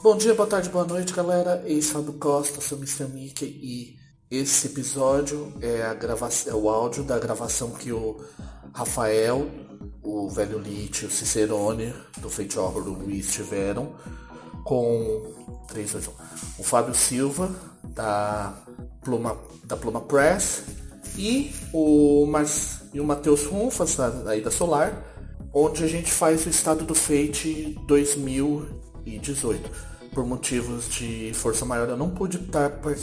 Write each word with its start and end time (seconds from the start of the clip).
Bom 0.00 0.16
dia, 0.16 0.32
boa 0.32 0.48
tarde, 0.48 0.68
boa 0.68 0.84
noite, 0.84 1.12
galera. 1.12 1.60
Esse 1.66 1.92
Fábio 1.92 2.12
Costa, 2.12 2.60
sou 2.60 2.78
Mr. 2.78 3.06
Mickey 3.06 3.46
e 3.46 3.96
esse 4.30 4.68
episódio 4.68 5.52
é, 5.60 5.82
a 5.82 5.96
é 6.48 6.54
o 6.54 6.68
áudio 6.68 7.02
da 7.02 7.18
gravação 7.18 7.70
que 7.72 7.90
o 7.90 8.16
Rafael, 8.72 9.50
o 10.00 10.30
Velho 10.30 10.56
Lich 10.60 11.02
e 11.02 11.06
o 11.06 11.10
Cicerone 11.10 11.92
do 12.18 12.30
Fate 12.30 12.56
Horror 12.56 12.84
do 12.84 12.92
Luiz 12.92 13.32
tiveram 13.32 13.92
com 14.62 15.34
3, 15.66 15.90
2, 15.90 16.06
1, 16.06 16.10
o 16.60 16.62
Fábio 16.62 16.94
Silva 16.94 17.50
da 17.82 18.54
Pluma, 19.02 19.36
da 19.64 19.76
Pluma 19.76 20.00
Press 20.00 20.62
e 21.16 21.52
o, 21.72 22.22
o 22.22 23.04
Matheus 23.04 23.46
Runfas 23.46 23.98
aí 24.28 24.40
da 24.40 24.50
Solar, 24.52 25.04
onde 25.52 25.82
a 25.82 25.88
gente 25.88 26.12
faz 26.12 26.46
o 26.46 26.48
estado 26.48 26.84
do 26.84 26.94
Fate 26.94 27.76
2018 29.16 29.88
por 30.12 30.26
motivos 30.26 30.88
de 30.88 31.32
força 31.34 31.64
maior, 31.64 31.88
eu 31.88 31.96
não 31.96 32.10
pude, 32.10 32.40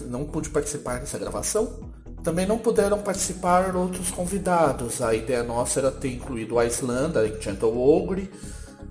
não 0.07 0.25
pude 0.25 0.49
participar 0.49 0.99
dessa 0.99 1.17
gravação. 1.17 1.79
Também 2.23 2.45
não 2.47 2.57
puderam 2.57 2.99
participar 2.99 3.75
outros 3.75 4.09
convidados. 4.09 5.01
A 5.01 5.13
ideia 5.13 5.43
nossa 5.43 5.79
era 5.79 5.91
ter 5.91 6.09
incluído 6.09 6.57
a 6.57 6.65
Islanda, 6.65 7.39
Gentle 7.39 7.77
Ogre, 7.77 8.31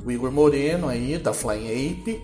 o 0.05 0.11
Igor 0.11 0.31
Moreno 0.31 0.89
aí, 0.89 1.19
da 1.19 1.33
Flying 1.33 1.67
Ape, 1.67 2.23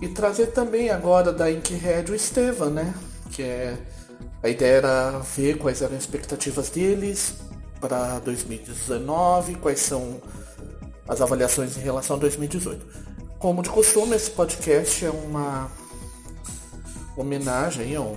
e 0.00 0.08
trazer 0.08 0.48
também 0.48 0.90
agora 0.90 1.32
da 1.32 1.50
Inkhead 1.50 2.12
o 2.12 2.14
Estevan, 2.14 2.70
né? 2.70 2.94
Que 3.30 3.42
é. 3.42 3.76
A 4.42 4.48
ideia 4.48 4.76
era 4.76 5.18
ver 5.18 5.58
quais 5.58 5.82
eram 5.82 5.96
as 5.96 6.02
expectativas 6.02 6.70
deles 6.70 7.34
para 7.80 8.20
2019, 8.20 9.56
quais 9.56 9.80
são 9.80 10.20
as 11.08 11.20
avaliações 11.20 11.76
em 11.76 11.80
relação 11.80 12.16
a 12.16 12.20
2018. 12.20 13.05
Como 13.46 13.62
de 13.62 13.70
costume, 13.70 14.16
esse 14.16 14.28
podcast 14.28 15.04
é 15.04 15.08
uma 15.08 15.70
homenagem, 17.16 17.94
é 17.94 18.00
um, 18.00 18.16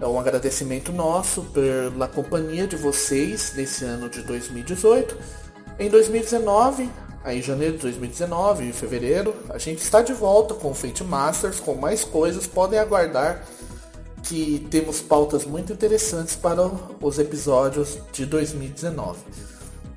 é 0.00 0.06
um 0.06 0.20
agradecimento 0.20 0.92
nosso 0.92 1.42
pela 1.46 2.06
companhia 2.06 2.64
de 2.64 2.76
vocês 2.76 3.54
nesse 3.56 3.84
ano 3.84 4.08
de 4.08 4.22
2018. 4.22 5.18
Em 5.80 5.90
2019, 5.90 6.88
aí 7.24 7.40
em 7.40 7.42
janeiro 7.42 7.74
de 7.74 7.82
2019 7.82 8.68
e 8.68 8.72
fevereiro, 8.72 9.34
a 9.50 9.58
gente 9.58 9.82
está 9.82 10.00
de 10.00 10.12
volta 10.12 10.54
com 10.54 10.70
o 10.70 10.74
Fate 10.74 11.02
Masters, 11.02 11.58
com 11.58 11.74
mais 11.74 12.04
coisas, 12.04 12.46
podem 12.46 12.78
aguardar 12.78 13.44
que 14.22 14.64
temos 14.70 15.00
pautas 15.00 15.44
muito 15.44 15.72
interessantes 15.72 16.36
para 16.36 16.70
os 17.02 17.18
episódios 17.18 17.98
de 18.12 18.24
2019. 18.26 19.18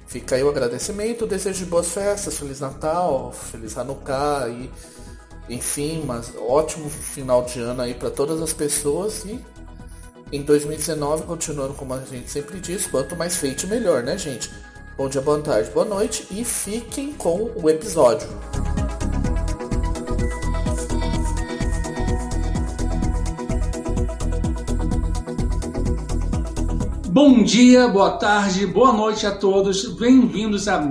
Fica 0.08 0.36
aí 0.36 0.44
o 0.44 0.50
agradecimento, 0.50 1.28
desejo 1.28 1.60
de 1.60 1.66
boas 1.66 1.90
festas, 1.90 2.38
Feliz 2.40 2.62
Natal, 2.62 3.34
Feliz 3.34 3.78
Hanukkah 3.78 4.48
e 4.48 4.72
enfim, 5.50 6.04
mas 6.06 6.34
ótimo 6.38 6.90
final 6.90 7.44
de 7.44 7.60
ano 7.60 7.82
aí 7.82 7.94
para 7.94 8.10
todas 8.10 8.42
as 8.42 8.54
pessoas 8.54 9.26
e 9.26 9.40
em 10.32 10.42
2019, 10.42 11.24
continuando 11.24 11.74
como 11.74 11.94
a 11.94 12.00
gente 12.00 12.30
sempre 12.30 12.60
diz, 12.60 12.88
quanto 12.88 13.16
mais 13.16 13.38
feito 13.38 13.68
melhor, 13.68 14.04
né, 14.04 14.18
gente? 14.18 14.52
Bom 14.98 15.08
dia, 15.08 15.22
boa 15.22 15.42
tarde, 15.42 15.70
boa 15.72 15.86
noite 15.86 16.26
e 16.32 16.44
fiquem 16.44 17.14
com 17.14 17.52
o 17.56 17.70
episódio. 17.70 18.28
Bom 27.20 27.42
dia, 27.42 27.88
boa 27.88 28.12
tarde, 28.12 28.68
boa 28.68 28.94
noite 28.94 29.26
a 29.26 29.32
todos. 29.32 29.92
Bem-vindos 29.96 30.68
a 30.68 30.88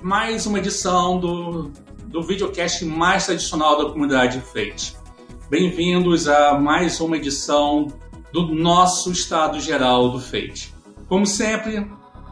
mais 0.00 0.46
uma 0.46 0.60
edição 0.60 1.18
do, 1.18 1.72
do 2.06 2.22
videocast 2.22 2.84
mais 2.84 3.26
tradicional 3.26 3.76
da 3.76 3.90
comunidade 3.90 4.40
Fate. 4.40 4.96
Bem-vindos 5.50 6.28
a 6.28 6.56
mais 6.60 7.00
uma 7.00 7.16
edição 7.16 7.88
do 8.32 8.54
nosso 8.54 9.10
estado 9.10 9.58
geral 9.58 10.10
do 10.10 10.20
Fate. 10.20 10.72
Como 11.08 11.26
sempre, 11.26 11.90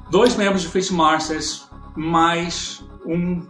dois 0.08 0.36
membros 0.36 0.62
de 0.62 0.68
Fate 0.68 0.92
Masters, 0.92 1.68
mais 1.96 2.80
um 3.04 3.42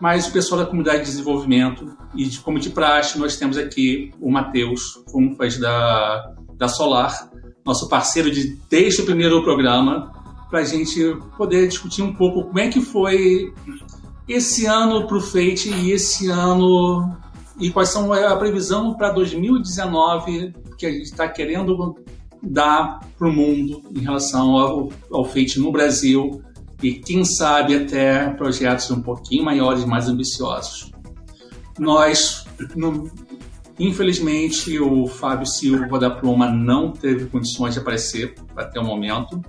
mais 0.00 0.26
o 0.26 0.32
pessoal 0.32 0.62
da 0.62 0.66
comunidade 0.66 1.04
de 1.04 1.04
desenvolvimento 1.04 1.96
e 2.16 2.28
como 2.38 2.58
de 2.58 2.70
praxe 2.70 3.16
nós 3.16 3.36
temos 3.36 3.56
aqui 3.56 4.10
o 4.20 4.28
Matheus, 4.28 5.04
como 5.12 5.36
faz 5.36 5.56
da, 5.56 6.34
da 6.56 6.66
Solar, 6.66 7.30
nosso 7.64 7.88
parceiro 7.88 8.30
de, 8.30 8.58
desde 8.68 9.02
o 9.02 9.04
primeiro 9.04 9.42
programa, 9.42 10.12
para 10.48 10.60
a 10.60 10.64
gente 10.64 11.16
poder 11.36 11.68
discutir 11.68 12.02
um 12.02 12.12
pouco 12.12 12.44
como 12.44 12.58
é 12.58 12.68
que 12.68 12.80
foi 12.80 13.52
esse 14.28 14.66
ano 14.66 15.06
para 15.06 15.16
o 15.16 15.20
Fate 15.20 15.70
e 15.70 15.92
esse 15.92 16.28
ano 16.28 17.16
e 17.58 17.70
quais 17.70 17.90
são 17.90 18.12
a 18.12 18.36
previsão 18.36 18.94
para 18.94 19.10
2019 19.10 20.54
que 20.78 20.86
a 20.86 20.90
gente 20.90 21.04
está 21.04 21.28
querendo 21.28 21.96
dar 22.42 23.00
para 23.18 23.28
o 23.28 23.32
mundo 23.32 23.82
em 23.94 24.00
relação 24.00 24.56
ao, 24.56 24.88
ao 25.12 25.24
Fate 25.24 25.60
no 25.60 25.70
Brasil 25.70 26.42
e 26.82 26.94
quem 26.94 27.24
sabe 27.24 27.76
até 27.76 28.30
projetos 28.30 28.90
um 28.90 29.02
pouquinho 29.02 29.44
maiores, 29.44 29.84
mais 29.84 30.08
ambiciosos. 30.08 30.90
Nós, 31.78 32.44
no, 32.74 33.10
Infelizmente, 33.80 34.78
o 34.78 35.06
Fábio 35.06 35.46
Silva 35.46 35.98
da 35.98 36.10
Pluma 36.10 36.50
não 36.50 36.92
teve 36.92 37.24
condições 37.24 37.72
de 37.72 37.80
aparecer 37.80 38.34
até 38.54 38.78
o 38.78 38.84
momento. 38.84 39.40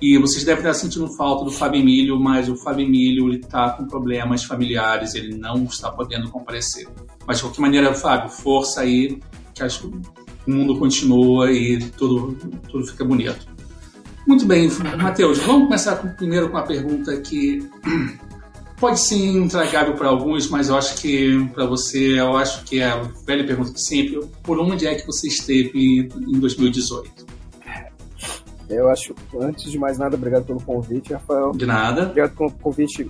E 0.00 0.16
vocês 0.18 0.44
devem 0.44 0.60
estar 0.60 0.74
sentindo 0.74 1.08
falta 1.16 1.44
do 1.44 1.50
Fábio 1.50 1.80
Emílio, 1.80 2.16
mas 2.16 2.48
o 2.48 2.54
Fábio 2.54 2.86
Emílio 2.86 3.28
está 3.32 3.70
com 3.70 3.84
problemas 3.84 4.44
familiares, 4.44 5.16
ele 5.16 5.36
não 5.36 5.64
está 5.64 5.90
podendo 5.90 6.30
comparecer. 6.30 6.86
Mas 7.26 7.38
de 7.38 7.42
qualquer 7.42 7.60
maneira, 7.60 7.92
Fábio, 7.92 8.30
força 8.30 8.82
aí, 8.82 9.20
que 9.52 9.64
acho 9.64 9.80
que 9.80 9.96
o 10.46 10.54
mundo 10.54 10.78
continua 10.78 11.50
e 11.50 11.80
tudo, 11.90 12.36
tudo 12.70 12.86
fica 12.86 13.04
bonito. 13.04 13.48
Muito 14.28 14.46
bem, 14.46 14.70
Matheus, 14.96 15.38
vamos 15.38 15.64
começar 15.64 15.96
primeiro 16.16 16.50
com 16.50 16.56
a 16.56 16.62
pergunta 16.62 17.16
que 17.20 17.68
Pode 18.78 19.00
sim 19.00 19.38
intragável 19.38 19.94
para 19.94 20.08
alguns, 20.08 20.50
mas 20.50 20.68
eu 20.68 20.76
acho 20.76 20.96
que 21.00 21.48
para 21.54 21.64
você, 21.66 22.20
eu 22.20 22.36
acho 22.36 22.62
que 22.64 22.80
é 22.80 22.86
a 22.86 23.02
velha 23.26 23.46
pergunta 23.46 23.72
de 23.72 23.80
sempre: 23.80 24.20
por 24.42 24.58
onde 24.58 24.86
é 24.86 24.94
que 24.94 25.06
você 25.06 25.28
esteve 25.28 26.08
em 26.14 26.38
2018? 26.38 27.26
Eu 28.68 28.88
acho, 28.88 29.14
antes 29.40 29.70
de 29.70 29.78
mais 29.78 29.96
nada, 29.96 30.16
obrigado 30.16 30.44
pelo 30.44 30.60
convite, 30.60 31.12
Rafael. 31.12 31.52
De 31.52 31.66
nada. 31.66 32.02
Obrigado 32.02 32.36
pelo 32.36 32.50
convite 32.50 33.08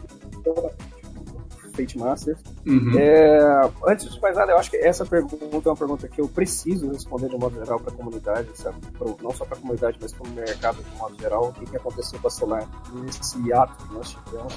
Fate 1.76 1.98
Masters. 1.98 2.38
Uhum. 2.66 2.98
É, 2.98 3.70
antes 3.86 4.12
de 4.12 4.20
mais 4.20 4.34
nada, 4.34 4.52
eu 4.52 4.58
acho 4.58 4.70
que 4.70 4.78
essa 4.78 5.04
pergunta 5.04 5.36
é 5.68 5.70
uma 5.70 5.76
pergunta 5.76 6.08
que 6.08 6.20
eu 6.20 6.26
preciso 6.26 6.90
responder 6.90 7.28
de 7.28 7.36
um 7.36 7.38
modo 7.38 7.54
geral 7.54 7.78
para 7.78 7.92
a 7.92 7.96
comunidade, 7.96 8.48
sabe? 8.54 8.80
Pro, 8.98 9.16
não 9.22 9.30
só 9.30 9.44
para 9.44 9.58
a 9.58 9.60
comunidade, 9.60 9.98
mas 10.00 10.12
para 10.12 10.26
o 10.26 10.32
mercado 10.32 10.82
de 10.82 10.94
um 10.94 10.98
modo 10.98 11.20
geral. 11.20 11.48
O 11.48 11.52
que, 11.52 11.66
que 11.66 11.76
aconteceu 11.76 12.18
com 12.18 12.28
a 12.28 12.30
Solar 12.30 12.68
nesse 12.94 13.52
ato 13.52 13.86
que 13.86 13.94
nós 13.94 14.10
tivemos. 14.10 14.54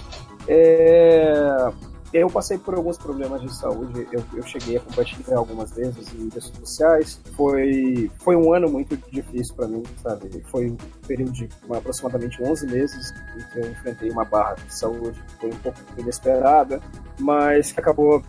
É, 0.51 1.71
eu 2.11 2.27
passei 2.27 2.57
por 2.57 2.73
alguns 2.73 2.97
problemas 2.97 3.39
de 3.39 3.55
saúde, 3.55 4.07
eu, 4.11 4.23
eu 4.33 4.41
cheguei 4.41 4.77
a 4.77 4.79
compartilhar 4.79 5.37
algumas 5.37 5.71
vezes 5.71 6.11
em 6.15 6.23
redes 6.23 6.51
sociais. 6.59 7.21
Foi, 7.37 8.09
foi 8.17 8.35
um 8.35 8.51
ano 8.51 8.67
muito 8.67 8.97
difícil 9.11 9.53
para 9.55 9.67
mim, 9.67 9.83
sabe? 10.01 10.43
Foi 10.49 10.71
um 10.71 10.77
período 11.05 11.31
de 11.33 11.47
aproximadamente 11.71 12.41
11 12.41 12.65
meses 12.65 13.13
em 13.35 13.53
que 13.53 13.59
eu 13.59 13.71
enfrentei 13.71 14.09
uma 14.09 14.25
barra 14.25 14.55
de 14.55 14.73
saúde 14.73 15.21
que 15.27 15.35
foi 15.35 15.49
um 15.51 15.57
pouco 15.57 15.77
inesperada, 15.99 16.81
mas 17.19 17.71
que 17.71 17.79
acabou 17.79 18.23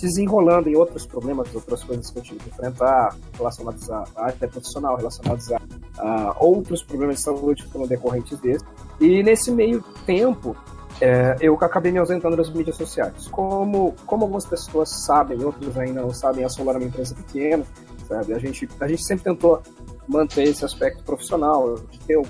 desenrolando 0.00 0.68
em 0.68 0.74
outros 0.74 1.06
problemas, 1.06 1.54
outras 1.54 1.84
coisas 1.84 2.10
que 2.10 2.18
eu 2.18 2.22
tive 2.22 2.40
que 2.40 2.48
enfrentar 2.48 3.14
relacionados 3.34 3.88
à 3.90 4.04
área 4.16 4.48
profissional, 4.48 4.96
relacionados 4.96 5.52
a, 5.52 5.60
a 5.98 6.36
outros 6.40 6.82
problemas 6.82 7.16
de 7.16 7.22
saúde 7.22 7.62
que 7.62 7.70
foram 7.70 7.86
decorrentes 7.86 8.36
desse. 8.40 8.64
E 8.98 9.22
nesse 9.22 9.52
meio 9.52 9.82
tempo, 10.04 10.56
é, 11.00 11.36
eu 11.40 11.54
acabei 11.54 11.90
me 11.90 11.98
ausentando 11.98 12.36
das 12.36 12.50
mídias 12.50 12.76
sociais. 12.76 13.28
Como, 13.28 13.94
como 14.06 14.24
algumas 14.24 14.46
pessoas 14.46 14.90
sabem, 14.90 15.42
outras 15.42 15.76
ainda 15.78 16.02
não 16.02 16.12
sabem, 16.12 16.44
a 16.44 16.48
Solar 16.48 16.76
é 16.76 16.78
uma 16.78 16.86
empresa 16.86 17.14
pequena, 17.14 17.64
sabe? 18.06 18.34
A 18.34 18.38
gente, 18.38 18.68
a 18.80 18.86
gente 18.86 19.04
sempre 19.04 19.24
tentou 19.24 19.62
manter 20.06 20.44
esse 20.44 20.64
aspecto 20.64 21.02
profissional, 21.02 21.76
ter 22.06 22.16
o 22.16 22.26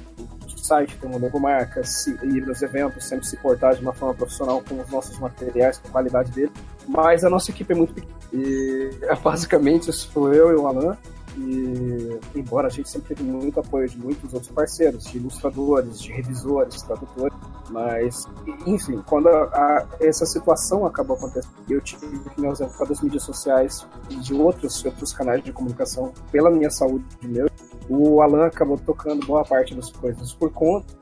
site, 0.57 0.97
ter 0.99 1.07
uma 1.07 1.19
logomarca, 1.19 1.83
se, 1.83 2.13
ir 2.23 2.47
nos 2.47 2.63
eventos, 2.63 3.05
sempre 3.05 3.27
se 3.27 3.37
portar 3.37 3.75
de 3.75 3.83
uma 3.83 3.93
forma 3.93 4.15
profissional 4.15 4.63
com 4.67 4.81
os 4.81 4.89
nossos 4.89 5.19
materiais, 5.19 5.79
com 5.79 5.89
a 5.89 5.91
qualidade 5.91 6.31
dele. 6.31 6.53
Mas 6.87 7.25
a 7.25 7.31
nossa 7.31 7.51
equipe 7.51 7.73
é 7.73 7.77
muito 7.77 7.95
pequena. 7.95 8.15
E 8.33 8.91
basicamente 9.23 9.93
sou 9.93 10.33
eu 10.33 10.53
e 10.53 10.55
o 10.55 10.67
Alan. 10.67 10.97
E, 11.37 12.19
embora 12.35 12.67
a 12.67 12.71
gente 12.71 12.89
sempre 12.89 13.15
teve 13.15 13.23
muito 13.23 13.61
apoio 13.61 13.89
de 13.89 13.97
muitos 13.99 14.33
outros 14.35 14.53
parceiros, 14.53 15.05
de 15.05 15.19
ilustradores, 15.19 16.01
de 16.01 16.13
revisores, 16.13 16.83
tradutores, 16.83 17.37
mas, 17.71 18.27
enfim, 18.67 19.01
quando 19.07 19.29
a, 19.29 19.45
a, 19.45 19.87
essa 20.01 20.27
situação 20.27 20.85
acabou 20.85 21.17
acontecendo, 21.17 21.55
eu 21.69 21.81
tive 21.81 22.19
que 22.19 22.41
me 22.41 22.47
ausentar 22.49 22.87
das 22.87 23.01
mídias 23.01 23.23
sociais 23.23 23.87
e 24.09 24.17
de 24.17 24.35
outros, 24.35 24.85
outros 24.85 25.13
canais 25.13 25.43
de 25.43 25.53
comunicação 25.53 26.13
pela 26.33 26.51
minha 26.51 26.71
saúde 26.71 27.05
meu. 27.23 27.49
O 27.89 28.21
Alan 28.21 28.47
acabou 28.47 28.79
tocando 28.79 29.27
boa 29.27 29.45
parte 29.45 29.75
das 29.75 29.91
coisas 29.91 30.33
por 30.33 30.51
conta. 30.53 30.95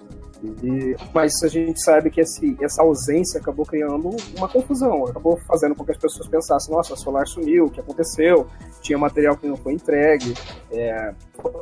E, 0.43 0.96
mas 1.12 1.43
a 1.43 1.49
gente 1.49 1.82
sabe 1.82 2.11
que 2.11 2.20
esse, 2.20 2.56
essa 2.61 2.82
ausência 2.82 3.40
acabou 3.40 3.67
criando 3.67 4.11
uma 4.37 4.49
confusão, 4.49 5.05
acabou 5.06 5.37
fazendo 5.46 5.75
com 5.75 5.85
que 5.85 5.90
as 5.90 5.99
pessoas 5.99 6.29
pensassem: 6.29 6.75
nossa, 6.75 6.94
a 6.94 6.96
Solar 6.96 7.26
sumiu, 7.26 7.64
o 7.64 7.70
que 7.70 7.81
aconteceu? 7.81 8.46
Tinha 8.81 8.96
material 8.96 9.37
que 9.37 9.49
não 9.49 9.56
foi 9.56 9.73
entregue, 9.73 10.35
é, 10.70 11.12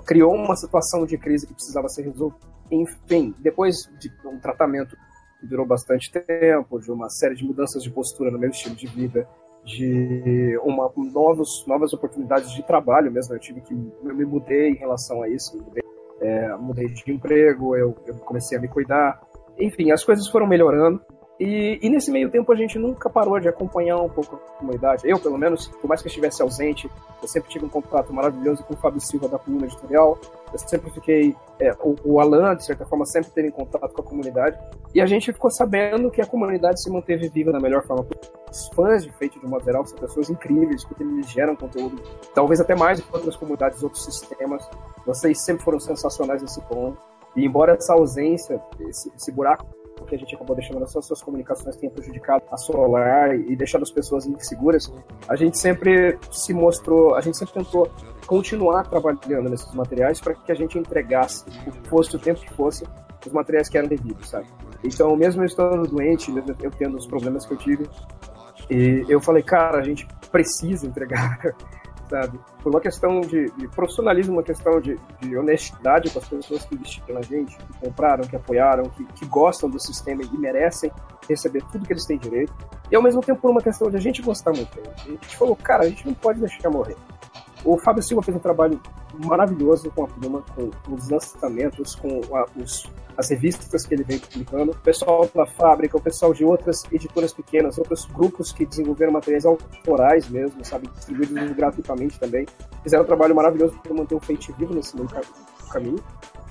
criou 0.04 0.34
uma 0.34 0.56
situação 0.56 1.06
de 1.06 1.16
crise 1.16 1.46
que 1.46 1.54
precisava 1.54 1.88
ser 1.88 2.02
resolvida. 2.02 2.40
Enfim, 2.70 3.34
depois 3.38 3.88
de 3.98 4.12
um 4.26 4.38
tratamento 4.38 4.96
que 5.40 5.46
durou 5.46 5.66
bastante 5.66 6.10
tempo, 6.10 6.80
de 6.80 6.90
uma 6.90 7.08
série 7.08 7.34
de 7.34 7.44
mudanças 7.44 7.82
de 7.82 7.90
postura 7.90 8.30
no 8.30 8.38
meu 8.38 8.50
estilo 8.50 8.74
de 8.74 8.86
vida, 8.86 9.26
de 9.64 10.58
uma, 10.62 10.90
novos, 10.96 11.64
novas 11.66 11.92
oportunidades 11.92 12.52
de 12.52 12.62
trabalho 12.62 13.10
mesmo. 13.10 13.34
Eu 13.34 13.38
tive 13.38 13.60
que 13.60 13.72
eu 13.72 14.14
me 14.14 14.24
mudei 14.24 14.70
em 14.70 14.76
relação 14.76 15.22
a 15.22 15.28
isso, 15.28 15.56
mudei, 15.56 15.82
é, 16.20 16.54
mudei 16.56 16.88
de 16.88 17.10
emprego, 17.10 17.76
eu, 17.76 17.96
eu 18.06 18.14
comecei 18.16 18.56
a 18.56 18.60
me 18.60 18.68
cuidar. 18.68 19.20
Enfim, 19.58 19.90
as 19.90 20.04
coisas 20.04 20.28
foram 20.28 20.46
melhorando. 20.46 21.00
E, 21.38 21.78
e, 21.82 21.90
nesse 21.90 22.10
meio 22.10 22.30
tempo 22.30 22.50
a 22.50 22.56
gente 22.56 22.78
nunca 22.78 23.10
parou 23.10 23.38
de 23.38 23.46
acompanhar 23.46 23.98
um 23.98 24.08
pouco 24.08 24.36
a 24.36 24.58
comunidade. 24.58 25.02
Eu, 25.04 25.18
pelo 25.18 25.36
menos, 25.36 25.68
por 25.68 25.86
mais 25.86 26.00
que 26.00 26.06
eu 26.06 26.08
estivesse 26.08 26.40
ausente, 26.40 26.90
eu 27.20 27.28
sempre 27.28 27.50
tive 27.50 27.66
um 27.66 27.68
contato 27.68 28.10
maravilhoso 28.10 28.64
com 28.64 28.72
o 28.72 28.76
Fábio 28.78 29.00
Silva 29.00 29.28
da 29.28 29.38
coluna 29.38 29.66
editorial. 29.66 30.18
Eu 30.50 30.58
sempre 30.58 30.90
fiquei. 30.92 31.36
É, 31.60 31.72
o, 31.80 31.94
o 32.04 32.20
Alan, 32.20 32.56
de 32.56 32.64
certa 32.64 32.86
forma, 32.86 33.04
sempre 33.04 33.30
teve 33.32 33.50
contato 33.50 33.92
com 33.92 34.00
a 34.00 34.04
comunidade. 34.04 34.58
E 34.94 35.00
a 35.00 35.04
gente 35.04 35.30
ficou 35.30 35.50
sabendo 35.50 36.10
que 36.10 36.22
a 36.22 36.26
comunidade 36.26 36.82
se 36.82 36.90
manteve 36.90 37.28
viva 37.28 37.52
da 37.52 37.60
melhor 37.60 37.86
forma. 37.86 38.06
Os 38.50 38.68
fãs 38.68 39.04
de 39.04 39.12
Fate 39.12 39.38
de 39.38 39.46
modo 39.46 39.64
são 39.86 39.98
pessoas 39.98 40.30
incríveis, 40.30 40.84
porque 40.84 41.02
eles 41.02 41.30
geram 41.30 41.54
conteúdo, 41.54 42.00
talvez 42.34 42.60
até 42.60 42.74
mais 42.74 42.98
do 42.98 43.06
que 43.06 43.14
outras 43.14 43.36
comunidades, 43.36 43.82
outros 43.82 44.04
sistemas. 44.04 44.66
Vocês 45.06 45.40
sempre 45.40 45.64
foram 45.64 45.78
sensacionais 45.78 46.42
nesse 46.42 46.60
ponto. 46.62 47.00
E 47.36 47.44
embora 47.46 47.74
essa 47.74 47.92
ausência, 47.92 48.60
esse, 48.80 49.12
esse 49.14 49.30
buraco 49.30 49.66
que 50.06 50.14
a 50.14 50.18
gente 50.18 50.34
acabou 50.34 50.54
deixando 50.54 50.78
nas 50.78 50.90
suas 50.90 51.22
comunicações 51.22 51.76
tenha 51.76 51.90
prejudicado 51.90 52.44
a 52.50 52.56
Solar 52.56 53.34
e 53.34 53.56
deixado 53.56 53.82
as 53.82 53.90
pessoas 53.90 54.26
inseguras, 54.26 54.92
a 55.28 55.36
gente 55.36 55.58
sempre 55.58 56.18
se 56.30 56.54
mostrou, 56.54 57.14
a 57.14 57.20
gente 57.20 57.36
sempre 57.36 57.54
tentou 57.54 57.90
continuar 58.26 58.84
trabalhando 58.84 59.48
nesses 59.50 59.72
materiais 59.74 60.20
para 60.20 60.34
que 60.34 60.52
a 60.52 60.54
gente 60.54 60.78
entregasse, 60.78 61.44
fosse 61.84 62.14
o 62.14 62.18
tempo 62.18 62.40
que 62.40 62.52
fosse, 62.54 62.84
os 63.24 63.32
materiais 63.32 63.68
que 63.68 63.76
eram 63.76 63.88
devidos, 63.88 64.28
sabe? 64.28 64.46
Então, 64.84 65.16
mesmo 65.16 65.42
eu 65.42 65.46
estando 65.46 65.88
doente, 65.88 66.30
mesmo 66.30 66.54
eu 66.62 66.70
tendo 66.70 66.96
os 66.96 67.06
problemas 67.06 67.44
que 67.44 67.54
eu 67.54 67.58
tive, 67.58 67.88
eu 69.08 69.20
falei, 69.20 69.42
cara, 69.42 69.78
a 69.78 69.82
gente 69.82 70.06
precisa 70.30 70.86
entregar 70.86 71.40
sabe? 72.08 72.38
Por 72.66 72.74
uma 72.74 72.80
questão 72.80 73.20
de, 73.20 73.48
de 73.52 73.68
profissionalismo, 73.68 74.32
uma 74.32 74.42
questão 74.42 74.80
de, 74.80 74.98
de, 75.20 75.36
honestidade 75.38 76.10
com 76.10 76.18
as 76.18 76.28
pessoas 76.28 76.64
que 76.64 76.74
investiram 76.74 77.14
na 77.14 77.22
gente, 77.22 77.56
que 77.56 77.78
compraram, 77.78 78.24
que 78.24 78.34
apoiaram, 78.34 78.90
que, 78.90 79.04
que, 79.04 79.24
gostam 79.26 79.70
do 79.70 79.78
sistema 79.78 80.24
e 80.24 80.36
merecem 80.36 80.90
receber 81.28 81.62
tudo 81.70 81.86
que 81.86 81.92
eles 81.92 82.04
têm 82.04 82.18
direito. 82.18 82.52
E 82.90 82.96
ao 82.96 83.02
mesmo 83.04 83.20
tempo 83.20 83.40
por 83.40 83.52
uma 83.52 83.60
questão 83.60 83.88
de 83.88 83.96
a 83.96 84.00
gente 84.00 84.20
gostar 84.20 84.52
muito. 84.52 84.80
A 84.80 85.08
gente 85.08 85.36
falou, 85.36 85.54
cara, 85.54 85.84
a 85.84 85.88
gente 85.88 86.04
não 86.04 86.12
pode 86.12 86.40
deixar 86.40 86.68
morrer. 86.68 86.96
O 87.66 87.76
Fábio 87.76 88.00
Silva 88.00 88.22
fez 88.22 88.36
um 88.36 88.40
trabalho 88.40 88.80
maravilhoso 89.24 89.90
com 89.90 90.04
a 90.04 90.06
Pluma, 90.06 90.40
com 90.54 90.70
os 90.94 91.08
lançamentos, 91.10 91.96
com 91.96 92.20
a, 92.32 92.46
os, 92.56 92.88
as 93.18 93.28
revistas 93.28 93.84
que 93.84 93.92
ele 93.92 94.04
vem 94.04 94.20
publicando, 94.20 94.70
o 94.70 94.76
pessoal 94.76 95.28
da 95.34 95.44
fábrica, 95.44 95.96
o 95.96 96.00
pessoal 96.00 96.32
de 96.32 96.44
outras 96.44 96.84
editoras 96.92 97.32
pequenas, 97.32 97.76
outros 97.76 98.04
grupos 98.04 98.52
que 98.52 98.64
desenvolveram 98.64 99.12
materiais 99.12 99.44
autorais 99.44 100.28
mesmo, 100.28 100.64
sabe, 100.64 100.86
distribuídos 100.94 101.56
gratuitamente 101.56 102.20
também, 102.20 102.46
fizeram 102.84 103.02
um 103.02 103.06
trabalho 103.06 103.34
maravilhoso 103.34 103.76
para 103.82 103.92
manter 103.92 104.14
o 104.14 104.20
Fate 104.20 104.52
vivo 104.52 104.72
nesse 104.72 104.94
meio 104.94 105.08
caminho. 105.68 105.98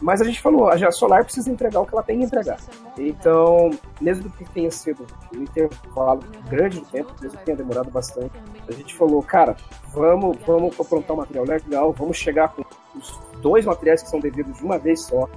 Mas 0.02 0.22
a 0.22 0.26
gente 0.26 0.42
falou, 0.42 0.70
a 0.70 0.92
Solar 0.92 1.24
precisa 1.24 1.50
entregar 1.50 1.80
o 1.80 1.86
que 1.86 1.94
ela 1.94 2.04
tem 2.04 2.20
que 2.20 2.26
entregar. 2.26 2.58
Então, 2.98 3.72
mesmo 4.02 4.30
que 4.30 4.44
tenha 4.52 4.70
sido 4.70 5.06
um 5.34 5.44
intervalo 5.44 6.22
grande 6.50 6.80
de 6.80 6.86
tempo, 6.88 7.14
mesmo 7.22 7.38
que 7.38 7.46
tenha 7.46 7.58
demorado 7.58 7.90
bastante, 7.90 8.32
a 8.68 8.72
gente 8.72 8.94
falou, 8.96 9.24
cara, 9.24 9.56
vamos, 9.94 10.38
vamos 10.46 10.80
aprontar 10.80 11.16
um 11.16 11.20
material 11.20 11.46
legal, 11.46 11.94
vamos 11.94 12.18
chegar 12.18 12.54
com 12.54 12.64
os 12.98 13.20
dois 13.42 13.66
materiais 13.66 14.04
que 14.04 14.10
são 14.10 14.20
devidos 14.20 14.58
de 14.58 14.64
uma 14.64 14.78
vez 14.78 15.02
só. 15.02 15.30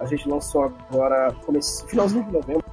A 0.00 0.06
gente 0.06 0.28
lançou 0.28 0.64
agora, 0.64 1.34
comece, 1.44 1.86
finalzinho 1.86 2.24
de 2.24 2.32
novembro, 2.32 2.64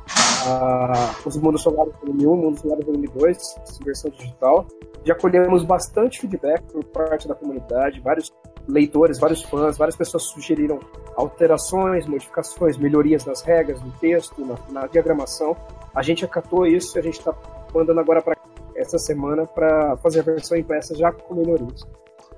os 1.26 1.38
Mundos 1.38 1.62
Solares 1.62 1.94
Volume 2.02 2.28
1, 2.28 2.36
Mundos 2.36 2.62
Solares 2.62 2.86
Volume 2.86 3.08
2, 3.08 3.56
versão 3.86 4.12
digital. 4.12 4.66
Já 5.06 5.16
colhemos 5.16 5.64
bastante 5.64 6.20
feedback 6.20 6.64
por 6.72 6.84
parte 6.86 7.28
da 7.28 7.36
comunidade, 7.36 8.00
vários 8.00 8.32
leitores, 8.68 9.20
vários 9.20 9.44
fãs, 9.44 9.78
várias 9.78 9.96
pessoas 9.96 10.24
sugeriram 10.24 10.80
alterações, 11.16 12.06
modificações, 12.08 12.78
melhorias 12.78 13.26
nas 13.26 13.42
regras, 13.42 13.82
no 13.82 13.92
texto, 13.92 14.46
na, 14.46 14.56
na 14.70 14.88
diagramação. 14.88 15.56
A 15.94 16.02
gente 16.02 16.26
acatou 16.26 16.66
isso 16.66 16.98
e 16.98 17.00
a 17.00 17.04
gente 17.04 17.20
está 17.20 17.34
mandando 17.74 18.00
agora 18.00 18.22
para 18.22 18.38
essa 18.76 18.98
semana 18.98 19.46
para 19.46 19.98
fazer 19.98 20.22
a 20.22 20.24
versão 20.24 20.58
impressa 20.58 20.96
já 20.96 21.12
com 21.12 21.36
melhorias. 21.36 21.86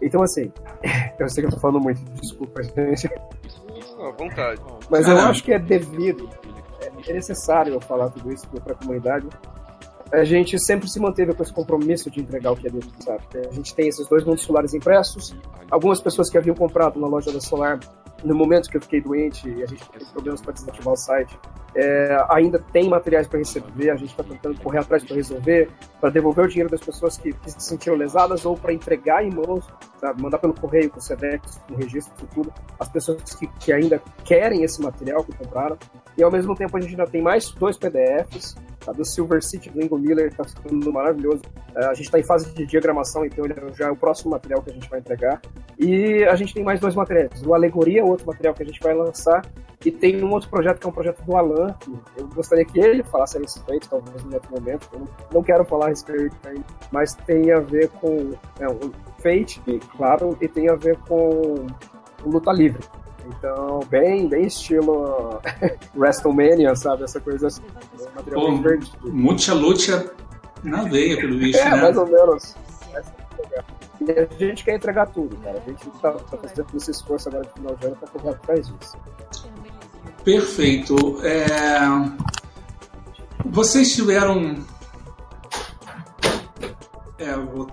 Então, 0.02 0.22
assim, 0.22 0.52
eu 1.20 1.30
sei 1.30 1.44
que 1.44 1.48
eu 1.48 1.54
tô 1.54 1.60
falando 1.60 1.82
muito, 1.82 2.02
desculpa, 2.22 2.62
gente. 2.64 3.08
À 4.00 4.12
vontade. 4.12 4.62
Mas 4.90 5.08
eu 5.08 5.18
acho 5.18 5.44
que 5.44 5.54
é 5.54 5.60
devido, 5.60 6.30
é 7.08 7.14
necessário 7.14 7.74
eu 7.74 7.82
falar 7.82 8.10
tudo 8.10 8.32
isso 8.32 8.48
para 8.50 8.74
a 8.74 8.76
comunidade, 8.76 9.28
a 10.12 10.24
gente 10.24 10.60
sempre 10.60 10.90
se 10.90 11.00
manteve 11.00 11.34
com 11.34 11.44
esse 11.44 11.54
compromisso 11.54 12.10
de 12.10 12.22
entregar 12.22 12.52
o 12.52 12.56
que 12.56 12.68
é 12.68 12.70
dentro. 12.70 12.92
A 13.10 13.54
gente 13.54 13.74
tem 13.74 13.88
esses 13.88 14.08
dois 14.08 14.24
mundos 14.24 14.44
solares 14.44 14.74
impressos. 14.74 15.36
Algumas 15.70 16.00
pessoas 16.00 16.30
que 16.30 16.38
haviam 16.38 16.56
comprado 16.56 17.00
na 17.00 17.08
loja 17.08 17.32
da 17.32 17.42
Solar, 17.42 17.80
no 18.24 18.36
momento 18.36 18.70
que 18.70 18.78
eu 18.78 18.82
fiquei 18.82 19.02
doente 19.02 19.48
e 19.50 19.64
a 19.64 19.66
gente 19.66 19.84
teve 19.90 20.06
problemas 20.06 20.42
para 20.42 20.54
desativar 20.54 20.94
o 20.94 20.98
site, 20.98 21.38
é, 21.76 22.18
ainda 22.30 22.60
tem 22.72 22.88
materiais 22.88 23.28
para 23.28 23.40
receber. 23.40 23.90
A 23.90 23.96
gente 23.96 24.12
está 24.12 24.24
tentando 24.24 24.60
correr 24.62 24.80
atrás 24.80 25.04
para 25.04 25.16
resolver, 25.16 25.70
para 26.00 26.10
devolver 26.10 26.46
o 26.46 26.48
dinheiro 26.48 26.70
das 26.70 26.80
pessoas 26.80 27.18
que, 27.18 27.34
que 27.34 27.52
se 27.52 27.60
sentiram 27.60 27.98
lesadas 27.98 28.46
ou 28.46 28.56
para 28.56 28.74
entregar 28.74 29.24
em 29.26 29.32
mãos, 29.32 29.68
sabe? 30.00 30.22
mandar 30.22 30.38
pelo 30.38 30.54
correio, 30.54 30.90
com 30.90 31.00
o 31.00 31.02
SEDEX, 31.02 31.62
com 31.68 31.74
o 31.74 31.78
registro, 31.78 32.14
tudo, 32.34 32.54
as 32.80 32.88
pessoas 32.90 33.22
que, 33.36 33.48
que 33.60 33.74
ainda 33.74 34.02
querem 34.24 34.64
esse 34.64 34.82
material 34.82 35.24
que 35.24 35.36
compraram. 35.36 35.78
E 36.18 36.24
ao 36.24 36.32
mesmo 36.32 36.56
tempo 36.56 36.76
a 36.78 36.82
gente 36.82 36.92
ainda 36.92 37.06
tem 37.06 37.22
mais 37.22 37.52
dois 37.52 37.78
PDFs 37.78 38.56
a 38.88 38.92
do 38.92 39.04
Silver 39.04 39.44
City 39.44 39.70
do 39.70 39.84
Ingo 39.84 39.98
Miller 39.98 40.28
está 40.28 40.44
ficando 40.44 40.92
maravilhoso. 40.92 41.42
É, 41.76 41.86
a 41.86 41.94
gente 41.94 42.06
está 42.06 42.20
em 42.20 42.24
fase 42.24 42.54
de 42.54 42.66
diagramação, 42.66 43.26
então 43.26 43.46
ele 43.46 43.56
já 43.74 43.88
é 43.88 43.92
o 43.92 43.96
próximo 43.96 44.32
material 44.32 44.62
que 44.62 44.72
a 44.72 44.74
gente 44.74 44.90
vai 44.90 45.00
entregar. 45.00 45.42
E 45.80 46.24
a 46.26 46.36
gente 46.36 46.54
tem 46.54 46.64
mais 46.64 46.80
dois 46.80 46.96
materiais. 46.96 47.42
O 47.44 47.54
Alegoria, 47.54 48.04
outro 48.04 48.28
material 48.28 48.54
que 48.54 48.64
a 48.64 48.66
gente 48.66 48.80
vai 48.82 48.94
lançar. 48.94 49.46
E 49.84 49.92
tem 49.92 50.24
um 50.24 50.32
outro 50.32 50.50
projeto 50.50 50.80
que 50.80 50.88
é 50.88 50.90
um 50.90 50.94
projeto 50.94 51.22
do 51.24 51.36
Alan, 51.36 51.74
que 51.74 51.92
eu 52.18 52.28
gostaria 52.30 52.66
que 52.66 52.80
ele 52.80 53.04
falasse 53.04 53.38
a 53.38 53.42
respeito, 53.42 53.88
talvez 53.90 54.24
em 54.24 54.34
outro 54.34 54.52
momento. 54.52 54.90
Eu 54.94 55.08
não, 55.32 55.44
quero 55.44 55.64
falar 55.66 55.88
a 55.88 55.90
respeito 55.90 56.36
ainda, 56.44 56.66
mas 56.92 57.14
tem 57.14 57.52
a 57.52 57.60
ver 57.60 57.90
com 57.90 58.32
é, 58.60 58.68
o 58.68 58.92
Fate, 59.22 59.62
claro, 59.96 60.38
e 60.42 60.48
tem 60.48 60.70
a 60.70 60.76
ver 60.76 60.98
com 61.08 61.68
luta 62.24 62.52
livre. 62.52 62.82
Então, 63.28 63.80
bem, 63.90 64.28
bem 64.28 64.46
estilo 64.46 65.42
WrestleMania, 65.96 66.76
sabe? 66.76 67.04
Essa 67.04 67.20
coisa 67.20 67.48
assim. 67.48 67.64
Pô, 68.34 68.52
muita 69.04 69.54
luta 69.54 70.14
na 70.64 70.84
veia, 70.84 71.18
pelo 71.18 71.38
visto, 71.38 71.60
é, 71.60 71.72
né? 71.72 71.82
mais 71.82 71.98
ou 71.98 72.08
menos. 72.08 72.56
E 74.02 74.12
a 74.12 74.48
gente 74.48 74.64
quer 74.64 74.76
entregar 74.76 75.08
tudo, 75.08 75.36
cara. 75.38 75.58
A 75.58 75.70
gente 75.70 75.90
tá, 76.02 76.12
tá 76.12 76.38
fazendo 76.38 76.68
esse 76.76 76.92
esforço 76.92 77.30
agora 77.30 77.46
no 77.46 77.52
final 77.52 77.76
de 77.76 77.88
ano 77.88 77.96
pra 77.96 78.08
correr 78.10 78.30
atrás 78.30 78.68
disso. 78.68 78.98
Perfeito. 80.24 80.96
É... 81.24 81.46
Vocês 83.46 83.96
tiveram. 83.96 84.64
É, 87.18 87.34
vou... 87.36 87.68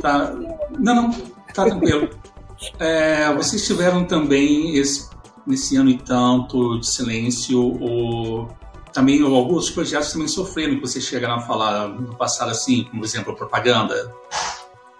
tá... 0.00 0.32
Não, 0.78 0.94
não, 0.94 1.10
tá 1.54 1.64
tranquilo. 1.64 2.08
É, 2.78 3.32
vocês 3.34 3.66
tiveram 3.66 4.04
também 4.04 4.76
esse, 4.76 5.08
nesse 5.46 5.76
ano 5.76 5.90
e 5.90 5.98
tanto 5.98 6.78
de 6.78 6.86
silêncio, 6.86 7.60
o, 7.60 8.48
também 8.92 9.22
alguns 9.22 9.70
projetos 9.70 10.12
também 10.12 10.28
sofreram 10.28 10.74
que 10.76 10.80
vocês 10.80 11.04
chegaram 11.04 11.36
a 11.36 11.40
falar 11.40 11.88
no 11.88 12.16
passado, 12.16 12.50
assim, 12.50 12.84
como 12.84 13.00
por 13.00 13.06
exemplo 13.06 13.32
a 13.32 13.36
propaganda, 13.36 14.12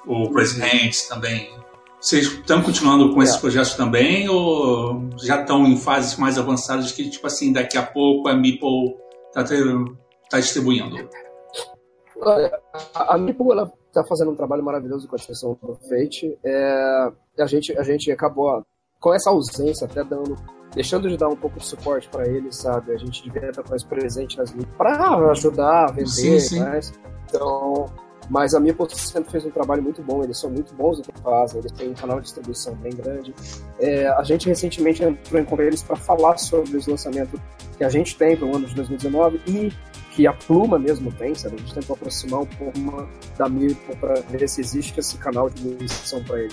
o 0.07 0.31
presidente 0.31 1.09
também. 1.09 1.51
Vocês 2.01 2.27
estão 2.27 2.63
continuando 2.63 3.13
com 3.13 3.23
esses 3.23 3.35
é. 3.35 3.41
projetos 3.41 3.75
também 3.75 4.29
ou 4.29 5.11
já 5.19 5.41
estão 5.41 5.67
em 5.67 5.77
fases 5.77 6.17
mais 6.17 6.39
avançadas 6.39 6.93
que, 6.93 7.11
tipo 7.11 7.27
assim, 7.27 7.53
daqui 7.53 7.77
a 7.77 7.83
pouco 7.83 8.29
a 8.29 8.35
Meeple 8.35 8.95
está 9.29 9.45
tá 10.31 10.39
distribuindo? 10.39 10.97
Olha, 12.21 12.61
a, 12.95 13.15
a 13.15 13.19
Meeple, 13.19 13.51
ela 13.51 13.73
está 13.87 14.05
fazendo 14.05 14.31
um 14.31 14.37
trabalho 14.37 14.65
maravilhoso 14.65 15.09
com 15.09 15.15
a 15.15 15.19
extensão 15.19 15.57
do 15.63 15.75
Fate. 15.89 16.39
É, 16.45 17.13
a, 17.39 17.47
gente, 17.47 17.77
a 17.79 17.83
gente 17.83 18.11
acabou 18.11 18.65
com 19.01 19.15
essa 19.15 19.31
ausência 19.31 19.87
até 19.87 20.03
dando 20.05 20.37
deixando 20.75 21.09
de 21.09 21.17
dar 21.17 21.29
um 21.29 21.37
pouco 21.37 21.59
de 21.59 21.67
suporte 21.67 22.09
para 22.09 22.27
eles, 22.29 22.57
sabe? 22.57 22.93
A 22.93 22.99
gente 22.99 23.23
devia 23.23 23.51
estar 23.51 23.65
mais 23.69 23.83
presente 23.83 24.37
nas 24.37 24.53
mídias 24.53 24.75
para 24.77 25.31
ajudar 25.31 25.85
a 25.85 25.93
vender, 25.93 26.07
sim, 26.07 26.39
sim. 26.39 26.61
Mas, 26.61 26.93
então, 27.27 27.87
mas 28.29 28.55
a 28.55 28.61
minha 28.61 28.77
sempre 28.91 29.31
fez 29.31 29.47
um 29.47 29.51
trabalho 29.51 29.83
muito 29.83 30.03
bom, 30.03 30.23
eles 30.23 30.39
são 30.39 30.51
muito 30.51 30.75
bons 30.75 30.99
no 30.99 31.05
que 31.05 31.21
fazem, 31.21 31.61
eles 31.61 31.73
têm 31.73 31.91
um 31.91 31.95
canal 31.95 32.19
de 32.19 32.25
distribuição 32.25 32.75
bem 32.75 32.93
grande. 32.93 33.35
É, 33.81 34.09
a 34.09 34.23
gente 34.23 34.47
recentemente 34.47 35.03
entrou 35.03 35.41
em 35.41 35.45
com 35.45 35.61
eles 35.61 35.83
para 35.83 35.97
falar 35.97 36.37
sobre 36.37 36.77
os 36.77 36.87
lançamentos 36.87 37.41
que 37.77 37.85
a 37.85 37.89
gente 37.89 38.17
tem 38.17 38.37
para 38.37 38.47
o 38.47 38.55
ano 38.55 38.67
de 38.67 38.75
2019 38.75 39.41
e 39.47 39.73
que 40.19 40.27
a 40.27 40.33
Pluma 40.33 40.81
mesmo 40.81 41.13
tem, 41.13 41.33
sabe? 41.33 41.55
A 41.55 41.59
gente 41.61 41.73
tentou 41.73 41.95
aproximar 41.95 42.41
um 42.41 42.47
pouco 42.47 43.09
da 43.39 43.49
Mirko 43.49 43.97
para 43.99 44.15
ver 44.23 44.49
se 44.49 44.61
existe 44.61 44.99
esse 44.99 45.17
canal 45.17 45.49
de 45.49 45.63
munição 45.63 46.25
para 46.25 46.41
ele. 46.41 46.53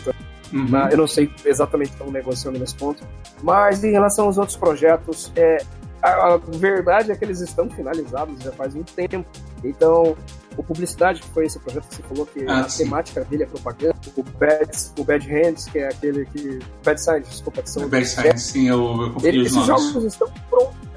Uhum. 0.54 0.88
Eu 0.92 0.98
não 0.98 1.08
sei 1.08 1.32
exatamente 1.44 1.94
como 1.98 2.12
negociando 2.12 2.60
nesse 2.60 2.76
ponto, 2.76 3.04
mas 3.42 3.84
em 3.84 3.92
relação 3.92 4.26
aos 4.26 4.38
outros 4.38 4.56
projetos, 4.56 5.32
é, 5.36 5.58
a, 6.00 6.36
a, 6.36 6.38
verdade 6.38 7.12
é 7.12 7.16
que 7.16 7.26
eles 7.26 7.40
estão 7.40 7.68
finalizados 7.68 8.40
já 8.44 8.52
faz 8.52 8.76
muito 8.76 8.94
tempo. 8.94 9.26
Então, 9.64 10.16
o 10.56 10.62
Publicidade, 10.62 11.22
que 11.22 11.30
foi 11.30 11.48
esse 11.48 11.58
projeto 11.58 11.88
que 11.88 11.96
você 11.96 12.04
falou, 12.04 12.28
que 12.28 12.46
ah, 12.48 12.60
a 12.60 12.70
sim. 12.70 12.84
temática 12.84 13.26
dele 13.26 13.44
é 13.44 13.46
propaganda, 13.48 13.96
o 14.16 14.22
Bad, 14.22 14.70
o 15.00 15.04
Bad 15.04 15.28
Hands, 15.28 15.66
que 15.66 15.80
é 15.80 15.88
aquele 15.88 16.24
que. 16.28 16.60
Bad 16.84 17.02
Science, 17.02 17.32
desculpa, 17.32 17.64
que 17.64 17.70
são. 17.72 17.90
Bad 17.90 18.06
Science, 18.06 18.52
sim, 18.52 18.70
eu, 18.70 19.02
eu 19.02 19.14
confio 19.14 19.42
Esses 19.42 19.66
jogos 19.66 20.04
estão 20.04 20.32
prontos. 20.52 20.95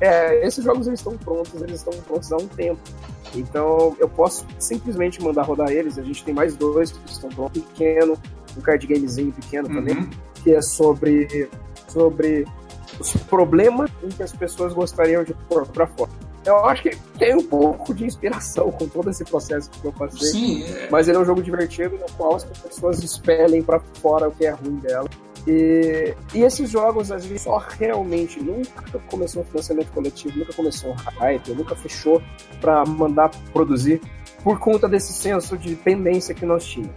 É, 0.00 0.46
esses 0.46 0.62
jogos 0.62 0.86
eles 0.86 1.00
estão 1.00 1.16
prontos, 1.16 1.60
eles 1.62 1.76
estão 1.76 1.92
prontos 2.02 2.32
há 2.32 2.36
um 2.36 2.46
tempo. 2.48 2.80
Então 3.34 3.96
eu 3.98 4.08
posso 4.08 4.46
simplesmente 4.58 5.22
mandar 5.22 5.42
rodar 5.42 5.70
eles. 5.70 5.98
A 5.98 6.02
gente 6.02 6.24
tem 6.24 6.34
mais 6.34 6.56
dois 6.56 6.92
que 6.92 7.10
estão 7.10 7.30
prontos, 7.30 7.62
pequeno, 7.62 8.18
um 8.56 8.60
card 8.60 8.86
gamezinho 8.86 9.32
pequeno 9.32 9.68
uhum. 9.68 9.74
também, 9.74 10.10
que 10.42 10.54
é 10.54 10.62
sobre, 10.62 11.48
sobre 11.88 12.46
os 12.98 13.12
problemas 13.24 13.90
em 14.02 14.08
que 14.08 14.22
as 14.22 14.32
pessoas 14.32 14.72
gostariam 14.72 15.24
de 15.24 15.34
pôr 15.48 15.66
para 15.66 15.86
fora. 15.86 16.10
Eu 16.44 16.64
acho 16.66 16.84
que 16.84 16.96
tem 17.18 17.34
um 17.34 17.42
pouco 17.42 17.92
de 17.92 18.04
inspiração 18.04 18.70
com 18.70 18.86
todo 18.86 19.10
esse 19.10 19.24
processo 19.24 19.68
que 19.68 19.84
eu 19.84 19.92
passei. 19.92 20.28
Sim, 20.28 20.62
é... 20.62 20.88
Mas 20.90 21.08
ele 21.08 21.16
é 21.16 21.20
um 21.20 21.24
jogo 21.24 21.42
divertido 21.42 21.98
no 21.98 22.06
qual 22.16 22.36
as 22.36 22.44
pessoas 22.44 23.02
expelem 23.02 23.62
para 23.62 23.80
fora 24.00 24.28
o 24.28 24.32
que 24.32 24.46
é 24.46 24.50
ruim 24.50 24.76
dela. 24.76 25.08
E, 25.46 26.14
e, 26.34 26.42
esses 26.42 26.68
jogos, 26.68 27.12
a 27.12 27.18
gente 27.18 27.38
só 27.38 27.58
realmente 27.58 28.42
nunca 28.42 28.98
começou 29.08 29.42
um 29.42 29.44
financiamento 29.44 29.92
coletivo, 29.92 30.38
nunca 30.38 30.52
começou 30.52 30.90
um 30.90 30.94
hype, 30.94 31.52
nunca 31.52 31.76
fechou 31.76 32.20
para 32.60 32.84
mandar 32.84 33.30
produzir 33.52 34.00
por 34.42 34.58
conta 34.58 34.88
desse 34.88 35.12
senso 35.12 35.56
de 35.56 35.70
dependência 35.70 36.34
que 36.34 36.44
nós 36.44 36.64
tínhamos. 36.64 36.94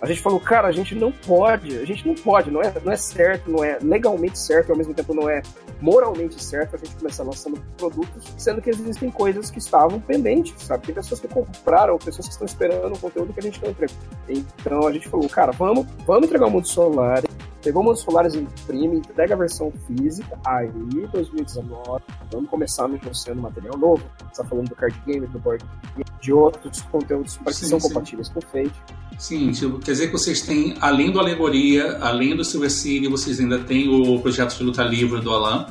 A 0.00 0.06
gente 0.06 0.20
falou, 0.20 0.38
cara, 0.38 0.68
a 0.68 0.72
gente 0.72 0.94
não 0.94 1.10
pode, 1.10 1.78
a 1.78 1.84
gente 1.84 2.06
não 2.06 2.14
pode, 2.14 2.50
não 2.50 2.60
é, 2.60 2.72
não 2.84 2.92
é 2.92 2.96
certo, 2.96 3.50
não 3.50 3.64
é 3.64 3.78
legalmente 3.80 4.38
certo, 4.38 4.70
ao 4.70 4.76
mesmo 4.76 4.92
tempo 4.92 5.14
não 5.14 5.30
é 5.30 5.40
moralmente 5.80 6.42
certo 6.42 6.76
a 6.76 6.78
gente 6.78 6.94
começar 6.96 7.22
lançando 7.22 7.58
produtos, 7.76 8.24
sendo 8.36 8.60
que 8.60 8.70
existem 8.70 9.10
coisas 9.10 9.50
que 9.50 9.58
estavam 9.58 9.98
pendentes, 10.00 10.54
sabe? 10.62 10.86
Tem 10.86 10.94
pessoas 10.94 11.20
que 11.20 11.28
compraram, 11.28 11.96
pessoas 11.96 12.26
que 12.26 12.32
estão 12.32 12.44
esperando 12.44 12.94
o 12.94 12.98
conteúdo 12.98 13.32
que 13.32 13.40
a 13.40 13.42
gente 13.42 13.62
não 13.62 13.70
entregou. 13.70 13.96
Então 14.28 14.86
a 14.86 14.92
gente 14.92 15.08
falou, 15.08 15.28
cara, 15.28 15.52
vamos, 15.52 15.86
vamos 16.06 16.26
entregar 16.26 16.46
o 16.46 16.50
mundo 16.50 16.68
solar, 16.68 17.22
pegou 17.64 17.80
o 17.80 17.84
mundo 17.86 17.96
solares 17.96 18.34
imprime, 18.34 18.98
entrega 18.98 19.34
a 19.34 19.38
versão 19.38 19.72
física, 19.86 20.38
aí 20.46 20.68
2019, 21.12 22.02
vamos 22.30 22.50
começar 22.50 22.86
negociando 22.86 23.40
material 23.40 23.78
novo, 23.78 24.02
você 24.30 24.42
tá 24.42 24.48
falando 24.48 24.68
do 24.68 24.76
card 24.76 24.94
game, 25.06 25.26
do 25.26 25.38
board 25.38 25.64
game, 25.96 26.04
de 26.20 26.32
outros 26.32 26.82
conteúdos 26.82 27.38
que 27.38 27.52
sim, 27.54 27.66
são 27.66 27.80
sim. 27.80 27.88
compatíveis 27.88 28.28
com 28.28 28.38
o 28.38 28.42
Fate. 28.42 28.74
Sim, 29.18 29.50
tipo, 29.52 29.78
quer 29.78 29.92
dizer 29.92 30.06
que 30.08 30.12
vocês 30.12 30.42
têm, 30.42 30.76
além 30.80 31.10
do 31.10 31.18
Alegoria, 31.18 31.98
além 31.98 32.36
do 32.36 32.44
Silver 32.44 32.70
City, 32.70 33.08
vocês 33.08 33.40
ainda 33.40 33.58
têm 33.58 33.88
o 33.88 34.20
projeto 34.20 34.56
de 34.56 34.62
luta 34.62 34.82
livre 34.82 35.20
do 35.20 35.32
Alan. 35.32 35.66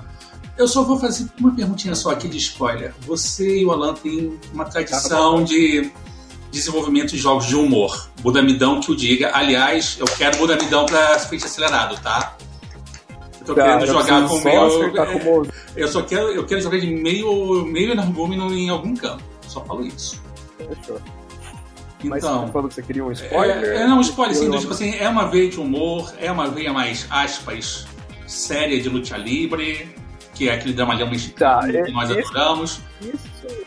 Eu 0.58 0.68
só 0.68 0.84
vou 0.84 1.00
fazer 1.00 1.28
uma 1.40 1.54
perguntinha 1.54 1.94
só 1.94 2.12
aqui 2.12 2.28
de 2.28 2.38
spoiler. 2.38 2.94
Você 3.02 3.60
e 3.60 3.66
o 3.66 3.72
Alan 3.72 3.94
têm 3.96 4.40
uma 4.54 4.66
tradição 4.66 5.44
de 5.44 5.92
desenvolvimento 6.54 7.10
de 7.10 7.18
jogos 7.18 7.48
de 7.48 7.56
humor. 7.56 8.10
Budamidão 8.22 8.80
que 8.80 8.92
o 8.92 8.96
diga. 8.96 9.32
Aliás, 9.34 9.98
eu 10.00 10.06
quero 10.06 10.38
Budamidão 10.38 10.86
para 10.86 11.20
frente 11.20 11.46
acelerado, 11.46 12.00
tá? 12.02 12.38
Eu 13.40 13.46
tô 13.46 13.56
querendo 13.56 13.86
jogar 13.86 14.28
com 14.28 14.40
meio. 14.40 15.46
É, 15.46 15.50
eu 15.84 15.88
só 15.88 16.04
quero, 16.04 16.28
eu 16.30 16.46
quero 16.46 16.62
jogar 16.62 16.80
de 16.80 16.88
meio, 16.88 17.66
meio 17.66 17.92
energúmeno 17.92 18.54
em 18.54 18.70
algum 18.70 18.96
campo. 18.96 19.24
Só 19.48 19.66
falo 19.66 19.86
isso. 19.86 20.22
Fechou. 20.58 21.02
Mas 22.04 22.24
então, 22.24 22.46
você 22.46 22.52
falou 22.52 22.68
que 22.68 22.76
você 22.76 22.84
queria 22.84 23.04
um 23.04 23.12
spoiler? 23.12 23.64
É, 23.64 23.76
é 23.78 23.88
não, 23.88 23.98
um 23.98 24.02
spoiler 24.02 24.36
sim, 24.36 24.52
tipo 24.52 24.74
assim, 24.74 24.94
é 24.96 25.08
uma 25.08 25.26
veia 25.28 25.50
de 25.50 25.60
humor, 25.60 26.14
é 26.20 26.30
uma 26.30 26.50
veia 26.50 26.74
mais, 26.74 27.08
aspas, 27.10 27.88
séria 28.28 28.82
de 28.82 28.90
luta 28.90 29.16
livre, 29.16 29.90
que 30.34 30.50
é 30.50 30.54
aquele 30.54 30.74
dramalhão 30.74 31.10
mexicano 31.10 31.72
tá, 31.72 31.84
que 31.84 31.92
nós 31.92 32.12
adoramos. 32.12 32.82
Isso, 33.02 33.63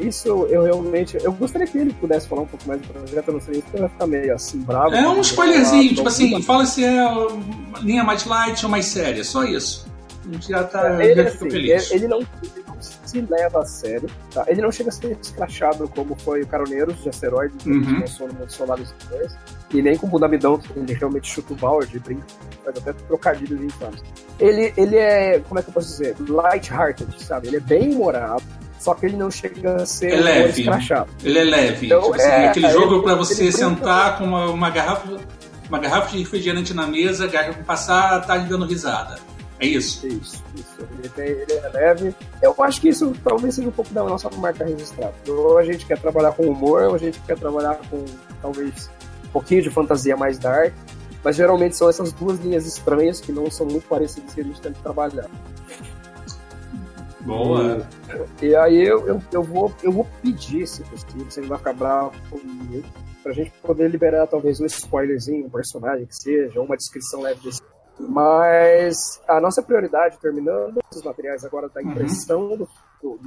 isso 0.00 0.28
eu 0.28 0.62
realmente. 0.62 1.18
Eu 1.22 1.32
gostaria 1.32 1.66
que 1.66 1.78
ele 1.78 1.92
pudesse 1.94 2.28
falar 2.28 2.42
um 2.42 2.46
pouco 2.46 2.66
mais 2.66 2.80
do 2.80 2.88
projeto, 2.88 3.28
eu 3.28 3.34
não 3.34 3.40
sei, 3.40 3.62
porque 3.62 3.78
vai 3.78 3.88
ficar 3.88 4.06
meio 4.06 4.34
assim, 4.34 4.58
bravo. 4.60 4.94
É 4.94 5.08
um 5.08 5.20
spoilerzinho, 5.20 5.94
tipo 5.94 6.08
assim, 6.08 6.42
fala 6.42 6.66
se 6.66 6.84
é 6.84 7.04
linha 7.82 8.04
mais 8.04 8.24
light 8.24 8.64
ou 8.64 8.70
mais 8.70 8.86
séria, 8.86 9.22
só 9.24 9.44
isso. 9.44 9.86
A 10.28 10.32
gente 10.32 10.48
já 10.48 10.64
tá 10.64 11.04
ele, 11.04 11.22
já 11.22 11.28
assim, 11.28 11.50
feliz. 11.50 11.90
Ele, 11.90 12.00
ele 12.00 12.08
não, 12.08 12.18
ele 12.18 12.64
não 12.66 12.76
se 12.80 13.20
leva 13.20 13.60
a 13.60 13.64
sério, 13.64 14.08
tá? 14.32 14.44
Ele 14.48 14.60
não 14.60 14.72
chega 14.72 14.88
a 14.88 14.92
ser 14.92 15.16
escrachado 15.20 15.88
como 15.88 16.16
foi 16.16 16.42
o 16.42 16.46
Caroneiros 16.46 17.00
de 17.02 17.08
Asteroide, 17.08 17.54
que 17.58 17.70
uhum. 17.70 18.00
lançou 18.00 18.26
no 18.26 18.34
Mundo 18.34 18.50
Solar 18.50 18.78
dos 18.78 18.92
e 19.72 19.82
nem 19.82 19.96
com 19.96 20.06
o 20.06 20.10
Budamidão, 20.10 20.58
que 20.58 20.78
ele 20.78 20.94
realmente 20.94 21.28
chuta 21.28 21.52
o 21.52 21.56
balde, 21.56 21.98
brinca, 21.98 22.24
faz 22.64 22.78
até 22.78 22.92
trocadilhos 22.92 23.60
infames. 23.60 24.02
Ele, 24.38 24.72
ele 24.76 24.96
é, 24.96 25.40
como 25.40 25.58
é 25.58 25.62
que 25.62 25.68
eu 25.68 25.74
posso 25.74 25.88
dizer? 25.88 26.16
Light-hearted, 26.20 27.22
sabe? 27.22 27.48
Ele 27.48 27.56
é 27.56 27.60
bem 27.60 27.94
humorado, 27.94 28.44
só 28.78 28.94
que 28.94 29.06
ele 29.06 29.16
não 29.16 29.30
chega 29.30 29.76
a 29.76 29.86
ser 29.86 30.12
é 30.12 30.16
leve. 30.16 30.62
escrachado. 30.62 31.10
Ele 31.22 31.38
é 31.38 31.44
leve. 31.44 31.86
Então, 31.86 32.02
tipo 32.02 32.14
assim, 32.14 32.28
é, 32.28 32.48
aquele 32.48 32.70
jogo 32.70 33.02
para 33.02 33.14
você 33.14 33.50
sentar 33.50 34.18
com 34.18 34.24
uma, 34.24 34.46
uma, 34.46 34.70
garrafa 34.70 35.18
uma 35.68 35.78
garrafa 35.78 36.10
de 36.10 36.18
refrigerante 36.18 36.72
na 36.72 36.86
mesa, 36.86 37.28
passar 37.66 38.14
a 38.14 38.20
tarde 38.20 38.48
dando 38.48 38.66
risada. 38.66 39.18
É 39.58 39.66
isso? 39.66 40.06
Isso, 40.06 40.42
isso. 40.54 40.88
Ele, 41.16 41.44
é 41.50 41.68
leve. 41.72 42.14
Eu 42.42 42.54
acho 42.58 42.80
que 42.80 42.90
isso 42.90 43.14
talvez 43.24 43.54
seja 43.54 43.68
um 43.68 43.72
pouco 43.72 43.92
da 43.92 44.04
nossa 44.04 44.28
marca 44.30 44.64
registrada. 44.64 45.14
Ou 45.26 45.56
a 45.56 45.64
gente 45.64 45.86
quer 45.86 45.98
trabalhar 45.98 46.32
com 46.32 46.44
humor, 46.44 46.84
ou 46.84 46.94
a 46.94 46.98
gente 46.98 47.18
quer 47.20 47.38
trabalhar 47.38 47.76
com 47.88 48.04
talvez 48.42 48.90
um 49.24 49.28
pouquinho 49.28 49.62
de 49.62 49.70
fantasia 49.70 50.16
mais 50.16 50.38
dark. 50.38 50.74
Mas 51.24 51.36
geralmente 51.36 51.74
são 51.74 51.88
essas 51.88 52.12
duas 52.12 52.38
linhas 52.38 52.66
estranhas 52.66 53.20
que 53.20 53.32
não 53.32 53.50
são 53.50 53.66
muito 53.66 53.88
parecidas 53.88 54.34
que 54.34 54.42
a 54.42 54.44
gente 54.44 54.60
tem 54.60 54.72
que 54.72 54.80
trabalhar. 54.80 55.26
Boa! 57.26 57.86
E, 58.40 58.46
e 58.46 58.56
aí 58.56 58.82
eu, 58.82 59.06
eu, 59.06 59.22
eu, 59.32 59.42
vou, 59.42 59.72
eu 59.82 59.92
vou 59.92 60.06
pedir, 60.22 60.66
se 60.66 60.82
possível, 60.84 61.26
você 61.28 61.40
não 61.40 61.48
vai 61.48 61.58
ficar 61.58 61.72
bravo 61.72 62.12
comigo, 62.30 62.86
pra 63.22 63.32
gente 63.32 63.52
poder 63.62 63.90
liberar 63.90 64.26
talvez 64.26 64.60
um 64.60 64.66
spoilerzinho, 64.66 65.46
um 65.46 65.50
personagem 65.50 66.06
que 66.06 66.14
seja, 66.14 66.60
uma 66.60 66.76
descrição 66.76 67.20
leve 67.20 67.40
desse 67.40 67.60
mas 67.98 69.20
a 69.26 69.40
nossa 69.40 69.62
prioridade, 69.62 70.18
terminando 70.18 70.80
esses 70.90 71.02
materiais 71.02 71.44
agora 71.44 71.68
da 71.68 71.82
impressão 71.82 72.50
uhum. 72.50 72.56
do, 72.58 72.68
do, 73.02 73.18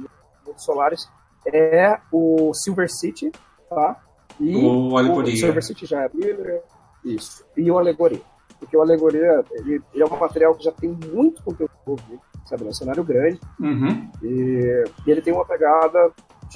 do, 0.44 0.54
Solaris, 0.56 1.08
é 1.46 1.98
o 2.12 2.52
Silver 2.54 2.88
City, 2.88 3.32
tá? 3.68 4.00
E 4.38 4.56
o 4.56 4.96
Alegoria. 4.96 5.34
O 5.34 5.36
Silver 5.36 5.62
City 5.62 5.86
já 5.86 6.04
é 6.04 6.10
livre, 6.14 6.60
isso. 7.04 7.44
E 7.56 7.70
o 7.70 7.78
Alegoria. 7.78 8.22
Porque 8.58 8.76
o 8.76 8.80
Alegoria, 8.80 9.44
ele, 9.52 9.82
ele 9.92 10.02
é 10.02 10.06
um 10.06 10.16
material 10.16 10.54
que 10.54 10.62
já 10.62 10.72
tem 10.72 10.90
muito 10.90 11.42
conteúdo 11.42 11.72
envolvido, 11.82 12.20
sabe? 12.50 12.64
É 12.64 12.68
um 12.68 12.72
cenário 12.72 13.04
grande. 13.04 13.40
Uhum. 13.58 14.10
E, 14.22 14.84
e, 15.06 15.10
ele 15.10 15.22
tem 15.22 15.32
uma 15.32 15.44
pegada 15.44 16.12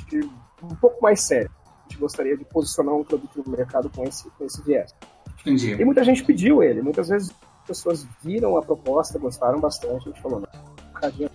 de, 0.09 0.21
um 0.63 0.75
pouco 0.81 1.01
mais 1.01 1.21
séria. 1.21 1.51
A 1.65 1.89
gente 1.89 2.01
gostaria 2.01 2.37
de 2.37 2.45
posicionar 2.45 2.95
um 2.95 3.05
produto 3.05 3.43
no 3.47 3.57
mercado 3.57 3.89
com 3.89 4.05
esse, 4.05 4.29
com 4.31 4.45
esse 4.45 4.61
viés. 4.63 4.95
Entendi. 5.41 5.73
E 5.73 5.85
muita 5.85 6.03
gente 6.03 6.25
pediu 6.25 6.63
ele. 6.63 6.83
Muitas 6.83 7.09
vezes 7.09 7.33
pessoas 7.67 8.07
viram 8.23 8.57
a 8.57 8.63
proposta, 8.63 9.19
gostaram 9.19 9.61
bastante, 9.61 10.09
a 10.09 10.13
gente 10.13 10.21
falou, 10.21 10.41
não, 10.41 11.29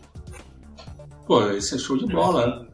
Pô, 1.26 1.48
esse 1.52 1.76
é 1.76 1.78
show 1.78 1.98
de 1.98 2.08
bola. 2.08 2.68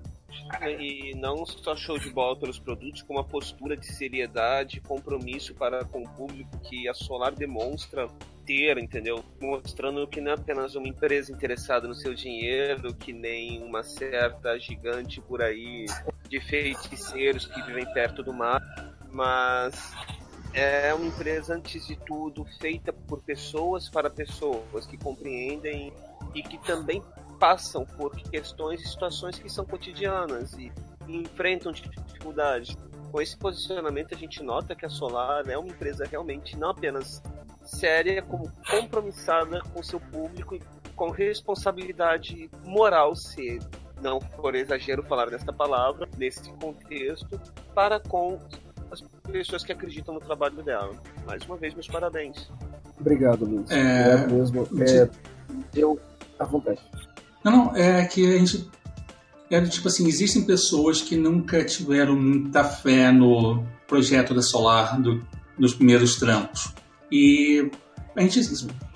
E 0.80 1.14
não 1.16 1.46
só 1.46 1.76
show 1.76 1.98
de 1.98 2.10
bola 2.10 2.38
pelos 2.38 2.58
produtos, 2.58 3.02
como 3.02 3.20
a 3.20 3.24
postura 3.24 3.76
de 3.76 3.86
seriedade, 3.94 4.80
compromisso 4.80 5.54
para 5.54 5.84
com 5.84 6.04
o 6.04 6.10
público 6.10 6.58
que 6.60 6.88
a 6.88 6.94
Solar 6.94 7.34
demonstra 7.34 8.08
ter, 8.46 8.78
entendeu? 8.78 9.24
Mostrando 9.42 10.08
que 10.08 10.22
não 10.22 10.32
é 10.32 10.36
apenas 10.36 10.76
uma 10.76 10.88
empresa 10.88 11.32
interessada 11.32 11.88
no 11.88 11.96
seu 11.96 12.14
dinheiro, 12.14 12.94
que 12.94 13.12
nem 13.12 13.64
uma 13.64 13.84
certa 13.84 14.58
gigante 14.58 15.20
por 15.22 15.42
aí 15.42 15.86
de 16.30 16.40
feiticeiros 16.40 17.46
que 17.48 17.62
vivem 17.64 17.86
perto 17.94 18.24
do 18.24 18.34
mar, 18.34 18.62
mas 19.12 19.94
é 20.54 20.94
uma 20.94 21.06
empresa, 21.06 21.54
antes 21.54 21.86
de 21.86 21.96
tudo, 21.98 22.46
feita 22.60 22.94
por 22.94 23.22
pessoas 23.22 23.90
para 23.90 24.10
pessoas 24.10 24.86
que 24.88 24.98
compreendem 24.98 25.94
e 26.34 26.42
que 26.42 26.58
também 26.60 27.04
passam 27.40 27.86
por 27.86 28.16
questões 28.16 28.82
e 28.82 28.88
situações 28.88 29.38
que 29.38 29.50
são 29.50 29.66
cotidianas 29.66 30.54
e 30.54 30.72
enfrentam 31.08 31.72
dificuldades. 31.72 32.76
Com 33.12 33.22
esse 33.22 33.38
posicionamento, 33.38 34.14
a 34.14 34.18
gente 34.18 34.42
nota 34.42 34.76
que 34.76 34.86
a 34.86 34.90
Solar 34.90 35.48
é 35.50 35.58
uma 35.58 35.70
empresa 35.70 36.06
realmente 36.06 36.58
não 36.58 36.70
apenas 36.70 37.22
séria, 37.66 38.22
como 38.22 38.52
compromissada 38.70 39.62
com 39.74 39.84
seu 39.84 40.00
público 40.00 40.56
e 40.56 40.62
com 40.96 41.10
responsabilidade 41.10 42.50
moral, 42.64 43.16
se 43.16 43.60
não 44.02 44.20
for 44.22 44.56
exagero 44.56 45.04
falar 45.04 45.30
desta 45.30 45.52
palavra, 45.52 46.08
nesse 46.18 46.52
contexto, 46.54 47.40
para 47.74 48.00
com 48.00 48.40
as 48.92 49.02
pessoas 49.32 49.64
que 49.64 49.72
acreditam 49.72 50.14
no 50.14 50.20
trabalho 50.20 50.62
dela. 50.64 50.92
Mais 51.26 51.44
uma 51.46 51.58
vez, 51.58 51.74
meus 51.74 51.88
parabéns. 51.88 52.50
Obrigado, 53.00 53.46
Luiz. 53.46 53.70
É... 53.72 54.24
Obrigado 54.24 54.74
mesmo. 54.74 54.84
É, 54.84 55.10
eu, 55.76 56.00
à 56.40 56.46
vontade. 56.46 56.80
Não, 57.44 57.52
não, 57.52 57.76
é 57.76 58.06
que 58.06 58.36
a 58.36 58.38
gente. 58.38 58.70
É, 59.50 59.62
tipo 59.62 59.88
assim, 59.88 60.08
existem 60.08 60.44
pessoas 60.44 61.02
que 61.02 61.16
nunca 61.16 61.64
tiveram 61.64 62.16
muita 62.16 62.64
fé 62.64 63.12
no 63.12 63.64
projeto 63.88 64.34
da 64.34 64.42
Solar 64.42 65.00
do, 65.00 65.24
dos 65.58 65.74
primeiros 65.74 66.16
trampos. 66.16 66.74
E 67.12 67.70
a 68.16 68.22
gente 68.22 68.40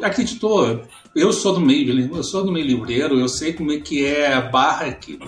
acreditou. 0.01 0.83
Eu 1.15 1.33
sou 1.33 1.53
do 1.53 1.59
meio, 1.59 2.15
eu 2.15 2.23
sou 2.23 2.43
do 2.43 2.51
meio 2.51 2.65
livreiro, 2.65 3.19
eu 3.19 3.27
sei 3.27 3.53
como 3.53 3.71
é 3.71 3.79
que 3.79 4.05
é 4.05 4.33
a 4.33 4.41
barra 4.41 4.87
aqui. 4.87 5.19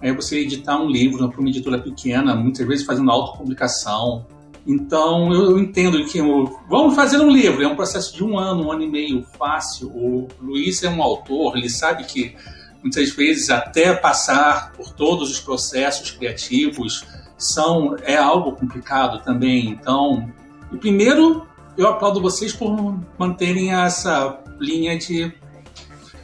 É 0.00 0.12
você 0.12 0.38
editar 0.38 0.78
um 0.78 0.88
livro 0.88 1.28
para 1.28 1.40
uma 1.40 1.48
editora 1.48 1.78
pequena, 1.78 2.34
muitas 2.34 2.66
vezes 2.66 2.86
fazendo 2.86 3.10
autopublicação. 3.10 4.26
Então 4.66 5.32
eu 5.32 5.58
entendo 5.58 6.04
que 6.06 6.20
vamos 6.68 6.94
fazer 6.94 7.18
um 7.18 7.30
livro, 7.30 7.62
é 7.62 7.68
um 7.68 7.76
processo 7.76 8.14
de 8.14 8.24
um 8.24 8.38
ano, 8.38 8.66
um 8.66 8.72
ano 8.72 8.82
e 8.82 8.90
meio, 8.90 9.26
fácil. 9.38 9.88
O 9.88 10.28
Luiz 10.40 10.82
é 10.82 10.88
um 10.88 11.02
autor, 11.02 11.56
ele 11.56 11.68
sabe 11.68 12.04
que 12.04 12.34
muitas 12.82 13.10
vezes 13.10 13.50
até 13.50 13.94
passar 13.94 14.72
por 14.72 14.92
todos 14.92 15.30
os 15.30 15.40
processos 15.40 16.10
criativos 16.10 17.04
são 17.36 17.96
é 18.02 18.16
algo 18.16 18.52
complicado 18.52 19.22
também. 19.22 19.68
Então, 19.68 20.30
o 20.72 20.78
primeiro 20.78 21.46
eu 21.76 21.88
aplaudo 21.88 22.20
vocês 22.20 22.52
por 22.52 22.98
manterem 23.18 23.72
essa 23.72 24.40
linha 24.60 24.96
de 24.98 25.32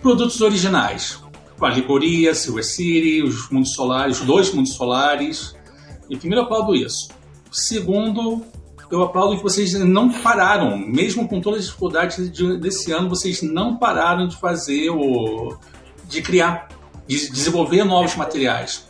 produtos 0.01 0.41
originais. 0.41 1.23
A 1.61 1.69
Ligoria, 1.69 2.35
Silver 2.35 2.65
City, 2.65 3.23
os 3.23 3.51
mundos 3.51 3.75
solares, 3.75 4.21
os 4.21 4.27
dois 4.27 4.53
mundos 4.53 4.73
solares. 4.73 5.55
E 6.09 6.17
primeiro 6.17 6.43
eu 6.43 6.47
aplaudo 6.47 6.75
isso. 6.75 7.09
Segundo, 7.53 8.43
eu 8.91 9.03
aplaudo 9.03 9.37
que 9.37 9.43
vocês 9.43 9.75
não 9.75 10.11
pararam, 10.11 10.79
mesmo 10.79 11.29
com 11.29 11.41
todas 11.41 11.61
as 11.61 11.67
dificuldades 11.67 12.33
de, 12.33 12.59
desse 12.59 12.93
ano, 12.93 13.09
vocês 13.09 13.43
não 13.43 13.77
pararam 13.77 14.27
de 14.27 14.37
fazer 14.37 14.91
o. 14.91 15.57
de 16.09 16.23
criar, 16.23 16.69
de 17.07 17.31
desenvolver 17.31 17.85
novos 17.85 18.17
materiais 18.17 18.90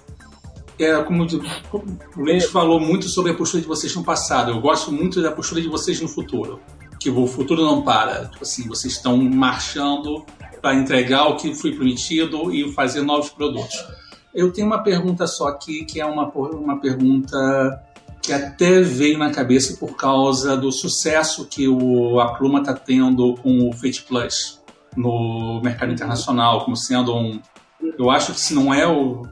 é, 0.85 1.03
como, 1.03 1.25
o 1.25 2.21
Luiz 2.21 2.45
falou 2.47 2.81
muito 2.81 3.09
sobre 3.09 3.33
a 3.33 3.35
postura 3.35 3.63
de 3.63 3.69
vocês 3.69 3.95
no 3.95 4.05
passado. 4.05 4.51
Eu 4.51 4.61
gosto 4.61 4.93
muito 4.93 5.23
da 5.23 5.31
postura 5.31 5.61
de 5.61 5.69
vocês 5.69 6.01
no 6.01 6.09
futuro. 6.09 6.61
Que 6.99 7.11
o 7.11 7.27
futuro 7.27 7.65
não 7.65 7.83
para. 7.83 8.27
Tipo 8.27 8.43
assim, 8.43 8.69
vocês 8.69 8.95
estão 8.95 9.17
marchando 9.17 10.25
para 10.61 10.75
entregar 10.75 11.27
o 11.29 11.37
que 11.37 11.55
foi 11.55 11.73
prometido 11.73 12.53
e 12.53 12.71
fazer 12.73 13.03
novos 13.03 13.31
produtos. 13.31 13.85
Eu 14.35 14.53
tenho 14.53 14.67
uma 14.67 14.83
pergunta 14.83 15.27
só 15.27 15.49
aqui, 15.49 15.85
que 15.85 16.01
é 16.01 16.07
uma, 16.07 16.29
uma 16.29 16.79
pergunta 16.79 17.83
que 18.23 18.33
até 18.33 18.81
veio 18.81 19.19
na 19.19 19.31
cabeça 19.31 19.77
por 19.79 19.97
causa 19.97 20.57
do 20.57 20.71
sucesso 20.71 21.47
que 21.47 21.67
o, 21.67 22.21
a 22.21 22.35
Pluma 22.35 22.61
está 22.61 22.75
tendo 22.75 23.35
com 23.43 23.69
o 23.69 23.73
Fate 23.73 24.03
Plus 24.03 24.61
no 24.97 25.61
mercado 25.63 25.93
internacional, 25.93 26.65
como 26.65 26.77
sendo 26.77 27.15
um. 27.15 27.41
Eu 27.99 28.11
acho 28.11 28.33
que 28.33 28.41
se 28.41 28.55
não 28.55 28.75
é 28.75 28.87
o 28.87 29.27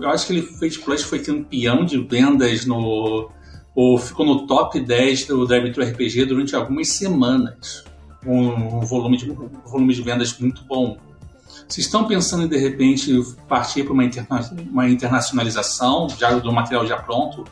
eu 0.00 0.08
acho 0.08 0.26
que 0.26 0.32
ele 0.32 0.42
fez 0.42 0.76
Plus 0.78 1.02
foi 1.02 1.18
campeão 1.18 1.84
de 1.84 1.98
vendas 1.98 2.64
no. 2.64 3.30
ou 3.74 3.98
ficou 3.98 4.24
no 4.24 4.46
top 4.46 4.80
10 4.80 5.26
do 5.26 5.46
Drive 5.46 5.70
RPG 5.70 6.24
durante 6.26 6.56
algumas 6.56 6.88
semanas. 6.88 7.84
Um, 8.26 8.78
um 8.78 8.80
volume, 8.80 9.18
de, 9.18 9.30
um 9.30 9.48
volume 9.66 9.92
de 9.92 10.00
vendas 10.00 10.38
muito 10.38 10.64
bom. 10.64 10.96
Vocês 11.68 11.86
estão 11.86 12.06
pensando 12.06 12.44
em 12.44 12.48
de 12.48 12.56
repente 12.56 13.12
partir 13.46 13.84
para 13.84 13.92
uma, 13.92 14.04
interna 14.04 14.40
uma 14.70 14.88
internacionalização 14.88 16.08
já 16.08 16.32
do 16.32 16.52
material 16.52 16.86
já 16.86 16.96
pronto? 16.96 17.44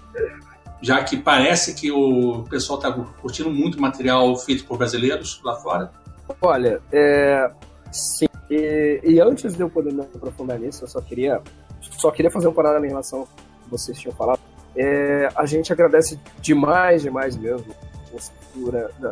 Já 0.80 1.02
que 1.04 1.16
parece 1.16 1.74
que 1.74 1.92
o 1.92 2.44
pessoal 2.48 2.78
está 2.78 2.90
curtindo 2.92 3.50
muito 3.50 3.80
material 3.80 4.34
feito 4.36 4.64
por 4.64 4.78
brasileiros 4.78 5.40
lá 5.44 5.56
fora? 5.56 5.92
Olha, 6.40 6.80
é, 6.90 7.50
sim. 7.92 8.26
E, 8.50 9.00
e, 9.04 9.20
antes 9.20 9.54
de 9.54 9.62
eu 9.62 9.70
poder 9.70 9.92
me 9.92 10.00
aprofundar 10.00 10.58
nisso, 10.58 10.84
eu 10.84 10.88
só 10.88 11.00
queria 11.00 11.40
só 11.82 12.10
queria 12.10 12.30
fazer 12.30 12.48
um 12.48 12.52
parada 12.52 12.84
em 12.84 12.88
relação 12.88 13.20
ao 13.20 13.26
que 13.26 13.70
vocês 13.70 13.98
tinham 13.98 14.14
falado. 14.14 14.40
É, 14.74 15.28
a 15.34 15.44
gente 15.44 15.72
agradece 15.72 16.18
demais, 16.40 17.02
demais 17.02 17.36
mesmo 17.36 17.74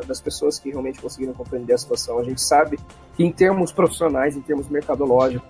das 0.06 0.20
pessoas 0.20 0.58
que 0.58 0.70
realmente 0.70 1.00
conseguiram 1.00 1.32
compreender 1.32 1.72
a 1.72 1.78
situação. 1.78 2.18
A 2.18 2.24
gente 2.24 2.40
sabe 2.40 2.78
que 3.16 3.24
em 3.24 3.32
termos 3.32 3.72
profissionais, 3.72 4.36
em 4.36 4.42
termos 4.42 4.68
mercadológicos, 4.68 5.48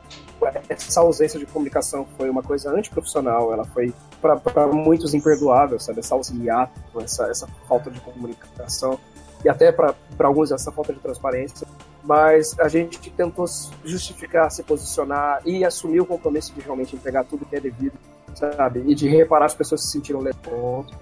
essa 0.68 1.00
ausência 1.00 1.38
de 1.38 1.46
comunicação 1.46 2.06
foi 2.16 2.30
uma 2.30 2.42
coisa 2.42 2.70
antiprofissional, 2.70 3.52
ela 3.52 3.64
foi 3.64 3.92
para 4.20 4.66
muitos 4.68 5.14
imperdoável, 5.14 5.78
sabe? 5.78 5.98
Essa 5.98 6.14
auxiliar, 6.14 6.72
essa, 7.02 7.26
essa 7.26 7.46
falta 7.68 7.90
de 7.90 8.00
comunicação 8.00 8.98
e 9.44 9.48
até 9.48 9.72
para 9.72 9.94
alguns 10.20 10.52
essa 10.52 10.70
falta 10.70 10.92
de 10.92 11.00
transparência 11.00 11.66
mas 12.02 12.58
a 12.58 12.68
gente 12.68 12.98
tentou 13.10 13.46
justificar, 13.84 14.50
se 14.50 14.62
posicionar 14.62 15.40
e 15.44 15.64
assumir 15.64 16.00
o 16.00 16.06
compromisso 16.06 16.52
de 16.54 16.60
realmente 16.60 16.96
entregar 16.96 17.24
tudo 17.24 17.44
que 17.44 17.56
é 17.56 17.60
devido, 17.60 17.94
sabe? 18.34 18.84
E 18.86 18.94
de 18.94 19.08
reparar 19.08 19.46
as 19.46 19.54
pessoas 19.54 19.82
se 19.82 19.92
sentiram 19.92 20.22
ponto. 20.42 20.96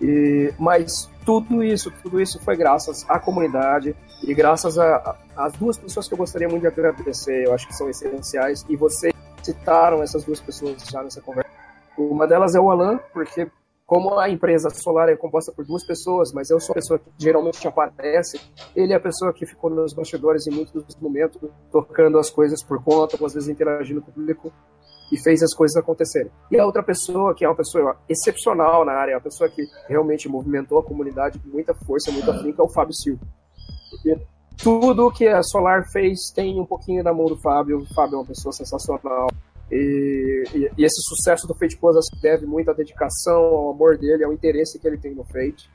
E, 0.00 0.52
mas 0.58 1.10
tudo 1.24 1.62
isso, 1.62 1.92
tudo 2.02 2.20
isso 2.20 2.40
foi 2.40 2.56
graças 2.56 3.04
à 3.08 3.18
comunidade 3.18 3.96
e 4.22 4.32
graças 4.32 4.78
às 4.78 5.52
duas 5.54 5.76
pessoas 5.76 6.06
que 6.06 6.14
eu 6.14 6.18
gostaria 6.18 6.48
muito 6.48 6.62
de 6.62 6.68
agradecer, 6.68 7.46
eu 7.46 7.52
acho 7.52 7.66
que 7.66 7.74
são 7.74 7.88
essenciais, 7.88 8.64
e 8.68 8.76
vocês 8.76 9.12
citaram 9.42 10.02
essas 10.02 10.24
duas 10.24 10.40
pessoas 10.40 10.82
já 10.84 11.02
nessa 11.02 11.20
conversa. 11.20 11.50
Uma 11.96 12.26
delas 12.26 12.54
é 12.54 12.60
o 12.60 12.70
Alan, 12.70 13.00
porque 13.12 13.48
como 13.88 14.18
a 14.18 14.28
empresa 14.28 14.68
solar 14.68 15.08
é 15.08 15.16
composta 15.16 15.50
por 15.50 15.64
duas 15.64 15.82
pessoas, 15.82 16.30
mas 16.30 16.50
eu 16.50 16.60
sou 16.60 16.72
a 16.72 16.74
pessoa 16.74 16.98
que 16.98 17.10
geralmente 17.16 17.66
aparece, 17.66 18.38
ele 18.76 18.92
é 18.92 18.96
a 18.96 19.00
pessoa 19.00 19.32
que 19.32 19.46
ficou 19.46 19.70
nos 19.70 19.94
bastidores 19.94 20.46
em 20.46 20.50
muitos 20.50 20.94
momentos, 21.00 21.40
tocando 21.72 22.18
as 22.18 22.28
coisas 22.28 22.62
por 22.62 22.84
conta, 22.84 23.16
às 23.24 23.32
vezes 23.32 23.48
interagindo 23.48 24.02
com 24.02 24.10
o 24.10 24.12
público, 24.12 24.52
e 25.10 25.16
fez 25.16 25.42
as 25.42 25.54
coisas 25.54 25.74
acontecerem. 25.74 26.30
E 26.50 26.60
a 26.60 26.66
outra 26.66 26.82
pessoa, 26.82 27.34
que 27.34 27.46
é 27.46 27.48
uma 27.48 27.56
pessoa 27.56 27.96
excepcional 28.06 28.84
na 28.84 28.92
área, 28.92 29.12
é 29.12 29.14
uma 29.14 29.22
pessoa 29.22 29.48
que 29.48 29.62
realmente 29.88 30.28
movimentou 30.28 30.78
a 30.78 30.84
comunidade 30.84 31.38
com 31.38 31.48
muita 31.48 31.72
força, 31.72 32.12
muita 32.12 32.34
finca, 32.42 32.60
é 32.60 32.64
o 32.66 32.68
Fábio 32.68 32.92
Silva. 32.92 33.22
Porque 33.90 34.20
tudo 34.62 35.10
que 35.10 35.26
a 35.26 35.42
Solar 35.42 35.84
fez 35.90 36.30
tem 36.34 36.60
um 36.60 36.66
pouquinho 36.66 37.02
da 37.02 37.14
mão 37.14 37.24
do 37.24 37.40
Fábio. 37.40 37.78
O 37.78 37.94
Fábio 37.94 38.16
é 38.16 38.18
uma 38.18 38.26
pessoa 38.26 38.52
sensacional. 38.52 39.28
E, 39.70 40.44
e, 40.54 40.70
e, 40.78 40.84
esse 40.84 41.00
sucesso 41.02 41.46
do 41.46 41.54
Fate 41.54 41.76
Plus 41.76 41.96
deve 42.22 42.46
muito 42.46 42.70
à 42.70 42.74
dedicação, 42.74 43.36
ao 43.36 43.70
amor 43.70 43.98
dele, 43.98 44.24
ao 44.24 44.32
interesse 44.32 44.78
que 44.78 44.86
ele 44.86 44.98
tem 44.98 45.14
no 45.14 45.24
Fate, 45.24 45.70